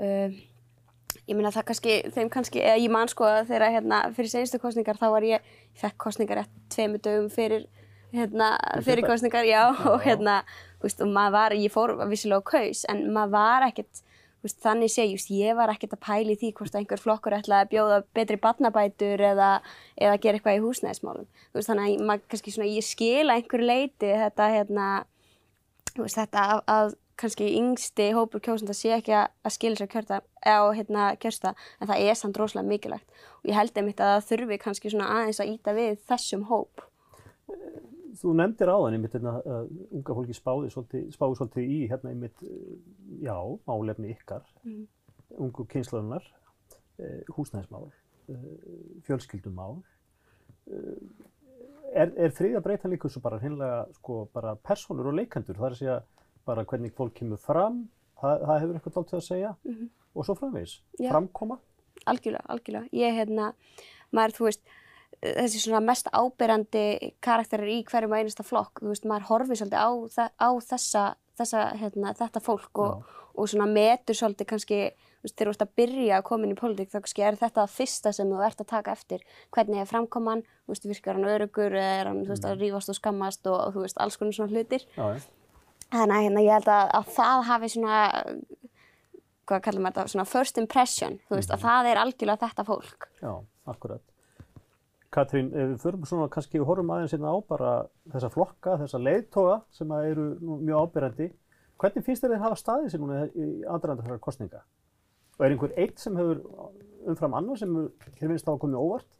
Uh, 0.00 0.40
ég 1.28 1.36
meina 1.36 1.52
það 1.52 1.68
kannski, 1.68 1.98
þeim 2.16 2.32
kannski, 2.32 2.64
eða 2.64 2.80
ég 2.80 2.94
man 2.94 3.12
sko 3.12 3.28
að 3.28 3.52
þeirra 3.52 3.70
hérna 3.76 4.00
fyrir 4.16 4.32
senstu 4.32 4.60
kostningar 4.62 5.00
þá 5.00 5.06
var 5.12 5.28
ég, 5.28 5.52
ég 5.68 5.84
fekk 5.84 6.00
kostningar 6.06 6.42
rétt 6.42 6.58
tveimur 6.72 7.04
dögum 7.04 7.28
fyrir 7.32 7.68
hérna, 8.12 8.54
fyrir 8.84 9.06
kostningar, 9.06 9.46
já, 9.48 9.66
og 9.92 10.00
hérna, 10.04 10.42
veist, 10.82 11.02
og 11.02 11.12
maður 11.12 11.36
var, 11.36 11.56
ég 11.58 11.74
fór 11.74 11.94
vissilega 12.10 12.42
á 12.44 12.50
kaus, 12.52 12.86
en 12.92 13.04
maður 13.14 13.34
var 13.36 13.66
ekkert, 13.68 14.02
veist, 14.44 14.58
þannig 14.64 14.92
sé, 14.92 15.06
just, 15.10 15.30
ég 15.34 15.56
var 15.58 15.72
ekkert 15.72 15.96
að 15.96 16.02
pæli 16.06 16.38
því 16.40 16.52
hvort 16.58 16.78
einhver 16.78 17.02
flokkur 17.02 17.38
ætlaði 17.38 17.66
að 17.66 17.72
bjóða 17.74 18.00
betri 18.16 18.40
barnabætur 18.42 19.26
eða, 19.32 19.52
eða 19.96 20.18
gera 20.24 20.40
eitthvað 20.40 20.58
í 20.58 20.64
húsnæðismálum. 20.66 21.30
Veist, 21.54 21.70
þannig 21.70 21.94
að 21.94 22.08
maður, 22.10 22.26
kannski 22.34 22.56
svona, 22.56 22.72
ég 22.72 22.88
skila 22.88 23.38
einhver 23.38 23.64
leiti 23.64 24.12
þetta, 24.24 24.50
hérna, 24.56 24.90
veist, 25.96 26.18
þetta 26.18 26.48
að, 26.56 26.66
að 26.76 26.98
kannski 27.22 27.52
yngsti 27.58 28.08
hópur 28.16 28.42
kjósanda 28.42 28.74
sé 28.76 28.94
ekki 28.96 29.14
að 29.14 29.52
skilja 29.54 29.82
sér 29.82 29.90
kjörta 29.92 30.20
á 30.42 30.58
hérna, 30.74 31.10
kjörsta 31.22 31.52
en 31.78 31.90
það 31.90 32.06
er 32.08 32.18
samt 32.18 32.38
rosalega 32.40 32.70
mikilvægt 32.70 33.20
og 33.42 33.50
ég 33.50 33.58
held 33.58 33.76
einmitt 33.78 34.00
að 34.02 34.14
það 34.14 34.28
þurfi 34.30 34.58
kannski 34.64 34.92
svona 34.92 35.10
aðeins 35.18 35.42
að 35.42 35.52
íta 35.52 35.76
við 35.76 36.00
þessum 36.08 36.46
hóp. 36.50 36.86
Þú 38.20 38.34
nefndir 38.36 38.68
áðan 38.68 38.96
einmitt 38.96 39.14
hérna, 39.16 39.38
að 39.40 39.70
unga 39.96 40.16
fólki 40.18 40.36
spáði 40.36 40.70
svolítið, 40.74 41.64
í 41.64 41.78
hérna 41.90 42.12
einmitt, 42.12 42.42
já, 43.22 43.36
álefni 43.70 44.12
ykkar, 44.12 44.44
mm. 44.66 44.82
ungu 45.40 45.64
kynslaðunar, 45.70 46.26
eh, 47.00 47.22
húsnæðismál, 47.36 47.86
eh, 48.28 48.44
fjölskyldumál. 49.06 49.78
Eh, 50.68 50.98
er, 51.94 52.12
er 52.16 52.36
þriða 52.36 52.62
breytan 52.64 52.92
líka 52.92 53.10
svo 53.12 53.22
bara 53.24 53.40
hinnlega 53.42 53.86
sko 53.96 54.26
bara 54.34 54.54
personur 54.56 55.10
og 55.10 55.18
leikandur, 55.18 55.58
það 55.58 55.68
er 55.68 55.76
að 55.76 55.80
segja 55.80 55.98
bara 56.48 56.66
hvernig 56.68 56.94
fólk 56.96 57.16
kemur 57.16 57.40
fram, 57.40 57.84
það, 58.20 58.46
það 58.46 58.62
hefur 58.62 58.78
eitthvað 58.78 58.96
dalt 58.98 59.10
til 59.10 59.18
að 59.18 59.26
segja 59.28 59.54
mm 59.54 59.74
-hmm. 59.74 59.90
og 60.14 60.26
svo 60.26 60.34
framvegis, 60.38 60.76
framkoma? 61.00 61.58
Algjörlega, 62.06 62.44
algjörlega. 62.48 62.88
Ég, 62.92 63.14
hérna, 63.14 63.52
maður, 64.12 64.36
þú 64.36 64.44
veist, 64.48 64.62
þessi 65.22 65.62
svona 65.62 65.82
mest 65.84 66.10
ábyrjandi 66.10 67.14
karakterir 67.22 67.70
í 67.70 67.80
hverjum 67.86 68.12
og 68.14 68.22
einasta 68.22 68.46
flokk, 68.46 68.82
þú 68.82 68.90
veist, 68.90 69.08
maður 69.08 69.28
horfið 69.28 69.60
svolítið 69.60 69.78
á, 69.78 69.90
á 70.42 70.48
þessa, 70.66 71.02
þessa, 71.38 71.64
hérna, 71.78 72.14
þetta 72.18 72.42
fólk 72.42 72.82
og, 72.82 73.12
og 73.38 73.50
svona 73.50 73.68
metur 73.70 74.18
svolítið 74.18 74.48
kannski, 74.50 74.80
þú 75.20 75.28
veist, 75.28 75.36
þegar 75.36 75.50
þú 75.50 75.54
ert 75.54 75.66
að 75.66 75.76
byrja 75.78 76.16
að 76.18 76.26
koma 76.30 76.48
inn 76.48 76.56
í 76.56 76.58
pólitík, 76.58 76.90
þá 76.90 76.98
kannski 76.98 77.26
er 77.28 77.38
þetta 77.38 77.60
það 77.60 77.76
fyrsta 77.76 78.14
sem 78.16 78.32
þú 78.32 78.42
ert 78.48 78.64
að 78.64 78.72
taka 78.74 78.96
eftir, 78.96 79.22
hvernig 79.54 79.84
er 79.84 79.92
framkoman, 79.92 80.42
þú 80.66 80.74
veist, 80.74 80.88
virkar 80.90 81.20
hann 81.20 81.30
örugur 81.36 81.78
eða 81.78 81.94
er 82.00 82.10
hann, 82.10 82.24
þú 82.26 82.34
veist, 82.34 82.48
að 82.48 82.56
mm. 82.56 82.64
rífast 82.64 82.90
og 82.90 82.98
skammast 82.98 83.46
og, 83.46 83.60
og 83.60 83.76
þú 83.76 83.86
veist, 83.86 84.02
alls 84.02 84.18
konar 84.18 84.36
svona 84.38 84.56
hlutir. 84.56 84.88
Já, 84.98 85.22
Þannig 85.92 86.16
að 86.16 86.22
hérna, 86.24 86.40
ég 86.40 86.54
held 86.56 86.68
að, 86.72 86.86
að 86.96 87.08
það 87.12 87.42
hafi 87.44 87.68
svona, 87.68 87.96
hvað 89.50 89.64
kallum 89.66 89.84
við 89.84 89.90
þetta, 89.90 90.04
svona 90.14 90.24
first 90.30 90.60
impression, 90.62 91.18
þú 91.28 91.36
veist, 91.36 91.50
mm 91.50 91.52
-hmm. 91.52 91.58
að 91.58 91.66
það 91.68 91.90
er 91.90 92.00
algjörlega 92.00 92.46
þetta 92.46 92.64
fólk. 92.64 93.08
Já, 93.20 93.32
akkurat. 93.68 94.11
Katrín, 95.12 95.50
ef 95.52 95.72
við 95.74 95.80
förum 95.82 96.04
svona 96.08 96.28
kannski, 96.32 96.60
við 96.60 96.68
horfum 96.70 96.90
aðeins 96.94 97.12
hérna 97.12 97.32
á 97.32 97.38
bara 97.44 97.72
þessa 98.14 98.30
flokka, 98.32 98.78
þessa 98.80 99.00
leiðtoga 99.02 99.58
sem 99.76 99.90
eru 99.98 100.28
mjög 100.40 100.86
ábyrgandi. 100.86 101.26
Hvernig 101.82 102.06
finnst 102.06 102.24
þeir 102.24 102.40
hafa 102.40 102.56
staðið 102.56 102.92
sér 102.92 103.02
núna 103.02 103.24
í 103.28 103.48
aðranda 103.68 104.06
þessar 104.06 104.22
kostninga? 104.24 104.62
Og 105.36 105.44
er 105.44 105.54
einhver 105.54 105.74
eitt 105.82 106.00
sem 106.00 106.16
hefur 106.16 106.40
umfram 107.10 107.36
annar 107.36 107.60
sem 107.60 107.74
þér 108.20 108.32
finnst 108.32 108.46
þá 108.46 108.54
að 108.54 108.62
koma 108.62 108.80
óvart? 108.80 109.18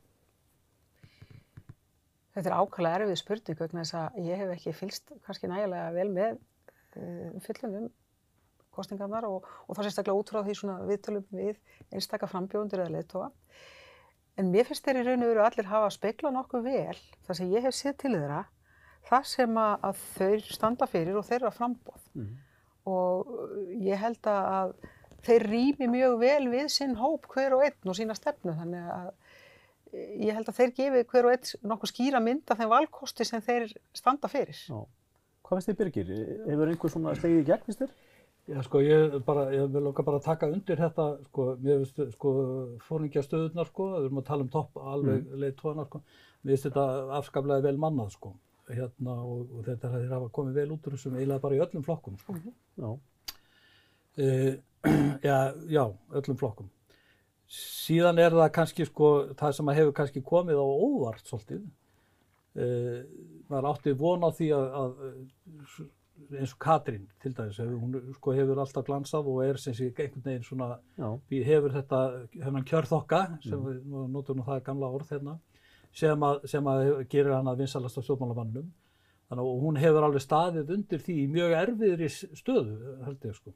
Þetta 2.33 2.49
er 2.49 2.57
ákvæmlega 2.57 3.01
erfið 3.03 3.19
spurning 3.21 3.59
vegna 3.59 3.83
þess 3.85 3.97
að 3.99 4.23
ég 4.31 4.41
hef 4.41 4.55
ekki 4.55 4.75
fylst 4.79 5.13
kannski 5.27 5.51
nægilega 5.51 5.91
vel 5.93 6.09
með 6.15 6.39
uh, 6.39 7.35
fyllunum 7.45 7.91
kostningarnar 8.73 9.27
og, 9.29 9.45
og 9.69 9.77
það 9.77 9.91
sérstaklega 9.91 10.23
út 10.23 10.33
frá 10.33 10.41
því 10.47 10.57
svona 10.57 10.79
viðtölum 10.89 11.27
við 11.37 11.59
einstakka 11.93 12.31
frambjóðundur 12.33 12.87
eða 12.87 12.95
leðtoga. 12.95 13.29
En 14.41 14.49
mér 14.53 14.65
finnst 14.69 14.87
þeir 14.87 15.03
í 15.03 15.05
raun 15.07 15.25
og 15.27 15.31
veru 15.33 15.45
allir 15.45 15.69
hafa 15.69 15.91
að 15.91 15.97
speikla 15.99 16.33
nokkuð 16.33 16.65
vel 16.65 16.99
það 17.27 17.39
sem 17.39 17.53
ég 17.53 17.67
hef 17.67 17.77
séð 17.77 17.99
til 18.01 18.15
þeirra, 18.15 18.41
það 19.11 19.29
sem 19.29 19.61
að, 19.61 20.01
þau 20.17 20.33
standa 20.57 20.89
fyrir 20.89 21.19
og 21.21 21.27
þeirra 21.29 21.53
frambóð. 21.53 22.07
Mm 22.15 22.25
-hmm. 22.25 22.41
Og 22.93 23.27
ég 23.85 24.01
held 24.01 24.27
að 24.27 24.73
þeir 25.23 25.45
rými 25.47 25.87
mjög 25.91 26.17
vel 26.19 26.49
við 26.51 26.69
sinn 26.75 26.97
hóp 26.99 27.29
hver 27.31 27.55
og 27.55 27.63
einn 27.67 27.93
og 27.93 27.99
sína 27.99 28.17
stefnu 28.19 28.57
þannig 28.59 28.89
að 28.97 29.13
ég 30.27 30.35
held 30.35 30.49
að 30.49 30.57
þeir 30.57 30.73
gefi 30.79 31.05
hver 31.13 31.29
og 31.29 31.35
einn 31.37 31.69
nokkuð 31.71 31.93
skýra 31.93 32.21
mynd 32.25 32.51
af 32.51 32.59
þeim 32.59 32.73
valkosti 32.73 33.25
sem 33.29 33.45
þeir 33.45 33.69
standa 33.93 34.29
fyrir. 34.33 34.57
Já. 34.57 34.81
Hvað 35.43 35.59
finnst 35.59 35.69
þið 35.69 35.79
Birgir? 35.79 36.13
Hefur 36.49 36.73
einhver 36.73 36.91
svona 36.91 37.15
stegið 37.19 37.43
í 37.43 37.47
gegn, 37.51 37.65
finnst 37.67 37.83
þér? 37.85 37.95
Já, 38.51 38.59
sko, 38.67 38.81
ég, 38.83 39.13
bara, 39.23 39.45
ég 39.55 39.69
vil 39.71 39.85
okkar 39.87 40.07
bara 40.09 40.19
taka 40.23 40.49
undir 40.51 40.81
þetta, 40.81 41.05
sko, 41.29 41.45
mér 41.63 41.85
finnst, 41.85 42.01
sko, 42.17 42.31
fóringja 42.89 43.23
stöðunar, 43.23 43.69
sko, 43.71 43.87
við 43.93 44.09
erum 44.09 44.19
að 44.19 44.27
tala 44.27 44.43
um 44.43 44.51
topp 44.51 44.81
alveg 44.83 45.21
mm. 45.21 45.37
leiðtóðanar, 45.45 45.87
sko, 45.87 46.01
mér 46.43 46.57
finnst 46.57 46.67
þetta 46.67 46.87
afskaplega 47.21 47.65
vel 47.69 47.79
mannað, 47.85 48.11
sko, 48.17 48.33
hérna, 48.67 49.15
og, 49.23 49.45
og 49.47 49.63
þetta 49.69 49.87
er 49.87 49.95
að 49.95 50.03
þeir 50.03 50.17
hafa 50.17 50.33
komið 50.41 50.59
vel 50.59 50.75
út 50.75 50.91
úr 50.91 50.97
þessum 50.97 51.21
eiginlega 51.21 51.45
bara 51.47 51.59
í 51.61 51.63
öllum 51.63 51.87
flokkum, 51.87 52.19
sko. 52.19 52.35
Mm. 52.41 52.59
Já. 52.83 52.91
E, 54.19 54.29
já, 55.29 55.39
já, 55.77 55.85
öllum 56.19 56.43
flokkum. 56.43 56.75
Síðan 57.63 58.19
er 58.27 58.35
það 58.41 58.53
kannski, 58.59 58.91
sko, 58.91 59.15
það 59.39 59.59
sem 59.61 59.75
hefur 59.79 59.99
kannski 60.01 60.27
komið 60.27 60.59
á 60.59 60.67
óvart, 60.67 61.31
svolítið, 61.31 61.63
e, 62.59 62.69
maður 63.47 63.71
átti 63.71 63.99
von 64.03 64.27
á 64.27 64.31
því 64.35 64.55
að, 64.59 64.71
að 64.83 65.91
eins 66.39 66.53
og 66.55 66.61
Katrín 66.63 67.07
til 67.23 67.35
dæmis, 67.37 67.59
hún 67.59 67.97
sko, 68.17 68.35
hefur 68.37 68.61
alltaf 68.63 68.85
glansað 68.87 69.31
og 69.33 69.41
er 69.45 69.59
sem 69.61 69.75
sé 69.75 69.89
einhvern 69.91 70.25
veginn 70.25 70.47
svona, 70.47 70.69
við 71.31 71.49
hefur 71.49 71.75
þetta 71.75 72.03
hefur 72.43 72.69
kjörþokka, 72.71 73.23
sem 73.45 73.59
mm. 73.59 73.67
við 73.67 74.07
notum 74.15 74.41
nú 74.41 74.47
það 74.47 74.63
gamla 74.69 74.93
orð 74.99 75.13
hérna, 75.17 75.37
sem 75.93 76.25
að, 76.29 76.47
sem 76.53 76.71
að 76.73 76.85
gerir 77.13 77.35
hann 77.37 77.51
að 77.53 77.65
vinsalast 77.65 78.01
á 78.01 78.03
stjórnmálamannum. 78.03 78.71
Þannig 79.33 79.49
að 79.49 79.61
hún 79.65 79.79
hefur 79.81 80.07
alveg 80.07 80.25
staðið 80.25 80.73
undir 80.77 81.05
því 81.05 81.19
mjög 81.33 81.55
erfiðri 81.59 82.09
stöðu, 82.13 82.97
held 83.07 83.29
ég 83.29 83.37
sko. 83.39 83.55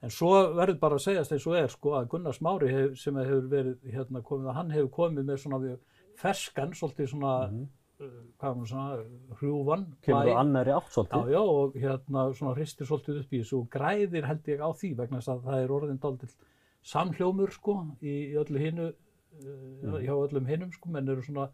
En 0.00 0.12
svo 0.14 0.30
verður 0.56 0.78
bara 0.80 0.96
að 0.96 1.04
segjast 1.04 1.34
eins 1.34 1.44
og 1.48 1.58
er 1.58 1.68
sko 1.68 1.98
að 1.98 2.06
Gunnar 2.14 2.36
Smári 2.36 2.70
hef, 2.72 2.94
sem 2.96 3.18
hefur 3.20 3.50
verið 3.50 3.90
hérna 3.92 4.22
komið, 4.24 4.54
hann 4.56 4.72
hefur 4.72 4.94
komið 4.94 5.28
með 5.28 5.42
svona 5.42 5.74
ferskan, 6.20 6.72
svolítið 6.76 7.12
svona 7.12 7.34
mm 7.50 7.68
hvað 8.00 8.60
var 8.60 8.68
svona, 8.70 9.00
hrjúvan 9.40 9.82
kemur 10.04 10.30
á 10.32 10.40
annari 10.40 10.72
átt 10.72 10.94
svolítið. 10.94 11.26
Já, 11.28 11.34
já, 11.34 11.40
og 11.40 11.74
hérna 11.76 12.24
svona 12.38 12.54
hristir 12.56 12.88
svolítið 12.88 13.18
upp 13.20 13.34
í 13.34 13.40
þessu 13.42 13.58
og 13.58 13.68
græðir 13.74 14.28
held 14.28 14.48
ég 14.52 14.62
á 14.64 14.70
því 14.72 14.90
vegna 15.00 15.20
þess 15.20 15.32
að 15.34 15.42
það 15.48 15.64
er 15.64 15.74
orðin 15.76 16.00
dálitill 16.00 16.32
samhljómur 16.92 17.52
sko 17.52 17.76
í, 18.00 18.14
í 18.32 18.38
öllu 18.40 18.62
hinnu 18.62 18.86
mm. 18.88 19.98
hjá 20.06 20.14
öllum 20.14 20.48
hinnum 20.48 20.72
sko, 20.72 20.92
menn 20.94 21.12
eru 21.12 21.24
svona 21.26 21.50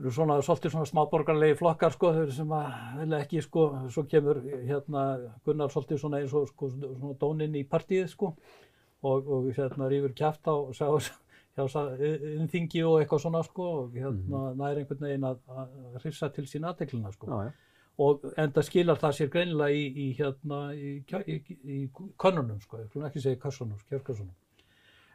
eru 0.00 0.10
svona 0.10 0.40
svolítið 0.42 0.74
svona 0.74 0.88
smáborgarlegi 0.90 1.58
flokkar 1.60 1.94
sko, 1.94 2.10
eru 2.24 2.34
sem 2.34 2.52
að 2.56 2.72
vilja 2.98 3.22
ekki 3.22 3.42
sko, 3.44 3.66
svo 3.94 4.06
kemur 4.10 4.42
hérna 4.66 5.04
Gunnar 5.46 5.70
svolítið 5.70 6.02
svona 6.02 6.22
eins 6.22 6.34
og 6.34 6.48
sko 6.50 6.72
svona 6.74 7.14
dóninn 7.20 7.54
í 7.60 7.62
partíið 7.68 8.08
sko 8.10 8.32
og, 8.32 9.28
og 9.28 9.52
hérna 9.54 9.90
rýfur 9.92 10.16
kæft 10.18 10.50
á 10.50 10.54
og 10.54 10.74
segja 10.74 11.20
innþingi 11.58 12.84
og 12.88 13.00
eitthvað 13.00 13.24
svona 13.26 13.42
sko 13.44 13.68
og 13.82 13.96
hérna 13.98 14.22
mm 14.22 14.62
næri 14.62 14.82
einhvern 14.82 15.04
veginn 15.06 15.28
að, 15.28 15.42
að 15.52 15.98
hrifsa 16.02 16.30
til 16.32 16.46
sín 16.48 16.64
aðtekluna 16.68 17.12
sko. 17.12 17.28
Já, 17.28 17.50
já. 17.50 17.52
og 17.98 18.24
enda 18.40 18.62
skilar 18.62 19.00
það 19.00 19.16
sér 19.18 19.32
greinilega 19.34 19.76
í, 19.76 19.82
í 20.04 20.06
hérna 20.16 20.60
í, 20.74 20.92
í, 21.26 21.58
í 21.64 21.80
konunum 22.16 22.60
sko, 22.60 22.80
ég 22.80 22.94
vil 22.94 23.04
ekki 23.08 23.20
segja 23.20 23.42
kassunum, 23.42 23.80
kjörkassunum 23.90 24.32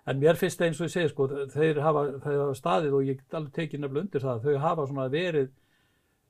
en 0.08 0.20
mér 0.22 0.38
finnst 0.40 0.60
það 0.60 0.70
eins 0.70 0.82
og 0.82 0.88
ég 0.88 0.94
segi 0.94 1.12
sko 1.12 1.28
þeir 1.52 1.80
hafa, 1.84 2.04
þeir 2.24 2.42
hafa 2.42 2.58
staðið 2.58 2.94
og 2.96 3.08
ég 3.08 3.18
get 3.20 3.38
alveg 3.40 3.56
tekið 3.58 3.82
nefnilega 3.84 4.06
undir 4.06 4.24
það 4.24 4.46
þau 4.46 4.62
hafa 4.64 4.86
svona 4.88 5.08
verið 5.12 5.50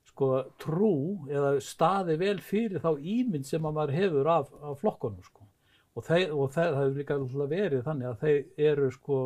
sko 0.08 0.30
trú 0.58 0.94
eða 1.30 1.52
staðið 1.62 2.22
vel 2.24 2.38
fyrir 2.42 2.82
þá 2.82 2.90
ímynd 2.98 3.46
sem 3.46 3.68
að 3.68 3.76
maður 3.76 3.94
hefur 3.98 4.30
af, 4.32 4.48
af 4.62 4.80
flokkonum 4.80 5.22
sko. 5.26 5.46
Og, 5.94 6.04
þeir, 6.06 6.32
og 6.34 6.50
þeir, 6.54 6.72
það 6.72 6.80
hefur 6.80 6.98
líka 6.98 7.46
verið 7.52 7.84
þannig 7.86 8.08
að 8.08 8.24
þeir 8.24 8.66
eru 8.72 8.90
sko 8.94 9.20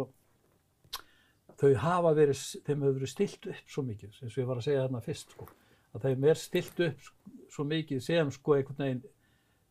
þau 1.62 1.72
hafa 1.78 2.12
verið, 2.18 2.40
þeim 2.66 2.80
hefur 2.82 2.96
verið 2.98 3.12
stilt 3.12 3.48
upp 3.52 3.74
svo 3.74 3.84
mikið, 3.86 4.16
eins 4.18 4.34
og 4.34 4.42
ég 4.42 4.48
var 4.48 4.60
að 4.60 4.66
segja 4.66 4.84
þarna 4.84 5.02
fyrst 5.04 5.34
sko, 5.36 5.48
að 5.92 6.06
þeim 6.08 6.26
er 6.32 6.40
stilt 6.40 6.82
upp 6.88 7.08
svo 7.52 7.66
mikið 7.68 8.02
sem 8.02 8.32
sko 8.34 8.56
einhvern 8.56 8.82
veginn 8.82 9.04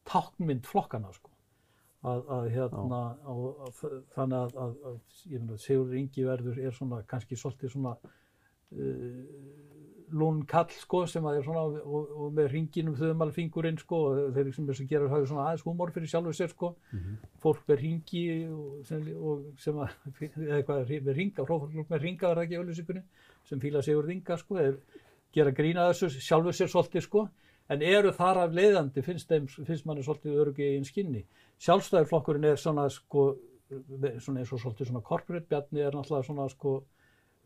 táknmynd 0.08 0.70
flokkana 0.70 1.12
sko, 1.18 1.34
að, 2.08 2.24
að 2.38 2.50
hérna, 2.56 3.02
og, 3.34 3.68
að, 3.68 3.84
þannig 4.16 4.40
að, 4.40 4.80
að, 4.92 5.02
ég 5.28 5.42
finna 5.42 5.58
að 5.58 5.66
Sigur 5.66 6.00
Ingi 6.00 6.26
verður 6.30 6.62
er 6.64 6.78
svona 6.78 7.02
kannski 7.12 7.38
svolítið 7.40 7.76
svona 7.76 7.96
uh, 8.00 9.20
lún 10.18 10.42
kall 10.50 10.70
sko 10.76 11.04
sem 11.10 11.26
að 11.28 11.40
er 11.40 11.46
svona 11.46 11.64
og, 11.82 12.14
og 12.24 12.32
með 12.38 12.50
ringinum 12.56 12.96
þauðmalfingurinn 13.00 13.80
sko 13.82 14.00
og 14.10 14.22
þeir 14.36 14.50
sem 14.56 14.70
þess 14.70 14.84
að 14.84 14.94
gera 14.94 15.10
hafa 15.12 15.28
svona 15.30 15.46
aðeins 15.50 15.66
humor 15.68 15.94
fyrir 15.96 16.12
sjálfur 16.12 16.38
sér 16.38 16.52
sko. 16.54 16.72
Mm 16.92 17.00
-hmm. 17.00 17.30
fólk 17.44 17.62
með 17.68 17.84
ringi 17.84 18.24
og 18.48 18.86
sem, 18.88 19.06
og 19.18 19.46
sem 19.60 19.78
að, 19.78 19.94
eða 20.22 20.58
eitthvað 20.58 20.96
með 21.06 21.14
ringa, 21.20 21.46
fólk 21.46 21.94
með 21.94 22.02
ringa 22.02 22.30
er 22.30 22.36
það 22.36 22.44
ekki 22.44 22.60
auðvitað 22.62 23.04
sem 23.44 23.60
fíla 23.60 23.82
sig 23.82 23.96
úr 23.96 24.08
ringa 24.08 24.38
sko 24.38 24.58
þeir 24.58 24.76
gera 25.34 25.52
grína 25.52 25.88
þessu 25.92 26.10
sjálfur 26.20 26.54
sér 26.54 26.68
svolítið 26.68 27.08
sko. 27.08 27.30
En 27.70 27.82
eru 27.82 28.12
þar 28.12 28.38
af 28.38 28.52
leiðandi 28.52 29.02
finnst, 29.02 29.30
þeim, 29.30 29.46
finnst 29.48 29.86
manni 29.86 30.04
svolítið 30.04 30.40
örgi 30.44 30.66
í 30.66 30.76
einn 30.76 30.84
skinni. 30.84 31.26
Sjálfstæðurflokkurinn 31.60 32.50
er 32.50 32.58
svona 32.60 32.90
sko 32.90 33.38
svona 34.20 34.42
eins 34.42 34.52
og 34.52 34.60
svolítið 34.60 34.90
svona 34.90 35.04
corporate 35.06 35.48
bjarni 35.50 35.84
er 35.84 35.96
náttúrulega 35.96 36.28
svona 36.28 36.48
sko 36.52 36.82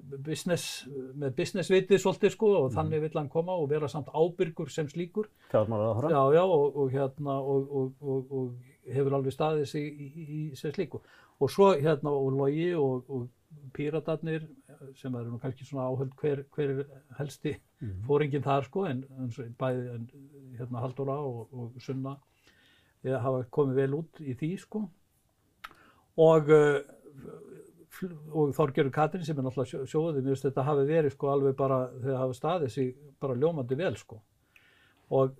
business, 0.01 0.85
með 1.15 1.31
businessvitið 1.37 2.01
svolítið 2.03 2.31
sko 2.31 2.49
og 2.57 2.71
Mhm. 2.71 2.75
þannig 2.77 3.01
vill 3.01 3.19
hann 3.19 3.29
koma 3.29 3.51
og 3.55 3.69
vera 3.69 3.87
samt 3.87 4.07
ábyrgur 4.07 4.69
sem 4.69 4.87
slíkur. 4.87 5.25
fjármálaráðherra. 5.51 6.09
Já, 6.11 6.33
já, 6.35 6.43
og, 6.43 6.75
og 6.77 6.91
hérna, 6.91 7.39
og, 7.41 7.71
og, 7.75 7.93
og, 8.01 8.31
og 8.31 8.55
hefur 8.93 9.13
alveg 9.13 9.33
staðið 9.33 9.65
sig 9.67 9.83
í, 9.93 10.11
í, 10.15 10.51
í 10.51 10.55
sem 10.55 10.71
slíku. 10.71 10.99
Og 11.39 11.49
svo 11.49 11.73
hérna, 11.79 12.09
og 12.11 12.31
Logi 12.33 12.73
og, 12.75 13.05
og 13.09 13.29
Píratarnir, 13.73 14.43
sem 14.95 15.15
eru 15.15 15.31
nú 15.31 15.39
kannski 15.39 15.63
svona 15.65 15.87
áhöld 15.87 16.11
hver, 16.19 16.43
hver 16.55 16.69
er 16.79 16.85
helsti 17.17 17.55
Mhm. 17.81 18.03
fóringin 18.07 18.43
þar 18.43 18.63
sko, 18.65 18.85
en, 18.85 19.03
en 19.19 19.29
bæði 19.59 19.95
en, 19.95 20.09
hérna 20.59 20.79
Halldóra 20.81 21.17
og, 21.23 21.47
og 21.53 21.71
Sunna 21.79 22.17
eða 23.03 23.21
hafa 23.21 23.43
komið 23.51 23.75
vel 23.75 23.93
út 23.93 24.19
í 24.19 24.35
því 24.35 24.57
sko. 24.59 24.89
Og, 26.17 26.45
fl- 26.45 27.54
og 28.03 28.51
Þorgerur 28.57 28.91
Katrin 28.91 29.23
sem 29.25 29.37
er 29.39 29.45
náttúrulega 29.45 29.71
sjó- 29.71 29.87
sjóðið, 29.91 30.21
mér 30.25 30.35
finnst 30.35 30.47
þetta 30.49 30.65
hafi 30.67 30.85
verið 30.89 31.13
sko 31.15 31.31
alveg 31.31 31.55
bara, 31.59 31.79
þegar 32.01 32.17
hafa 32.21 32.37
staðið 32.39 32.71
sig 32.75 32.91
bara 33.21 33.37
ljómandi 33.39 33.77
vel 33.79 33.95
sko. 33.95 34.19
Og 35.15 35.35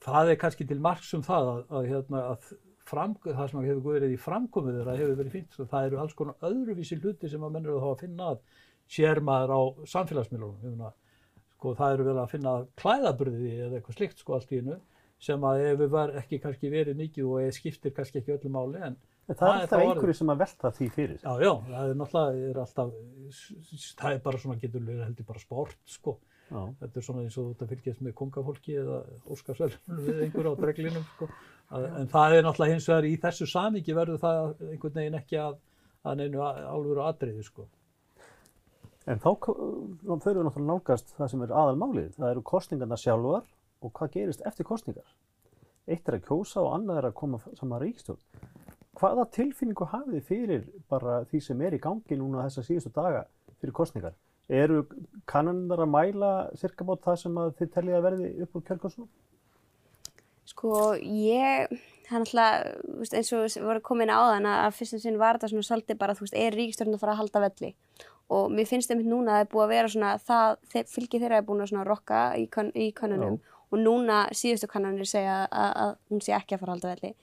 það 0.00 0.30
er 0.32 0.40
kannski 0.40 0.66
til 0.68 0.80
marks 0.80 1.12
um 1.14 1.22
það 1.26 1.50
að, 1.52 1.62
að, 1.70 1.88
hérna, 1.90 2.22
að 2.34 2.52
fram, 2.90 3.14
það 3.24 3.50
sem 3.50 3.66
hefur 3.68 3.94
verið 3.94 4.14
í 4.14 4.20
framkomið 4.20 4.78
þeirra 4.80 4.96
hefur 4.98 5.18
verið 5.20 5.36
fínt. 5.36 5.52
sko. 5.52 5.66
Það 5.70 5.86
eru 5.90 6.00
alls 6.02 6.14
konar 6.18 6.48
öðruvísi 6.48 7.00
hluti 7.02 7.28
sem 7.30 7.44
að 7.44 7.52
menn 7.56 7.66
eru 7.66 7.82
þá 7.82 7.90
að 7.90 8.00
finna 8.06 8.30
að 8.32 8.40
sér 8.90 9.20
maður 9.22 9.52
á 9.54 9.60
samfélagsmiðlunum. 9.92 10.92
Sko, 11.58 11.74
það 11.76 11.92
eru 11.94 12.08
verið 12.08 12.22
að 12.24 12.32
finna 12.32 12.54
klæðaburði 12.80 13.52
eða 13.66 13.76
eitthvað 13.78 13.98
slikt 13.98 14.18
sko 14.22 14.34
allt 14.38 14.52
í 14.52 14.60
hennu 14.62 14.80
sem 15.20 15.42
að 15.44 15.62
hefur 15.66 16.14
ekki 16.16 16.38
kannski 16.40 16.70
verið 16.72 16.96
mikið 16.96 17.26
og 17.28 17.52
skiptir 17.52 17.92
kannski 17.92 18.22
ekki 18.22 18.38
öllu 18.38 18.50
máli 18.54 18.80
en 18.80 18.96
En 19.30 19.38
það 19.38 19.52
er 19.52 19.60
alltaf 19.60 19.84
einhverju 19.84 20.16
sem 20.18 20.32
að 20.32 20.40
velta 20.40 20.72
því 20.74 20.88
fyrir. 20.96 21.20
Já, 21.22 21.30
já, 21.44 21.52
það 21.68 21.92
er 21.92 21.98
náttúrulega, 22.00 22.50
er 22.50 22.60
alltaf, 22.64 22.92
það 24.00 24.16
er 24.16 24.20
bara 24.26 24.42
svona, 24.42 24.58
getur 24.58 24.84
verið 24.88 25.04
heldur 25.06 25.28
bara 25.28 25.42
sport, 25.42 25.78
sko. 25.86 26.16
Já. 26.50 26.60
Þetta 26.80 26.98
er 26.98 27.06
svona 27.06 27.22
eins 27.22 27.36
og 27.38 27.50
að 27.62 27.70
fylgjast 27.70 28.02
með 28.02 28.14
kongafólki 28.18 28.74
eða 28.80 28.96
Óskarsvölunum 29.30 30.00
við 30.08 30.22
einhver 30.24 30.48
á 30.50 30.52
dreglinum, 30.58 31.04
sko. 31.12 31.28
Að, 31.70 31.86
en 32.00 32.10
það 32.10 32.34
er 32.36 32.46
náttúrulega 32.48 32.74
hins 32.74 32.88
vegar 32.90 33.06
í 33.06 33.12
þessu 33.22 33.46
samíki 33.46 33.94
verður 33.94 34.18
það 34.24 34.64
einhvern 34.72 34.96
veginn 34.98 35.20
ekki 35.20 35.38
að, 35.38 35.60
að 36.02 36.18
neinu 36.24 36.42
álveru 36.42 37.04
atriði, 37.06 37.46
sko. 37.46 37.68
En 39.06 39.22
þá 39.22 39.30
förum 39.38 39.94
við 40.02 40.42
náttúrulega 40.48 40.66
nálgast 40.72 41.14
það 41.16 41.30
sem 41.32 41.46
er 41.46 41.54
aðalmálið. 41.62 42.10
Það 42.18 42.32
eru 42.34 42.46
kostningarna 42.50 42.98
sjálfar 43.00 43.46
og 43.80 43.92
hvað 43.96 44.16
gerist 44.18 44.42
eftir 44.50 44.66
kostningar. 44.68 45.06
Eitt 45.90 46.08
er 46.10 46.18
að 46.18 46.26
kjósa 46.26 46.60
og 46.62 46.74
annað 46.76 47.00
er 47.00 47.08
að 47.08 47.16
koma 47.18 47.40
saman 47.58 47.80
ríkstjórn. 47.82 48.20
Hvaða 48.98 49.28
tilfinningu 49.36 49.86
hafið 49.92 50.16
þið 50.16 50.26
fyrir 50.26 50.66
bara 50.90 51.20
því 51.30 51.40
sem 51.44 51.62
er 51.62 51.76
í 51.76 51.82
gangi 51.82 52.18
núna 52.18 52.46
þessa 52.48 52.66
síðustu 52.66 52.90
daga 52.96 53.24
fyrir 53.60 53.74
kostningar? 53.76 54.16
Eru 54.50 54.82
kannanir 55.30 55.78
að 55.84 55.92
mæla 55.92 56.30
cirka 56.58 56.86
bát 56.88 57.04
það 57.04 57.20
sem 57.22 57.36
að 57.38 57.52
þið 57.60 57.74
teljið 57.76 57.98
að 57.98 58.06
verði 58.08 58.30
upp 58.44 58.56
úr 58.58 58.64
kjörgjóðsum? 58.66 59.10
Sko, 60.50 60.72
ég, 60.98 61.70
þú 62.08 62.20
veist, 62.98 63.14
eins 63.14 63.30
og 63.36 63.44
við 63.44 63.66
vorum 63.68 63.84
komin 63.86 64.10
á 64.10 64.18
þann 64.32 64.48
að 64.50 64.74
fyrstum 64.80 65.02
sinn 65.04 65.20
var 65.20 65.38
þetta 65.38 65.52
svona 65.52 65.68
svolítið 65.68 66.00
bara, 66.00 66.16
þú 66.18 66.26
veist, 66.26 66.38
er 66.40 66.58
ríkistjórn 66.58 66.96
að 66.96 67.04
fara 67.04 67.14
að 67.14 67.20
halda 67.22 67.44
velli? 67.44 67.70
Og 68.34 68.50
mér 68.50 68.66
finnst 68.66 68.90
einmitt 68.90 69.10
núna 69.10 69.36
að 69.36 69.36
það 69.36 69.44
er 69.44 69.50
búið 69.52 69.64
að 69.64 69.72
vera 69.76 69.92
svona, 69.94 70.10
það, 70.26 70.58
þeir, 70.72 70.90
fylgi 70.90 71.20
þeirra 71.22 71.38
er 71.38 71.46
búin 71.46 71.62
að 71.62 71.70
svona 71.70 71.86
rokka 71.86 72.20
í, 72.38 72.48
kannunum 72.98 73.38
og 73.70 73.78
núna 73.78 74.20
síðustu 74.34 74.66
kannanir 74.70 75.06
segja 75.06 75.44
að, 75.46 75.70
að 75.84 75.94
hún 76.10 76.22
sé 76.26 76.34
ekki 76.34 76.56
að 76.56 76.64
fara 76.64 76.74
að 76.74 76.78
halda 76.78 76.94
velli. 76.96 77.14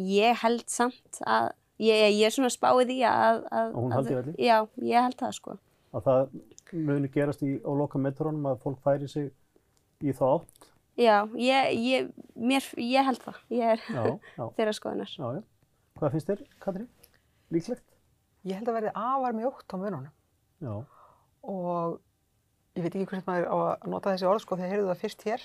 Ég 0.00 0.36
held 0.42 0.64
samt 0.70 1.20
að, 1.26 1.52
ég, 1.78 2.02
ég 2.18 2.24
er 2.26 2.34
svona 2.34 2.50
spáið 2.50 2.90
í 2.96 3.00
að, 3.06 3.44
að, 3.50 3.68
Að 3.70 3.78
hún 3.78 3.94
haldi 3.94 4.14
velli? 4.18 4.34
Já, 4.42 4.56
ég 4.82 5.06
held 5.06 5.18
það 5.20 5.34
sko. 5.38 5.56
Að 5.94 6.06
það 6.08 6.36
muni 6.88 7.10
gerast 7.14 7.42
í, 7.46 7.52
á 7.62 7.70
loka 7.78 8.00
metrónum 8.02 8.48
að 8.50 8.60
fólk 8.64 8.80
færi 8.82 9.08
sig 9.10 9.30
í 10.02 10.14
þá 10.16 10.24
átt? 10.32 10.68
Já, 10.98 11.16
ég, 11.38 11.70
ég, 11.78 12.08
mér, 12.34 12.66
ég 12.78 13.06
held 13.06 13.22
það. 13.22 13.38
Ég 13.54 13.72
er 13.76 13.84
Já, 13.86 14.02
já, 14.38 14.44
þeirra 14.58 14.74
skoðunar. 14.74 15.14
já, 15.14 15.26
já. 15.38 15.42
Hvað 15.98 16.14
finnst 16.16 16.30
þér, 16.32 16.42
Katrín? 16.62 16.88
Líklegt? 17.54 17.86
Ég 18.44 18.58
held 18.58 18.68
að 18.68 18.76
verði 18.80 18.92
afar 18.98 19.36
mjótt 19.38 19.70
á 19.70 19.76
mununum 19.78 20.10
Já. 20.60 20.74
og 21.48 22.00
ég 22.74 22.82
veit 22.82 22.94
ekki 22.94 23.06
hvernig 23.06 23.26
maður 23.28 23.44
á 23.46 23.56
að 23.56 23.84
nota 23.92 24.12
þessi 24.12 24.26
orð 24.26 24.42
sko 24.42 24.56
þegar 24.58 24.72
heyrðu 24.72 24.88
það 24.88 25.02
fyrst 25.02 25.24
hér. 25.28 25.42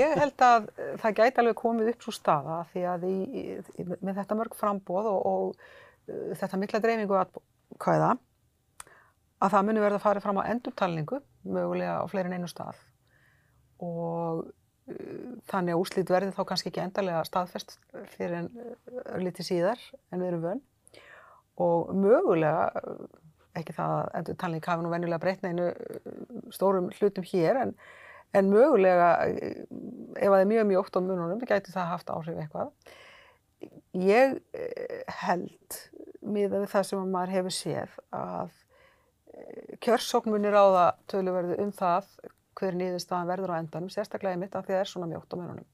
Ég 0.00 0.14
held 0.22 0.44
að 0.46 0.68
það 1.02 1.16
gæti 1.18 1.42
alveg 1.42 1.58
komið 1.60 1.90
upp 1.92 2.06
svo 2.06 2.14
staða 2.16 2.60
því 2.70 2.84
að 2.92 3.04
í, 3.08 3.16
í, 3.36 3.86
með 3.92 4.22
þetta 4.22 4.38
mörg 4.38 4.56
frambóð 4.56 5.10
og, 5.10 5.18
og 5.28 5.44
uh, 5.52 6.30
þetta 6.40 6.60
mikla 6.62 6.80
dreifingu 6.84 7.18
atkvæða 7.20 8.14
að 9.36 9.52
það 9.52 9.66
muni 9.68 9.82
verða 9.84 10.00
að 10.00 10.06
fara 10.06 10.22
fram 10.24 10.40
á 10.40 10.48
endurtalningu 10.48 11.20
mögulega 11.44 11.98
á 12.00 12.04
fleirin 12.08 12.38
einu 12.38 12.48
stað 12.48 12.80
og 13.84 14.46
uh, 14.46 15.28
þannig 15.52 15.76
að 15.76 15.82
úrslit 15.82 16.14
verði 16.14 16.32
þá 16.38 16.42
kannski 16.48 16.72
ekki 16.72 16.84
endarlega 16.86 17.20
staðfest 17.28 17.76
fyrir 18.16 18.40
en 18.40 18.50
örlítið 19.12 19.50
síðar 19.52 19.86
en 20.08 20.24
við 20.24 20.30
erum 20.30 20.48
vön 20.48 20.64
og 21.60 21.92
mögulega 22.00 22.70
uh, 22.80 23.04
ekki 23.60 23.76
það 23.76 23.94
að 23.98 24.10
endur 24.20 24.38
talning 24.42 24.68
hafi 24.70 24.84
nú 24.84 24.92
venjulega 24.92 25.22
breytt 25.22 25.46
neinu 25.46 25.70
uh, 25.72 26.12
stórum 26.54 26.90
hlutum 26.98 27.26
hér 27.26 27.62
en, 27.64 27.74
en 28.36 28.52
mögulega 28.52 29.10
uh, 29.26 29.64
ef 30.16 30.30
það 30.30 30.40
er 30.40 30.52
mjög 30.52 30.70
mjótt 30.70 30.98
á 30.98 31.00
mununum 31.00 31.42
gæti 31.42 31.74
það 31.74 31.92
haft 31.92 32.12
áhrif 32.12 32.40
eitthvað. 32.40 32.72
Ég 33.96 34.36
eh, 34.52 35.02
held 35.24 35.80
miða 36.26 36.60
við 36.60 36.70
það 36.72 36.88
sem 36.90 37.12
maður 37.12 37.34
hefur 37.36 37.54
séð 37.54 37.94
að 38.14 38.50
eh, 39.32 39.76
kjörsókn 39.84 40.34
munir 40.34 40.56
á 40.56 40.64
það 40.76 40.90
töluverðu 41.12 41.58
um 41.64 41.72
það 41.76 42.10
hver 42.56 42.76
niðurstaðan 42.76 43.30
verður 43.30 43.52
á 43.56 43.60
endanum, 43.60 43.92
sérstaklega 43.92 44.36
í 44.36 44.40
mitt 44.40 44.56
af 44.56 44.64
því 44.64 44.74
að 44.74 44.78
það 44.78 44.84
er 44.84 44.92
svona 44.92 45.10
mjótt 45.10 45.32
á 45.32 45.36
mununum. 45.40 45.68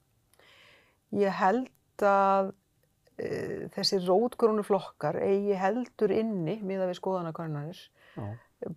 Ég 1.23 1.39
held 1.39 2.07
að 2.09 2.53
e, 3.19 3.69
þessi 3.75 4.01
rótgrúnu 4.05 4.65
flokkar 4.67 5.19
eigi 5.23 5.57
heldur 5.59 6.15
inni 6.15 6.59
miða 6.63 6.89
við 6.91 6.99
skoðanakönnanir 7.01 7.83
Já. 8.17 8.27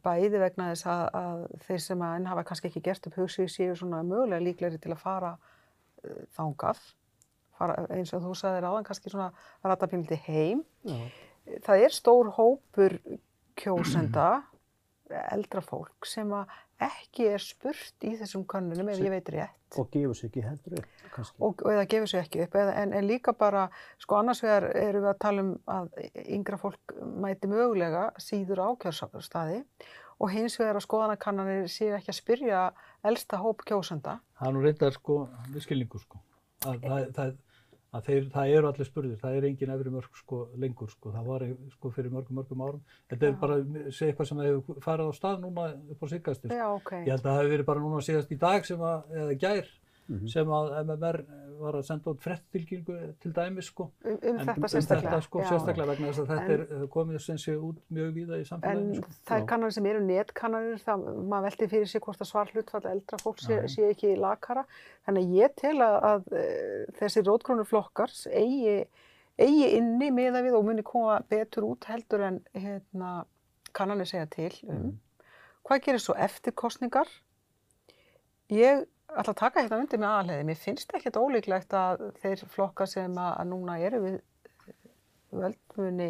bæði 0.06 0.42
vegna 0.42 0.72
þess 0.74 0.90
að, 0.92 1.04
að 1.22 1.46
þeir 1.68 1.84
sem 1.88 2.06
að 2.08 2.18
enn 2.20 2.30
hafa 2.32 2.46
kannski 2.50 2.72
ekki 2.72 2.84
gert 2.90 3.10
upp 3.10 3.20
hugsið 3.22 3.52
séu 3.54 3.78
svona 3.80 4.04
mögulega 4.08 4.44
líklegri 4.44 4.82
til 4.82 4.94
að 4.96 5.04
fara 5.04 5.36
uh, 5.36 6.24
þangað 6.38 6.82
fara, 7.56 7.78
eins 7.96 8.14
og 8.16 8.26
þú 8.26 8.34
sagðir 8.40 8.70
áðan 8.70 8.88
kannski 8.88 9.14
svona 9.14 9.30
ratapíldi 9.64 10.20
heim 10.28 10.66
Já. 10.88 11.00
það 11.68 11.86
er 11.88 11.96
stór 11.96 12.34
hópur 12.36 13.00
kjósenda 13.56 14.30
eldra 15.32 15.62
fólk 15.64 16.08
sem 16.10 16.32
að 16.34 16.52
ekki 16.84 17.28
er 17.32 17.44
spurt 17.44 18.04
í 18.04 18.16
þessum 18.20 18.44
könnunum 18.52 18.90
ef 18.92 19.00
ég 19.00 19.14
veit 19.14 19.30
rétt 19.36 19.78
Og 19.80 19.90
gefur 19.92 20.16
sér 20.16 20.30
ekki 20.30 20.44
heldur 20.46 20.78
upp, 20.80 20.92
kannski. 21.12 21.36
og, 21.44 21.62
eða 21.72 21.86
gefur 21.92 22.12
sér 22.12 22.24
ekki 22.26 22.44
upp 22.46 22.56
eða, 22.60 22.76
en, 22.82 22.94
en 22.96 23.08
líka 23.08 23.34
bara, 23.36 23.66
sko 24.00 24.20
annars 24.20 24.44
vegar 24.44 24.70
erum 24.76 25.04
við 25.06 25.12
að 25.12 25.22
tala 25.24 25.46
um 25.46 25.54
að 25.72 25.90
yngra 26.38 26.60
fólk 26.62 26.96
mæti 27.24 27.52
mögulega 27.52 28.10
síður 28.22 28.64
á 28.64 28.70
kjörstaði 28.84 29.64
og 30.20 30.32
hins 30.32 30.56
vegar 30.60 30.80
að 30.80 30.86
skoðanakannanir 30.88 31.72
séu 31.72 31.96
ekki 31.98 32.14
að 32.14 32.20
spyrja 32.20 32.62
elsta 33.04 33.40
hóp 33.44 33.66
kjósenda 33.68 34.20
Það 34.40 34.48
er 34.48 34.56
nú 34.56 34.64
reyndar 34.64 34.96
sko, 34.96 35.18
viðskilningu 35.52 36.00
sko. 36.04 36.22
Að, 36.66 36.80
það, 36.84 37.10
það, 37.16 37.36
að 37.96 38.10
þeir, 38.10 38.26
það 38.34 38.54
eru 38.58 38.70
allir 38.70 38.90
spurðir, 38.90 39.20
það 39.22 39.38
er 39.38 39.48
engin 39.50 39.74
efri 39.76 39.94
mörg 39.94 40.20
sko 40.20 40.40
lengur 40.62 40.92
sko, 40.92 41.14
það 41.16 41.30
var 41.32 41.46
sko 41.76 41.92
fyrir 41.96 42.14
mörgum 42.14 42.40
mörgum 42.40 42.64
árum. 42.66 42.84
Þetta 43.12 43.28
er 43.30 43.34
Já. 43.34 43.40
bara, 43.42 43.58
segja 43.90 44.12
eitthvað 44.12 44.30
sem 44.32 44.44
hefur 44.44 44.84
farið 44.84 45.12
á 45.12 45.14
stað 45.20 45.42
núna 45.46 45.68
upp 45.96 46.04
á 46.04 46.08
siggastir. 46.12 46.56
Já, 46.56 46.66
ok. 46.74 46.92
Ég 47.06 47.12
held 47.14 47.24
að 47.24 47.30
það 47.30 47.40
hefur 47.40 47.54
verið 47.56 47.70
bara 47.72 47.86
núna 47.86 48.04
síðast 48.06 48.36
í 48.36 48.40
dag 48.42 48.68
sem 48.68 48.86
að, 48.92 49.16
eða 49.24 49.38
gær, 49.46 49.72
Mhm. 50.08 50.28
sem 50.30 50.48
að 50.48 50.68
MMR 50.86 51.18
var 51.60 51.74
að 51.74 51.86
senda 51.88 52.12
út 52.12 52.20
fretttilkynningu 52.22 53.14
til 53.20 53.32
dæmis 53.34 53.66
sko. 53.72 53.88
Um, 54.06 54.12
um 54.12 54.18
En 54.22 54.38
þetta 54.46 54.58
um 54.58 54.68
sérstaklega. 54.70 55.10
þetta 55.10 55.22
sko 55.24 55.40
sérstaklega 55.42 55.88
vegna 55.88 56.08
þess 56.12 56.20
að 56.20 56.28
þetta 56.28 56.54
En- 56.54 56.82
er 56.84 56.88
komið 56.94 57.22
sem 57.22 57.38
sé 57.38 57.56
út 57.58 57.78
mjög 57.92 58.12
víða 58.14 58.36
í 58.38 58.44
En 58.44 58.46
samfélaginu 58.46 58.96
sko. 58.96 59.10
þær 59.26 59.46
kannanir 59.48 59.74
sem 59.74 59.86
eru 59.86 60.00
netkannanir, 60.06 60.78
það, 60.84 61.06
maður 61.26 61.44
velti 61.50 61.68
fyrir 61.72 61.88
sig 61.88 62.02
hvort 62.02 62.20
að 62.22 62.28
svar 62.30 62.52
hlutfall 62.54 62.86
eldra 62.92 63.18
fólk 63.18 63.40
sé, 63.40 63.68
sé 63.68 63.90
ekki 63.90 64.16
lakara. 64.20 64.66
Þannig 65.08 65.24
að 65.26 65.34
ég 65.42 65.56
tel 65.56 65.76
að, 65.78 65.98
að 66.04 66.34
eh, 66.34 66.86
þessi 67.00 67.24
rótgrónu 67.26 67.66
flokkar 67.66 68.12
eigi, 68.30 68.86
eigi 69.40 69.72
inni 69.78 70.12
meða 70.12 70.44
við 70.46 70.54
og 70.60 70.66
muni 70.66 70.84
koma 70.84 71.20
betur 71.28 71.64
út 71.64 71.84
heldur 71.86 72.22
en 72.22 72.42
hérna, 72.54 73.26
kannanir 73.74 74.06
segja 74.06 74.28
til 74.30 74.52
um. 74.70 74.76
Mhm. 74.76 74.94
Hvað 75.66 75.82
gerir 75.82 76.00
svo 76.00 76.14
eftir 76.16 76.52
kostningar? 76.54 77.08
Ég 78.52 78.86
ætla 79.14 79.34
að 79.34 79.40
taka 79.40 79.64
hérna 79.64 79.80
undir 79.82 80.02
með 80.02 80.12
aðalheiði. 80.12 80.46
Mér 80.50 80.60
finnst 80.60 80.94
ekkert 80.98 81.20
ólíklegt 81.20 81.76
að 81.78 82.06
þeir 82.22 82.46
flokkar 82.52 82.90
sem 82.90 83.18
að, 83.22 83.42
núna 83.50 83.78
eru 83.86 84.02
við 84.04 84.18
völd 85.36 85.78
muni 85.78 86.10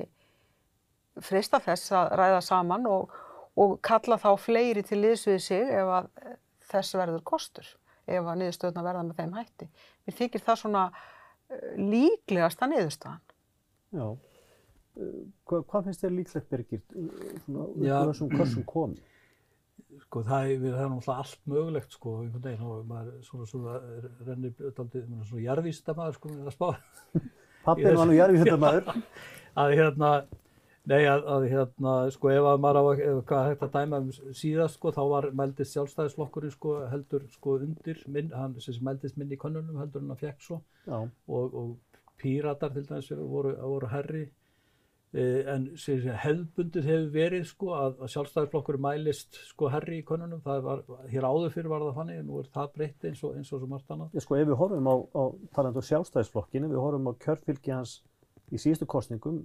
freista 1.24 1.62
þess 1.64 1.94
að 1.96 2.14
ræða 2.20 2.42
saman 2.44 2.88
og, 2.92 3.14
og 3.60 3.78
kalla 3.86 4.20
þá 4.22 4.30
fleiri 4.42 4.84
til 4.86 5.02
liðs 5.02 5.26
við 5.30 5.42
sig 5.46 5.74
ef 5.80 5.92
að 6.00 6.10
þess 6.72 6.98
verður 6.98 7.26
kostur, 7.28 7.68
ef 8.06 8.22
að 8.22 8.40
niðurstöðuna 8.42 8.86
verða 8.86 9.04
með 9.08 9.22
þeim 9.22 9.36
hætti. 9.40 9.70
Mér 10.06 10.18
þykir 10.20 10.46
það 10.46 10.62
svona 10.62 10.86
eh, 10.92 11.68
líklegasta 11.80 12.70
niðurstaðan. 12.72 13.36
Já. 13.96 14.08
Uh, 14.96 15.24
Hvað, 15.44 15.66
hvað 15.68 15.88
finnst 15.90 16.04
þér 16.06 16.14
líklegt, 16.16 16.46
Birgir, 16.52 16.82
svona 17.44 17.66
úr 17.68 18.12
þessum 18.12 18.30
kössum 18.32 18.64
komið? 18.68 19.02
Sko 20.04 20.24
það 20.28 20.52
er, 20.52 20.64
það 20.64 20.80
er 20.84 20.90
náttúrulega 20.92 21.18
allt 21.24 21.42
mögulegt 21.52 21.98
sko 21.98 22.16
einhvern 22.22 22.46
veginn 22.46 22.70
og 22.70 22.88
maður 22.90 23.20
svona 23.26 23.50
svona 23.50 23.76
rennir 24.28 24.56
daldið 24.78 25.06
svona 25.30 25.44
jarðvísindamaður 25.46 26.18
sko 26.20 26.32
með 26.32 26.50
að 26.52 26.58
spá. 26.58 26.70
Pappin 27.66 28.00
var 28.00 28.10
nú 28.10 28.18
jarðvísindamaður. 28.22 29.06
að 29.64 29.76
hérna 29.80 30.12
nei 30.86 31.02
að, 31.10 31.26
að 31.36 31.48
hérna 31.50 31.96
sko 32.14 32.32
ef 32.34 32.48
að 32.52 32.62
maður 32.66 32.80
á 32.80 32.84
að 32.84 33.04
ef 33.08 33.20
hvað 33.32 33.50
hægt 33.50 33.66
að 33.66 33.76
dæma 33.80 34.02
um 34.04 34.36
síðast 34.42 34.80
sko 34.80 34.94
þá 34.94 35.02
var 35.14 35.30
mældist 35.42 35.76
sjálfstæðisflokkurinn 35.76 36.54
sko 36.54 36.78
heldur 36.92 37.28
sko 37.34 37.58
undir 37.66 38.02
minn, 38.12 38.32
hann 38.36 38.56
sem 38.62 38.78
mældist 38.86 39.18
minni 39.18 39.38
í 39.38 39.42
könnunum 39.42 39.82
heldur 39.82 40.06
en 40.06 40.14
að 40.14 40.26
fekk 40.28 40.46
svo. 40.46 40.62
Já, 40.86 41.00
og, 41.02 41.60
og 41.62 42.02
píratar 42.22 42.74
til 42.76 42.86
dæmis 42.88 43.10
voru, 43.18 43.56
voru 43.60 43.90
herri 43.92 44.28
en 45.16 45.68
sem 45.80 46.00
sé, 46.04 46.14
hefðbundið 46.26 46.88
hefur 46.90 47.12
verið 47.14 47.46
sko 47.48 47.70
að, 47.78 47.94
að 48.04 48.12
sjálfstæðisflokkur 48.16 48.78
mælist 48.84 49.38
sko 49.52 49.70
herri 49.72 50.02
í 50.02 50.06
konunum, 50.08 50.42
það 50.44 50.66
var, 50.66 50.82
hér 51.12 51.28
áður 51.30 51.54
fyrir 51.54 51.72
var 51.72 51.86
það 51.86 52.00
þannig 52.02 52.20
en 52.20 52.28
nú 52.28 52.42
er 52.42 52.50
það 52.56 52.74
breytt 52.76 53.08
eins 53.08 53.24
og 53.24 53.38
eins 53.38 53.54
og 53.54 53.62
svo 53.62 53.70
margt 53.72 53.96
annað. 53.96 54.18
Sko 54.26 54.40
ef 54.40 54.50
við 54.50 54.60
horfum 54.60 54.90
á, 54.92 54.96
á 55.16 55.24
talandu 55.56 55.86
sjálfstæðisflokkinu, 55.88 56.72
við 56.74 56.84
horfum 56.84 57.08
á 57.08 57.14
kjörfylgi 57.24 57.76
hans 57.76 57.98
í 58.52 58.60
síðustu 58.60 58.90
kostningum 58.92 59.40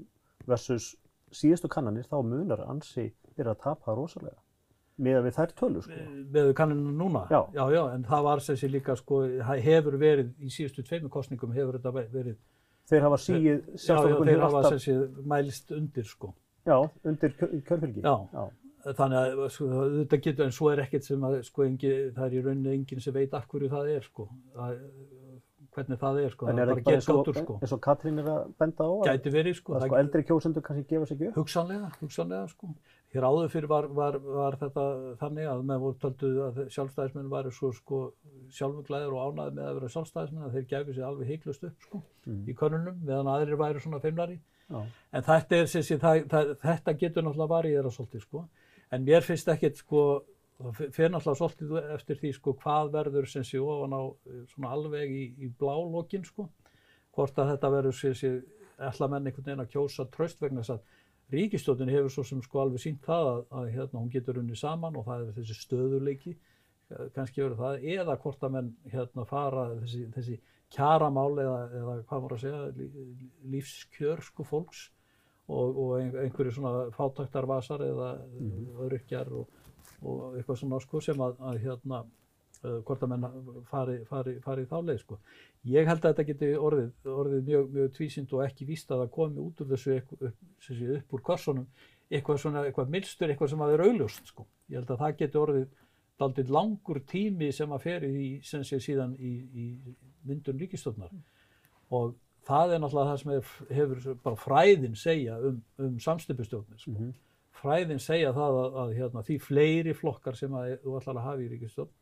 versus 0.50 0.92
síðustu 1.30 1.70
kannanir, 1.70 2.08
þá 2.10 2.18
munar 2.26 2.64
ansi 2.66 3.10
er 3.38 3.50
að 3.52 3.60
tapa 3.62 3.94
rosalega. 3.94 4.40
Með 5.00 5.22
við 5.24 5.36
þær 5.38 5.52
tölu, 5.56 5.82
sko. 5.84 5.98
Með 6.34 6.50
kanninu 6.58 6.92
núna? 6.92 7.22
Já. 7.32 7.40
Já, 7.54 7.62
já, 7.72 7.82
en 7.94 8.02
það 8.04 8.24
var 8.26 8.42
sem 8.44 8.58
sé 8.60 8.68
líka 8.68 8.96
sko, 8.98 9.22
hefur 9.64 9.96
verið 10.00 10.34
í 10.44 10.50
síðustu 10.52 10.84
tveimur 10.84 11.12
kostningum 11.14 11.54
hefur 11.56 11.78
þetta 11.78 11.94
verið, 11.94 12.36
Þeir 12.90 13.04
hafa 13.06 13.18
síið 13.22 13.44
já, 13.44 13.52
já, 13.54 13.82
sjálfstæðisflokkun 13.84 14.30
þeir 14.32 14.40
hafa 14.46 14.62
sem 14.68 14.80
sé 14.86 14.96
mælist 15.34 15.70
undir 15.76 16.04
sko. 16.10 16.32
já, 16.66 16.76
undir 17.04 17.36
kjör- 17.38 17.62
kjörfylgi. 17.68 18.02
Já. 18.02 18.16
já. 18.34 18.48
Þannig 18.96 19.18
að 19.20 19.48
sko, 19.52 19.66
þetta 20.00 20.18
getur, 20.24 20.44
en 20.46 20.52
svo 20.56 20.70
er 20.72 20.80
ekkert 20.86 21.04
sem 21.04 21.20
að 21.28 21.34
sko, 21.44 21.64
engi, 21.68 21.90
það 22.16 22.24
er 22.26 22.36
í 22.38 22.44
rauninni 22.46 22.70
enginn 22.78 23.00
sem 23.04 23.12
veit 23.12 23.34
af 23.36 23.44
hverju 23.50 23.68
það 23.68 23.90
er 23.96 24.06
sko. 24.06 24.24
Það, 24.56 24.78
hvernig 25.76 25.98
það 26.00 26.16
er 26.24 26.30
sko, 26.34 26.46
En 26.48 26.56
það 26.56 26.62
er 26.62 26.70
er 26.70 26.72
ekki 26.80 26.84
bara 26.88 26.96
og, 26.96 27.02
getgátur 27.04 27.36
sko. 27.44 27.58
eins 27.60 27.72
og 27.76 27.80
Katrín 27.84 28.18
er 28.22 28.30
að 28.32 28.54
benda 28.58 28.86
á 28.88 28.92
Gæti 29.10 29.30
verið 29.36 29.54
sko. 29.60 29.74
að 29.76 29.80
það 29.84 29.86
sko 29.92 29.98
eldri 30.00 30.22
kjósendur 30.30 30.62
kannski 30.66 30.86
gefa 30.94 31.06
sig 31.10 31.16
ekki 31.20 31.28
upp? 31.28 31.36
Hugsanlega, 31.36 31.90
hugsanlega 32.00 32.48
sko. 32.54 32.72
Hér 33.10 33.24
áður 33.26 33.48
fyrir 33.50 33.66
var, 33.66 33.88
var, 33.90 34.16
var 34.22 34.54
þetta 34.60 34.82
þannig 35.18 35.48
að 35.50 35.62
með 35.66 35.80
voru 35.82 35.96
töldu 35.98 36.28
að 36.46 36.58
sjálfstæðismenn 36.70 37.30
væri 37.32 37.50
svo 37.56 37.72
sko 37.74 37.98
sjálfuglæður 38.54 39.16
og 39.16 39.24
ánaði 39.32 39.54
með 39.56 39.66
að 39.66 39.78
vera 39.80 39.90
sjálfstæðismenn 39.96 40.46
að 40.46 40.54
þeir 40.58 40.66
gefi 40.70 40.94
sér 40.94 41.08
alveg 41.08 41.32
heiklust 41.34 41.66
upp 41.66 41.86
sko 41.88 42.02
Mm. 42.26 42.42
í 42.46 42.54
könnunum 42.54 42.98
meðan 43.08 43.30
aðrir 43.32 43.56
væri 43.56 43.80
svona 43.80 43.98
feimnari. 43.98 44.34
Já. 44.68 44.80
En 45.16 45.22
þetta, 45.24 45.56
er, 45.56 45.66
sem 45.72 45.82
sé, 45.82 45.96
það, 45.98 46.26
það, 46.28 46.50
þetta 46.60 46.92
getur 47.00 47.24
náttúrulega 47.24 47.54
varýðra 47.54 47.92
svolítið 47.94 48.22
sko. 48.26 48.42
En 48.92 49.06
mér 49.06 49.24
finnst 49.24 49.48
ekkert 49.48 49.80
sko, 49.80 50.02
það 50.60 50.82
fer 50.92 51.10
náttúrulega 51.14 51.38
svolítið 51.40 51.94
eftir 51.96 52.20
því 52.20 52.32
sko 52.36 52.54
hvað 52.60 52.92
verður 52.92 53.26
sem 53.32 53.46
sé 53.48 53.58
ofan 53.64 53.96
á 53.96 54.02
eh, 54.04 54.42
svona 54.52 54.74
alveg 54.76 55.10
í, 55.16 55.24
í 55.40 55.48
blálókin 55.58 56.28
sko. 56.28 56.46
Hvort 57.16 57.40
að 57.40 57.54
þetta 57.54 57.72
verður 57.74 57.96
sem 58.02 58.14
sé, 58.20 58.34
ætla 58.78 59.08
menn 59.10 59.26
einhvern 59.26 59.48
veginn 59.48 59.64
að 59.64 59.72
kjósa 59.72 60.06
tröst 60.12 60.44
vegna 60.44 60.60
þess 60.60 60.76
að 60.76 60.84
ríkistjóðin 61.32 61.90
hefur 61.92 62.10
svo 62.14 62.24
sem 62.26 62.40
sko 62.42 62.62
alveg 62.64 62.82
sínt 62.82 63.02
það 63.06 63.28
að, 63.32 63.42
að 63.60 63.68
hérna, 63.76 64.00
hún 64.00 64.10
getur 64.12 64.38
unni 64.42 64.56
saman 64.58 64.96
og 64.98 65.04
það 65.06 65.26
er 65.28 65.34
þessi 65.38 65.56
stöðuleiki, 65.60 66.36
kannski 67.14 67.42
verður 67.44 67.60
það, 67.60 67.84
eða 67.96 68.16
hvort 68.24 68.46
að 68.46 68.54
menn 68.56 68.70
hérna 68.90 69.24
fara 69.30 69.66
þessi, 69.82 70.00
þessi 70.16 70.38
kjaramál 70.74 71.32
eða, 71.38 71.58
eða 71.80 71.94
hvað 72.08 72.22
maður 72.24 72.34
að 72.36 72.42
segja, 72.44 72.62
lí- 72.78 73.28
lífskjör 73.54 74.22
sko 74.26 74.46
fólks 74.46 74.80
og, 75.50 75.78
og 75.84 75.92
ein- 76.00 76.16
einhverju 76.24 76.56
svona 76.56 76.88
fátæktarvasar 76.94 77.82
eða 77.86 78.10
öryrkjar 78.86 79.30
og, 79.38 79.48
og 80.02 80.36
eitthvað 80.38 80.60
svona 80.64 80.80
sko 80.82 81.00
sem 81.04 81.22
að, 81.22 81.38
að 81.52 81.60
hérna, 81.64 82.02
hvort 82.60 83.04
að 83.04 83.12
menn 83.12 83.26
fari, 83.70 83.96
fari, 84.08 84.34
fari 84.44 84.64
í 84.66 84.68
þá 84.68 84.76
leið 84.84 84.98
sko. 85.00 85.20
Ég 85.70 85.88
held 85.88 86.04
að 86.04 86.10
þetta 86.10 86.26
geti 86.28 86.50
orðið, 86.56 86.90
orðið 87.08 87.46
mjög, 87.46 87.70
mjög 87.76 87.92
tvísind 87.96 88.34
og 88.36 88.44
ekki 88.44 88.68
víst 88.68 88.90
að 88.92 89.04
það 89.04 89.12
komi 89.16 89.40
út 89.40 89.62
úr 89.62 89.70
þessu 89.70 89.96
upp, 89.96 90.12
upp, 90.18 90.42
upp 90.96 91.16
úr 91.16 91.24
korsunum 91.24 91.68
eitthvað 92.10 92.40
svona, 92.42 92.64
eitthvað 92.66 92.90
milstur, 92.92 93.30
eitthvað 93.30 93.52
sem 93.52 93.62
að 93.64 93.76
er 93.76 93.84
augljóst 93.86 94.32
sko. 94.32 94.46
Ég 94.68 94.80
held 94.80 94.92
að 94.92 95.04
það 95.04 95.16
geti 95.20 95.40
orðið 95.40 95.68
daldið 96.20 96.50
langur 96.52 97.00
tími 97.08 97.48
sem 97.54 97.70
að 97.72 97.84
fer 97.86 98.04
í, 98.04 98.24
sem 98.44 98.64
sé 98.66 98.80
síðan 98.82 99.14
í, 99.16 99.30
í 99.56 99.66
myndun 100.28 100.60
ríkistofnar 100.60 101.14
og 101.96 102.12
það 102.46 102.74
er 102.74 102.82
náttúrulega 102.82 103.14
það 103.14 103.22
sem 103.22 103.32
er, 103.36 103.54
hefur 103.78 104.20
bara 104.24 104.40
fræðin 104.40 104.98
segja 104.98 105.38
um, 105.48 105.62
um 105.80 105.98
samstipustjórnir 106.02 106.82
sko. 106.82 106.92
Mhm. 106.96 107.14
fræðin 107.60 108.00
segja 108.00 108.34
það 108.36 108.58
að, 108.58 108.76
að 108.82 108.92
hérna, 108.98 109.24
því 109.24 109.38
fleiri 109.44 109.94
flokkar 109.96 110.36
sem 110.36 110.54
að 110.56 110.76
þú 110.84 110.98
ætlar 111.00 111.18
að 111.20 111.26
hafa 111.28 111.44
í 111.44 111.48
ríkistofn 111.54 111.96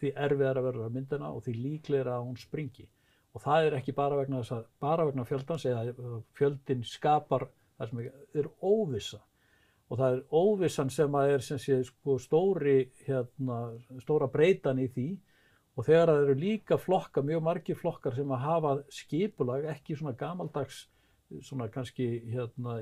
því 0.00 0.12
erfiðar 0.26 0.60
að 0.60 0.68
verða 0.68 0.88
myndina 0.94 1.30
og 1.34 1.44
því 1.44 1.54
líklega 1.58 2.14
að 2.14 2.26
hún 2.26 2.40
springi. 2.40 2.88
Og 3.36 3.44
það 3.44 3.68
er 3.68 3.78
ekki 3.78 3.94
bara 3.96 4.18
vegna 4.18 4.42
þess 4.42 4.56
að 4.56 4.66
bara 4.82 5.06
vegna 5.08 5.24
fjöldans 5.28 5.64
eða 5.68 6.20
fjöldin 6.38 6.84
skapar 6.86 7.48
það 7.78 7.90
sem 7.90 8.04
er 8.42 8.50
óvissa. 8.64 9.20
Og 9.88 10.00
það 10.00 10.16
er 10.16 10.22
óvissan 10.36 10.92
sem 10.92 11.14
að 11.16 11.32
er 11.34 11.44
sem 11.44 11.60
sé 11.62 11.78
sko 11.86 12.18
stóri 12.20 12.78
hérna, 13.06 13.58
stóra 14.02 14.28
breytan 14.32 14.80
í 14.82 14.88
því. 14.92 15.08
Og 15.78 15.86
þegar 15.86 16.10
það 16.10 16.22
eru 16.24 16.38
líka 16.40 16.78
flokkar, 16.82 17.24
mjög 17.24 17.42
margir 17.46 17.78
flokkar 17.78 18.16
sem 18.16 18.32
að 18.34 18.44
hafa 18.44 18.72
skipulag, 18.92 19.68
ekki 19.70 19.96
svona 19.96 20.16
gamaldags 20.18 20.86
svona 21.42 21.68
kannski 21.68 22.06
hérna 22.32 22.78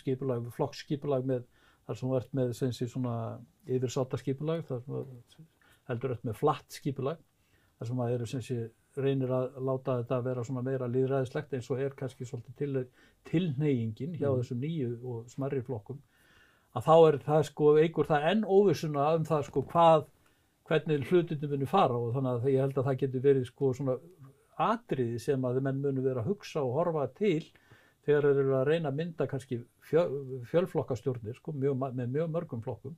skipulag, 0.00 0.48
flokkskipulag 0.56 1.26
með 1.28 1.44
þar 1.90 1.98
sem 1.98 2.08
þú 2.12 2.16
ert 2.20 2.34
með 2.38 2.52
sem 2.54 2.72
sé 2.76 2.86
svona 2.86 3.14
yfirsáta 3.66 4.18
skipulag, 4.20 4.62
þar 4.68 4.84
sem 4.84 4.94
þú 4.94 5.46
heldur 5.90 6.12
ert 6.14 6.24
með 6.28 6.36
flatt 6.38 6.76
skipulag 6.78 7.18
þar 7.80 7.88
sem 7.90 8.02
að 8.04 8.12
eru 8.14 8.28
sem 8.30 8.44
sé 8.46 8.58
reynir 9.00 9.30
að 9.34 9.58
láta 9.64 9.96
þetta 10.02 10.20
vera 10.26 10.42
svona 10.46 10.62
meira 10.66 10.86
líðræðislegt 10.90 11.52
eins 11.56 11.68
og 11.70 11.80
er 11.82 11.92
kannski 11.98 12.26
svolítið 12.26 12.56
til, 12.58 12.86
tilneyingin 13.30 14.14
hjá 14.18 14.28
Mhm. 14.30 14.40
þessum 14.40 14.60
nýju 14.62 14.90
og 15.04 15.28
smarri 15.30 15.60
flokkum 15.62 16.00
að 16.76 16.84
þá 16.86 16.94
er 17.08 17.18
það 17.18 17.44
sko 17.50 17.76
eigur 17.78 18.06
það 18.06 18.26
enn 18.30 18.44
óvissuna 18.46 19.14
um 19.16 19.24
það 19.24 19.44
sko 19.48 19.62
hvað 19.62 20.06
hvernig 20.70 21.06
hlutinni 21.10 21.48
muni 21.50 21.66
fara 21.66 21.94
og 21.98 22.14
þannig 22.14 22.36
að 22.44 22.50
ég 22.52 22.60
held 22.60 22.78
að 22.78 22.84
það 22.90 22.98
getur 23.02 23.20
verið 23.24 23.46
sko 23.46 23.72
svona 23.74 23.96
atriði 24.58 25.18
sem 25.20 25.42
að 25.48 25.60
menn 25.62 25.80
munu 25.82 26.02
vera 26.04 26.20
að 26.22 26.28
hugsa 26.30 26.62
og 26.62 26.74
horfa 26.78 27.06
til 27.18 27.42
þegar 28.06 28.26
þeir 28.28 28.40
eru 28.44 28.54
að 28.60 28.66
reyna 28.70 28.88
að 28.92 28.98
mynda 29.02 29.26
kannski 29.30 29.60
fjö, 29.90 30.04
fjölflokkastjórnir 30.50 31.36
sko, 31.38 31.52
mjög, 31.52 31.78
með 31.94 32.12
mjög 32.16 32.30
mörgum 32.34 32.62
flokkum 32.64 32.94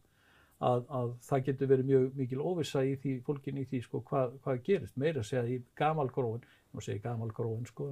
að, 0.63 0.85
að 0.95 1.15
það 1.27 1.45
getur 1.49 1.71
verið 1.73 1.89
mjög 1.91 2.05
mikil 2.21 2.41
óvissa 2.41 2.85
í 2.87 2.93
því, 3.03 3.15
fólkin 3.27 3.59
í 3.59 3.65
því 3.67 3.81
sko 3.83 4.03
hvað, 4.07 4.37
hvað 4.45 4.61
gerist, 4.69 4.97
meira 4.97 5.25
segja 5.27 5.43
í 5.51 5.63
gamalgróin, 5.81 6.45
nú 6.73 6.81
segja 6.85 7.03
gamalgróin 7.09 7.67
sko, 7.67 7.89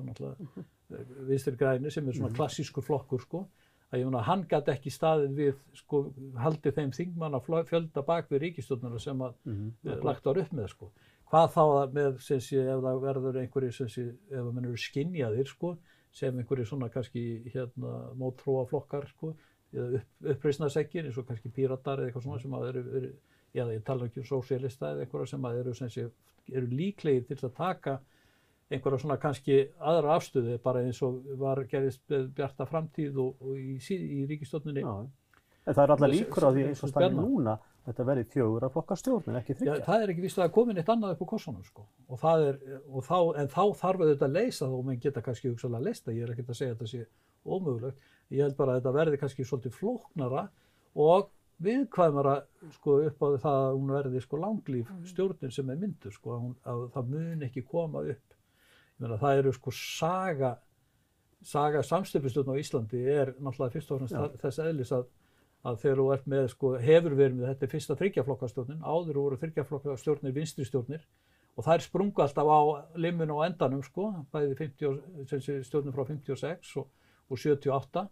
vinstri 1.28 1.56
græni 1.58 1.90
sem 1.92 2.08
er 2.08 2.16
svona 2.16 2.34
klassískur 2.36 2.84
flokkur 2.86 3.22
sko, 3.24 3.44
að 3.90 4.02
ég 4.04 4.06
meina 4.10 4.22
hann 4.26 4.44
gæti 4.50 4.70
ekki 4.74 4.92
staðið 4.94 5.32
við 5.38 5.60
sko 5.80 6.02
haldið 6.38 6.76
þeim 6.78 6.92
þingmanna 6.94 7.40
fjölda 7.42 8.04
bak 8.06 8.28
við 8.30 8.44
ríkistjórnuna 8.46 9.00
sem 9.02 9.18
að 9.26 9.34
Mhm. 9.44 9.72
mm 9.82 10.04
lagt 10.06 10.24
var 10.24 10.38
upp 10.38 10.52
með 10.52 10.68
sko. 10.70 10.90
Hvað 11.30 11.48
þá 11.54 11.92
með 11.94 12.20
sem 12.20 12.40
sé 12.40 12.56
ef 12.58 12.80
það 12.82 13.00
verður 13.02 13.40
einhverju 13.42 13.72
sem 13.72 13.88
sé 13.88 14.02
ef 14.30 14.38
það 14.38 14.52
mennur 14.54 14.76
skinjaðir 14.76 15.46
sko 15.46 15.76
sem 16.12 16.38
einhverju 16.38 16.66
svona 16.66 16.88
kannski 16.90 17.22
hérna 17.54 18.12
mótróa 18.18 18.64
flokkar 18.68 19.06
sko 19.08 19.34
eða 19.72 20.00
upp, 20.00 20.08
uppreisnasekkir 20.34 21.06
eins 21.06 21.18
og 21.20 21.26
kannski 21.28 21.48
píratar 21.54 22.00
eða 22.02 22.10
eitthvað 22.10 22.24
svona 22.26 22.40
sem 22.42 22.56
að 22.58 22.68
eru, 22.72 22.84
eru 23.00 23.10
já 23.54 23.64
ég 23.70 23.84
tala 23.86 24.06
ekki 24.08 24.22
um 24.22 24.26
sósíalista 24.26 24.92
eða 24.94 25.04
einhverja 25.06 25.26
sem 25.34 25.44
að 25.46 25.60
eru 25.60 25.74
sé 25.78 26.08
eru 26.50 26.66
líklegir 26.66 27.26
til 27.30 27.38
að 27.46 27.54
taka 27.54 28.00
einhverja 28.70 28.98
svona 29.04 29.16
kannski 29.22 29.60
aðra 29.78 30.16
afstöðu 30.18 30.58
bara 30.62 30.82
eins 30.86 31.00
og 31.02 31.22
var 31.38 31.62
gerðist 31.70 32.02
bjarta 32.34 32.66
framtíð 32.66 33.18
og, 33.18 33.40
og 33.42 33.56
í, 33.58 33.78
í 33.78 34.26
ríkistofnunni 34.30 34.82
Já. 34.82 35.06
En 35.66 35.74
það 35.76 35.82
er 35.84 35.94
Þessi- 36.00 36.14
líkur 36.16 36.46
á 36.46 36.50
því 36.50 36.62
eins 36.70 36.82
og 36.82 36.88
spenna. 36.90 37.22
núna 37.22 37.58
þetta 37.86 38.06
verði 38.10 38.24
fjögur 38.34 38.66
að 38.66 38.72
flokka 38.76 38.96
stjórn 39.00 39.30
en 39.32 39.38
ekki 39.40 39.54
Já, 39.54 39.58
þryggja. 39.60 39.84
það 39.86 40.04
er 40.04 40.12
ekki 40.12 40.24
víst 40.24 40.38
að 40.38 40.44
það 40.44 40.54
komin 40.56 40.80
eitt 40.80 40.92
annað 40.92 41.14
upp 41.14 41.24
á 41.24 41.32
kossunum 41.32 41.64
sko. 41.64 41.86
og 42.08 42.20
það 42.20 42.46
er, 42.50 42.58
og 42.90 43.04
þá, 43.06 43.18
en 43.40 43.50
þá 43.54 43.62
þarf 43.82 44.04
auðvitað 44.04 44.28
að 44.28 44.36
leysa 44.36 44.64
það 44.66 44.78
og 44.78 44.86
menn 44.88 45.00
geta 45.00 45.24
kannski 45.26 45.52
hugsalega 45.52 45.80
að 45.80 45.88
leysa 45.88 46.14
ég 46.16 46.22
er 46.26 46.32
ekkert 46.34 46.52
að 46.52 46.58
segja 46.60 46.74
að 46.74 46.80
þetta 46.80 46.92
sé 46.92 47.02
ómögulegt 47.46 48.08
ég 48.30 48.42
held 48.44 48.56
bara 48.58 48.74
að 48.74 48.80
þetta 48.80 48.96
verði 48.98 49.20
kannski 49.20 49.46
svolítið 49.48 49.76
flóknara 49.78 50.46
og 50.94 51.30
viðkvæmara 51.60 52.34
sko, 52.76 52.96
upp 53.08 53.20
á 53.20 53.28
það 53.40 53.60
að 53.60 53.74
hún 53.76 53.94
verði 53.96 54.20
sko, 54.24 54.40
langlíf 54.40 54.92
stjórnin 55.10 55.52
sem 55.52 55.70
er 55.72 55.80
myndur 55.80 56.14
sko, 56.14 56.34
að, 56.36 56.44
hún, 56.44 56.54
að 56.64 56.84
það 56.94 57.10
mun 57.14 57.46
ekki 57.48 57.64
koma 57.68 58.04
upp 58.04 58.36
ég 58.36 59.04
meina 59.04 59.18
það 59.20 59.40
eru 59.42 59.52
sko 59.56 59.72
saga 59.76 60.54
saga 61.40 61.80
samstöpustjórn 61.84 62.52
á 62.52 62.60
Íslandi 62.60 63.00
er 63.08 63.32
náttúrulega 63.40 63.72
fyrst 63.76 63.92
og 63.94 64.02
Já. 64.04 64.08
fremst 64.12 64.42
þess 64.44 64.62
eðlis 64.64 64.92
að 64.92 65.06
að 65.66 65.80
þegar 65.82 65.98
þú 66.00 66.06
ert 66.14 66.28
með, 66.32 66.46
sko, 66.54 66.70
hefur 66.80 67.16
verið 67.18 67.34
með 67.36 67.50
þetta 67.50 67.68
fyrsta 67.74 67.96
þryggjaflokkastjórnin, 68.00 68.80
áður 68.80 69.18
voru 69.20 69.38
þryggjaflokkastjórnir 69.42 70.36
vinstristjórnir 70.36 71.02
og 71.58 71.66
þær 71.66 71.84
sprungu 71.84 72.24
alltaf 72.24 72.48
á 72.48 72.60
limmun 72.96 73.34
á 73.36 73.38
endanum, 73.44 73.82
sko, 73.84 74.06
bæði 74.32 74.56
50, 74.56 74.86
og- 74.88 75.28
sem 75.28 75.42
sé 75.44 75.58
stjórnir 75.66 75.92
frá 75.92 76.06
56 76.08 76.72
og, 76.80 76.88
og 77.28 77.38
78, 77.38 78.06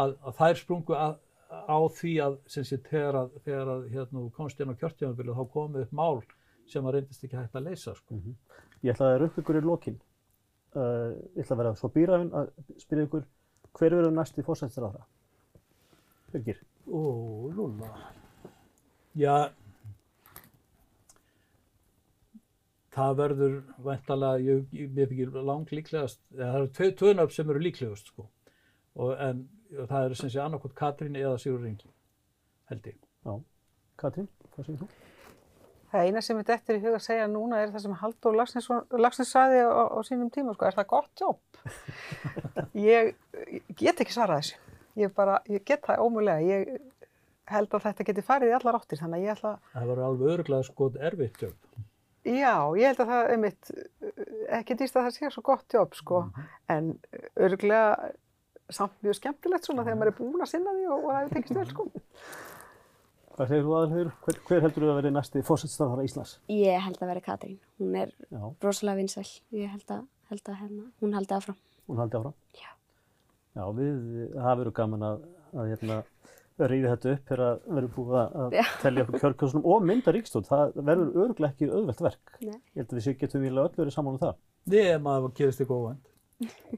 að, 0.00 0.16
að 0.24 0.38
þær 0.40 0.60
sprungu 0.62 0.96
að, 0.96 1.18
á 1.54 1.78
því 1.98 2.14
að, 2.24 2.38
sem 2.50 2.64
sé, 2.64 2.80
þegar 2.88 3.20
að, 3.20 3.36
þegar 3.44 3.72
að 3.74 3.84
hérna, 3.92 4.24
inn 4.24 4.72
á 4.72 4.80
kjörtjáðanbyrju 4.80 5.36
þá 5.36 5.44
komið 5.52 5.84
upp 5.84 5.92
mál 5.92 6.22
sem 6.72 6.86
að 6.88 6.96
reyndist 6.96 7.24
ekki 7.26 7.36
hægt 7.36 7.58
að 7.60 7.68
leysa, 7.68 7.94
sko. 7.94 8.16
Ég 8.82 8.94
ætla 8.94 9.12
að 9.12 9.18
raupa 9.20 9.42
ykkur 9.42 9.60
í 9.60 9.64
lokin. 9.64 10.00
Uh, 10.74 11.12
ég 11.36 11.44
ætla 11.44 11.54
að 11.54 11.60
vera 11.60 11.74
svo 11.78 11.90
býrafinn 11.94 12.32
að 12.34 12.48
spyrja 12.82 13.06
ykkur 13.06 13.26
hver 13.78 13.94
verður 13.94 14.16
næsti 14.16 14.42
fórsættir 14.42 14.88
aðra? 14.88 15.04
Birgir. 16.32 16.62
Ó, 16.84 17.00
lúla. 17.54 17.90
Já, 19.14 19.52
það 22.94 23.16
verður 23.18 23.54
væntalega, 23.84 24.42
ég, 24.42 24.64
ég 24.74 24.92
mér 24.94 25.10
fikir 25.10 25.38
lang 25.46 25.70
líklegast, 25.70 26.20
eða 26.34 26.50
það 26.50 26.58
eru 26.60 26.72
tvö 26.78 26.90
tvönöfn 27.00 27.36
sem 27.36 27.52
eru 27.54 27.62
líklegust, 27.62 28.10
sko. 28.12 28.28
Og, 28.94 29.14
en 29.18 29.46
það 29.74 30.10
eru 30.10 30.18
sem 30.18 30.30
sé 30.30 30.42
annarkot 30.42 30.76
Katrín 30.78 31.18
eða 31.18 31.38
Sigur 31.42 31.64
Ringi, 31.64 31.90
held 32.70 32.86
ég. 32.90 33.00
Já. 33.24 33.34
Katrín, 34.00 34.28
hvað 34.52 34.68
segir 34.68 34.84
þú? 34.84 34.90
Það 35.94 36.08
eina 36.08 36.20
sem 36.26 36.38
er 36.40 36.46
dettur 36.48 36.76
í 36.76 36.82
huga 36.82 36.98
að 36.98 37.04
segja 37.04 37.26
núna 37.30 37.60
er 37.62 37.70
það 37.70 37.84
sem 37.84 37.98
Halldór 38.00 38.36
Lagsnes, 38.40 38.66
Lagsnes 38.98 39.30
saði 39.30 39.60
á, 39.62 39.94
á 39.94 39.98
sínum 40.06 40.30
tíma, 40.34 40.54
sko, 40.56 40.66
er 40.66 40.74
það 40.74 40.88
gott 40.90 41.22
jobb? 41.22 41.60
ég, 42.74 43.14
ég 43.54 43.74
get 43.78 44.02
ekki 44.02 44.16
svarað 44.16 44.42
þessu. 44.42 44.73
Ég, 45.00 45.10
bara, 45.14 45.40
ég 45.50 45.64
get 45.66 45.82
það 45.86 46.02
ómögulega. 46.04 46.40
Ég 46.46 46.80
held 47.50 47.74
að 47.76 47.84
þetta 47.88 48.06
geti 48.08 48.22
farið 48.24 48.52
í 48.52 48.56
allar 48.56 48.78
áttir, 48.78 49.00
þannig 49.02 49.20
að 49.20 49.24
ég 49.26 49.34
ætla 49.34 49.50
að 49.54 49.72
Það 49.74 49.88
verður 49.90 50.06
alveg 50.08 50.32
öruglega 50.34 50.68
sko 50.68 50.90
erfitt 51.10 51.42
jobb. 51.44 51.70
Já, 52.24 52.54
ég 52.80 52.86
held 52.88 53.00
að 53.04 53.10
það 53.12 53.30
er 53.34 53.40
mitt, 53.42 53.70
ekki 54.60 54.76
dýst 54.80 54.96
að 54.96 55.08
það 55.08 55.16
sé 55.18 55.30
svo 55.34 55.42
gott 55.44 55.74
jobb 55.76 55.96
sko, 55.98 56.20
en 56.72 56.94
örglega 57.36 58.12
samt 58.72 58.94
mjög 59.04 59.18
skemmtilegt 59.18 59.66
svona 59.68 59.84
þegar 59.84 59.98
maður 60.00 60.12
er 60.14 60.16
búinn 60.22 60.44
að 60.46 60.52
sinna 60.54 60.72
því 60.72 60.86
og, 60.88 61.02
og 61.04 61.10
það 61.10 61.18
hefur 61.20 61.34
tekist 61.36 61.58
vel 61.58 61.66
sko. 61.74 61.86
Hvað 63.34 63.50
segir 63.50 63.64
þú 63.66 63.74
aðalhegur? 63.76 64.10
Hver, 64.24 64.36
hver 64.48 64.60
heldur 64.64 64.84
þú 64.86 64.88
að 64.92 64.98
verði 65.00 65.10
næsti 65.18 65.42
fórsættistarfara 65.44 66.06
Íslands? 66.06 66.32
Ég 66.54 66.84
held 66.86 67.00
að 67.02 67.10
vera 67.10 67.22
Katrín. 67.26 67.58
Hún 67.82 67.96
er 67.98 68.12
Já, 68.30 68.40
rosalega 68.62 69.00
vinsæl. 69.02 69.26
Ég 69.58 69.72
held 69.74 69.90
að, 69.90 70.04
held 70.30 70.48
að 70.52 70.60
hérna, 70.62 70.84
hún 71.02 71.16
haldi 71.18 71.34
áfram. 71.34 71.58
hún 71.90 71.98
haldi 72.00 72.20
áfram. 72.20 72.36
Já. 72.54 72.70
Já, 73.54 73.64
við, 73.76 73.98
það 74.34 74.58
verður 74.60 74.74
gaman 74.74 75.06
að, 75.06 75.20
að 75.54 75.68
hérna, 75.70 75.98
rífi 76.70 76.88
þetta 76.90 77.12
upp 77.12 77.28
þegar 77.28 77.42
að 77.44 77.60
verður 77.76 77.92
búið 77.94 78.16
að 78.20 78.56
Já. 78.58 78.64
telja 78.82 79.04
upp 79.04 79.12
kjörkjósunum 79.20 79.68
og 79.74 79.86
mynda 79.90 80.14
ríkstól. 80.14 80.42
Það 80.46 80.74
verður 80.88 81.20
örglega 81.24 81.52
ekki 81.52 81.68
auðvelt 81.70 82.02
verk. 82.06 82.34
Nei. 82.40 82.54
Ég 82.54 82.80
held 82.80 82.88
að 82.88 82.98
við 82.98 83.04
séu 83.06 83.18
getum 83.20 83.44
vilja 83.46 83.66
öll 83.66 83.76
verið 83.78 83.94
saman 83.94 84.16
um 84.16 84.22
það. 84.22 84.40
Nei, 84.74 84.88
maður 85.04 85.34
gerist 85.38 85.62
ekki 85.62 85.76
óvænt. 85.76 86.10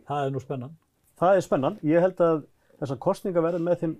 Það 0.08 0.20
er 0.24 0.34
nú 0.34 0.42
spennan. 0.42 0.74
Það 1.20 1.38
er 1.38 1.46
spennan. 1.46 1.78
Ég 1.86 2.04
held 2.04 2.20
að 2.26 2.42
þessar 2.80 3.00
kostninga 3.06 3.44
verður 3.44 3.64
með 3.64 3.80
þeim 3.84 3.94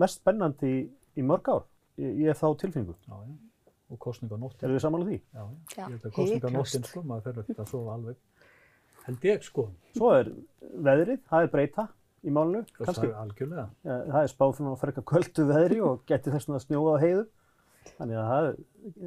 mest 0.00 0.22
spennandi 0.22 0.72
í, 0.72 0.80
í 1.18 1.26
mörg 1.26 1.52
ár. 1.52 1.68
Ég, 2.00 2.14
ég 2.22 2.32
hef 2.32 2.40
þá 2.40 2.48
tilfinningu. 2.62 2.96
Já, 3.04 3.16
já. 3.18 3.36
Og 3.88 3.96
kostninganóttin. 4.04 4.64
Erum 4.64 4.76
við 4.76 4.84
saman 4.84 5.04
á 5.04 5.08
því? 5.08 5.18
Já, 5.18 5.44
já. 5.44 5.44
Ég 5.76 5.92
held 5.92 6.08
að 6.08 6.16
kostninganóttin, 6.16 6.88
sko, 6.88 7.04
maður 7.08 7.24
fer 7.28 7.36
í 12.26 12.32
málinu. 12.34 12.64
Það 12.76 12.88
Kannski, 12.88 13.08
er 13.08 13.18
algjörlega. 13.22 13.66
ja, 13.86 13.98
það 14.10 14.22
er 14.22 14.32
spáð 14.32 14.54
fyrir 14.58 14.70
að 14.72 14.80
frekka 14.82 15.04
kvöldu 15.12 15.46
veðri 15.48 15.80
og 15.86 16.00
geti 16.08 16.32
þess 16.34 16.50
að 16.50 16.62
snjóa 16.66 16.94
á 16.94 17.02
heiðu. 17.02 17.26
Þannig 17.98 18.18
að 18.20 18.30
það 18.30 18.48
er, 18.48 18.56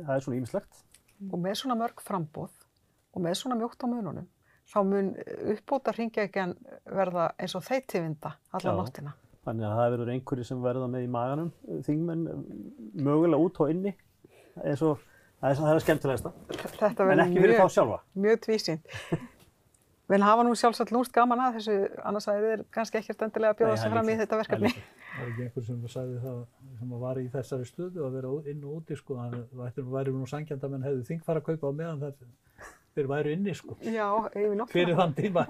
það 0.06 0.14
er 0.16 0.26
svona 0.26 0.38
ímislegt. 0.40 0.84
Og 1.32 1.42
með 1.42 1.58
svona 1.62 1.78
mörg 1.82 2.02
frambóð 2.02 2.54
og 3.12 3.26
með 3.26 3.36
svona 3.42 3.58
mjótt 3.60 3.84
á 3.84 3.88
mununum, 3.92 4.28
þá 4.72 4.78
mun 4.88 5.12
uppbóta 5.52 5.94
hringjaðikjan 5.98 6.56
verða 6.88 7.28
eins 7.38 7.56
og 7.60 7.66
þeytivinda 7.68 8.32
alla 8.56 8.72
Já. 8.72 8.78
nóttina. 8.80 9.14
Þannig 9.46 9.66
að 9.68 9.78
það 9.78 9.92
verður 9.96 10.12
einhverju 10.16 10.48
sem 10.48 10.60
verða 10.64 10.88
með 10.94 11.06
í 11.06 11.12
maganum, 11.12 11.52
þingmenn 11.86 12.26
mögulega 13.02 13.42
út 13.42 13.60
og 13.64 13.72
inni. 13.74 13.94
Eins 14.62 14.84
og, 14.86 15.02
það 15.42 15.50
er, 15.50 15.60
það 15.62 15.74
er 15.74 15.84
skemmtilegasta. 15.86 16.32
Þetta 16.78 17.08
verður 17.10 17.32
mjög, 17.36 17.62
sjálfa. 17.74 18.00
mjög 18.26 18.42
tvísýnt. 18.46 18.98
Við 20.12 20.24
hafa 20.28 20.44
nú 20.44 20.54
sjálfsagt 20.60 20.92
lúst 20.92 21.14
gaman 21.16 21.40
að 21.40 21.58
þessu, 21.58 21.76
annars 22.04 22.28
að 22.28 22.40
þið 22.42 22.50
er 22.52 22.64
kannski 22.76 23.00
ekkert 23.00 23.22
endilega 23.28 23.54
að 23.54 23.60
bjóða 23.62 23.76
sig 23.80 23.94
fram 23.94 24.10
í 24.12 24.16
þetta 24.20 24.36
er 24.36 24.42
verkefni. 24.42 24.72
Það 25.12 25.22
er 25.22 25.30
ekki 25.32 25.46
einhver 25.46 25.66
sem 25.68 25.86
sagði 25.94 26.18
það 26.26 26.40
sem 26.82 26.96
var 27.06 27.20
í 27.22 27.24
þessari 27.32 27.68
stöðu 27.70 28.04
að 28.08 28.18
vera 28.18 28.34
inn 28.52 28.66
og 28.68 28.82
úti 28.82 28.98
sko, 29.00 29.18
þannig 29.22 29.56
að 29.56 29.78
það 29.78 29.94
væri 29.96 30.16
nú 30.18 30.28
sangjand 30.28 30.66
að 30.68 30.74
menn 30.74 30.88
hefðu 30.90 31.06
þing 31.08 31.24
fara 31.28 31.44
að 31.44 31.48
kaupa 31.48 31.72
á 31.72 31.74
meðan 31.80 32.04
það 32.04 32.28
þeir 32.96 33.10
væri 33.14 33.38
inni 33.38 33.56
sko, 33.56 33.78
Já, 33.88 34.08
yfir 34.36 34.56
nóttina. 34.60 34.74
fyrir 34.74 35.00
þann 35.00 35.16
tíma. 35.16 35.46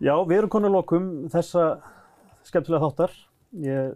Já, 0.00 0.14
við 0.28 0.36
erum 0.38 0.52
konar 0.56 0.72
lokum 0.72 1.06
þessa 1.32 1.66
skemmtilega 2.48 2.84
þáttar. 2.88 3.12
Ég 3.64 3.94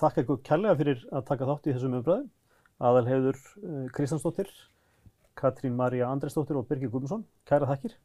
þakka 0.00 0.24
ykkur 0.26 0.44
kærlega 0.44 0.78
fyrir 0.80 1.02
að 1.12 1.26
taka 1.28 1.48
þátt 1.48 1.68
í 1.68 1.74
þessum 1.74 1.98
umbröðum. 1.98 2.30
Aðalheiður 2.82 3.36
uh, 3.62 3.82
Kristjánsdóttir, 3.94 4.48
Katrín 5.38 5.76
María 5.78 6.08
Andresdóttir 6.10 6.56
og 6.58 6.66
Birgir 6.68 6.90
Guðmundsson. 6.92 7.24
Kæra 7.48 7.68
þakkir. 7.68 7.96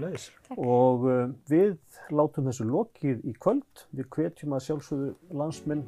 Leiðis. 0.00 0.28
Og 0.56 1.06
uh, 1.06 1.26
við 1.50 1.76
látum 2.14 2.46
þessu 2.48 2.66
lokið 2.68 3.24
í 3.26 3.34
kvöld. 3.42 3.86
Við 3.96 4.08
hvetjum 4.14 4.56
að 4.56 4.64
sjálfsögðu 4.68 5.10
landsmenn 5.36 5.84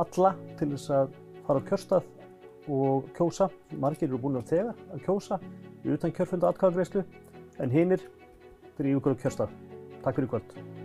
alla 0.00 0.34
til 0.58 0.72
þess 0.72 0.92
að 0.96 1.16
fara 1.46 1.62
á 1.62 1.66
kjörstað 1.68 2.10
og 2.72 3.08
kjósa. 3.16 3.50
Margir 3.76 4.08
eru 4.08 4.20
búin 4.22 4.40
að 4.40 4.54
þegar 4.54 4.84
að 4.94 5.04
kjósa 5.06 5.40
utan 5.82 6.14
kjörfunda 6.14 6.52
atkvæðagreyslu 6.52 7.04
en 7.62 7.74
hinir 7.74 8.06
drýjum 8.78 9.02
ykkur 9.02 9.18
á 9.18 9.22
kjörstað. 9.26 9.58
Takk 10.02 10.18
fyrir 10.18 10.32
kvöld. 10.32 10.81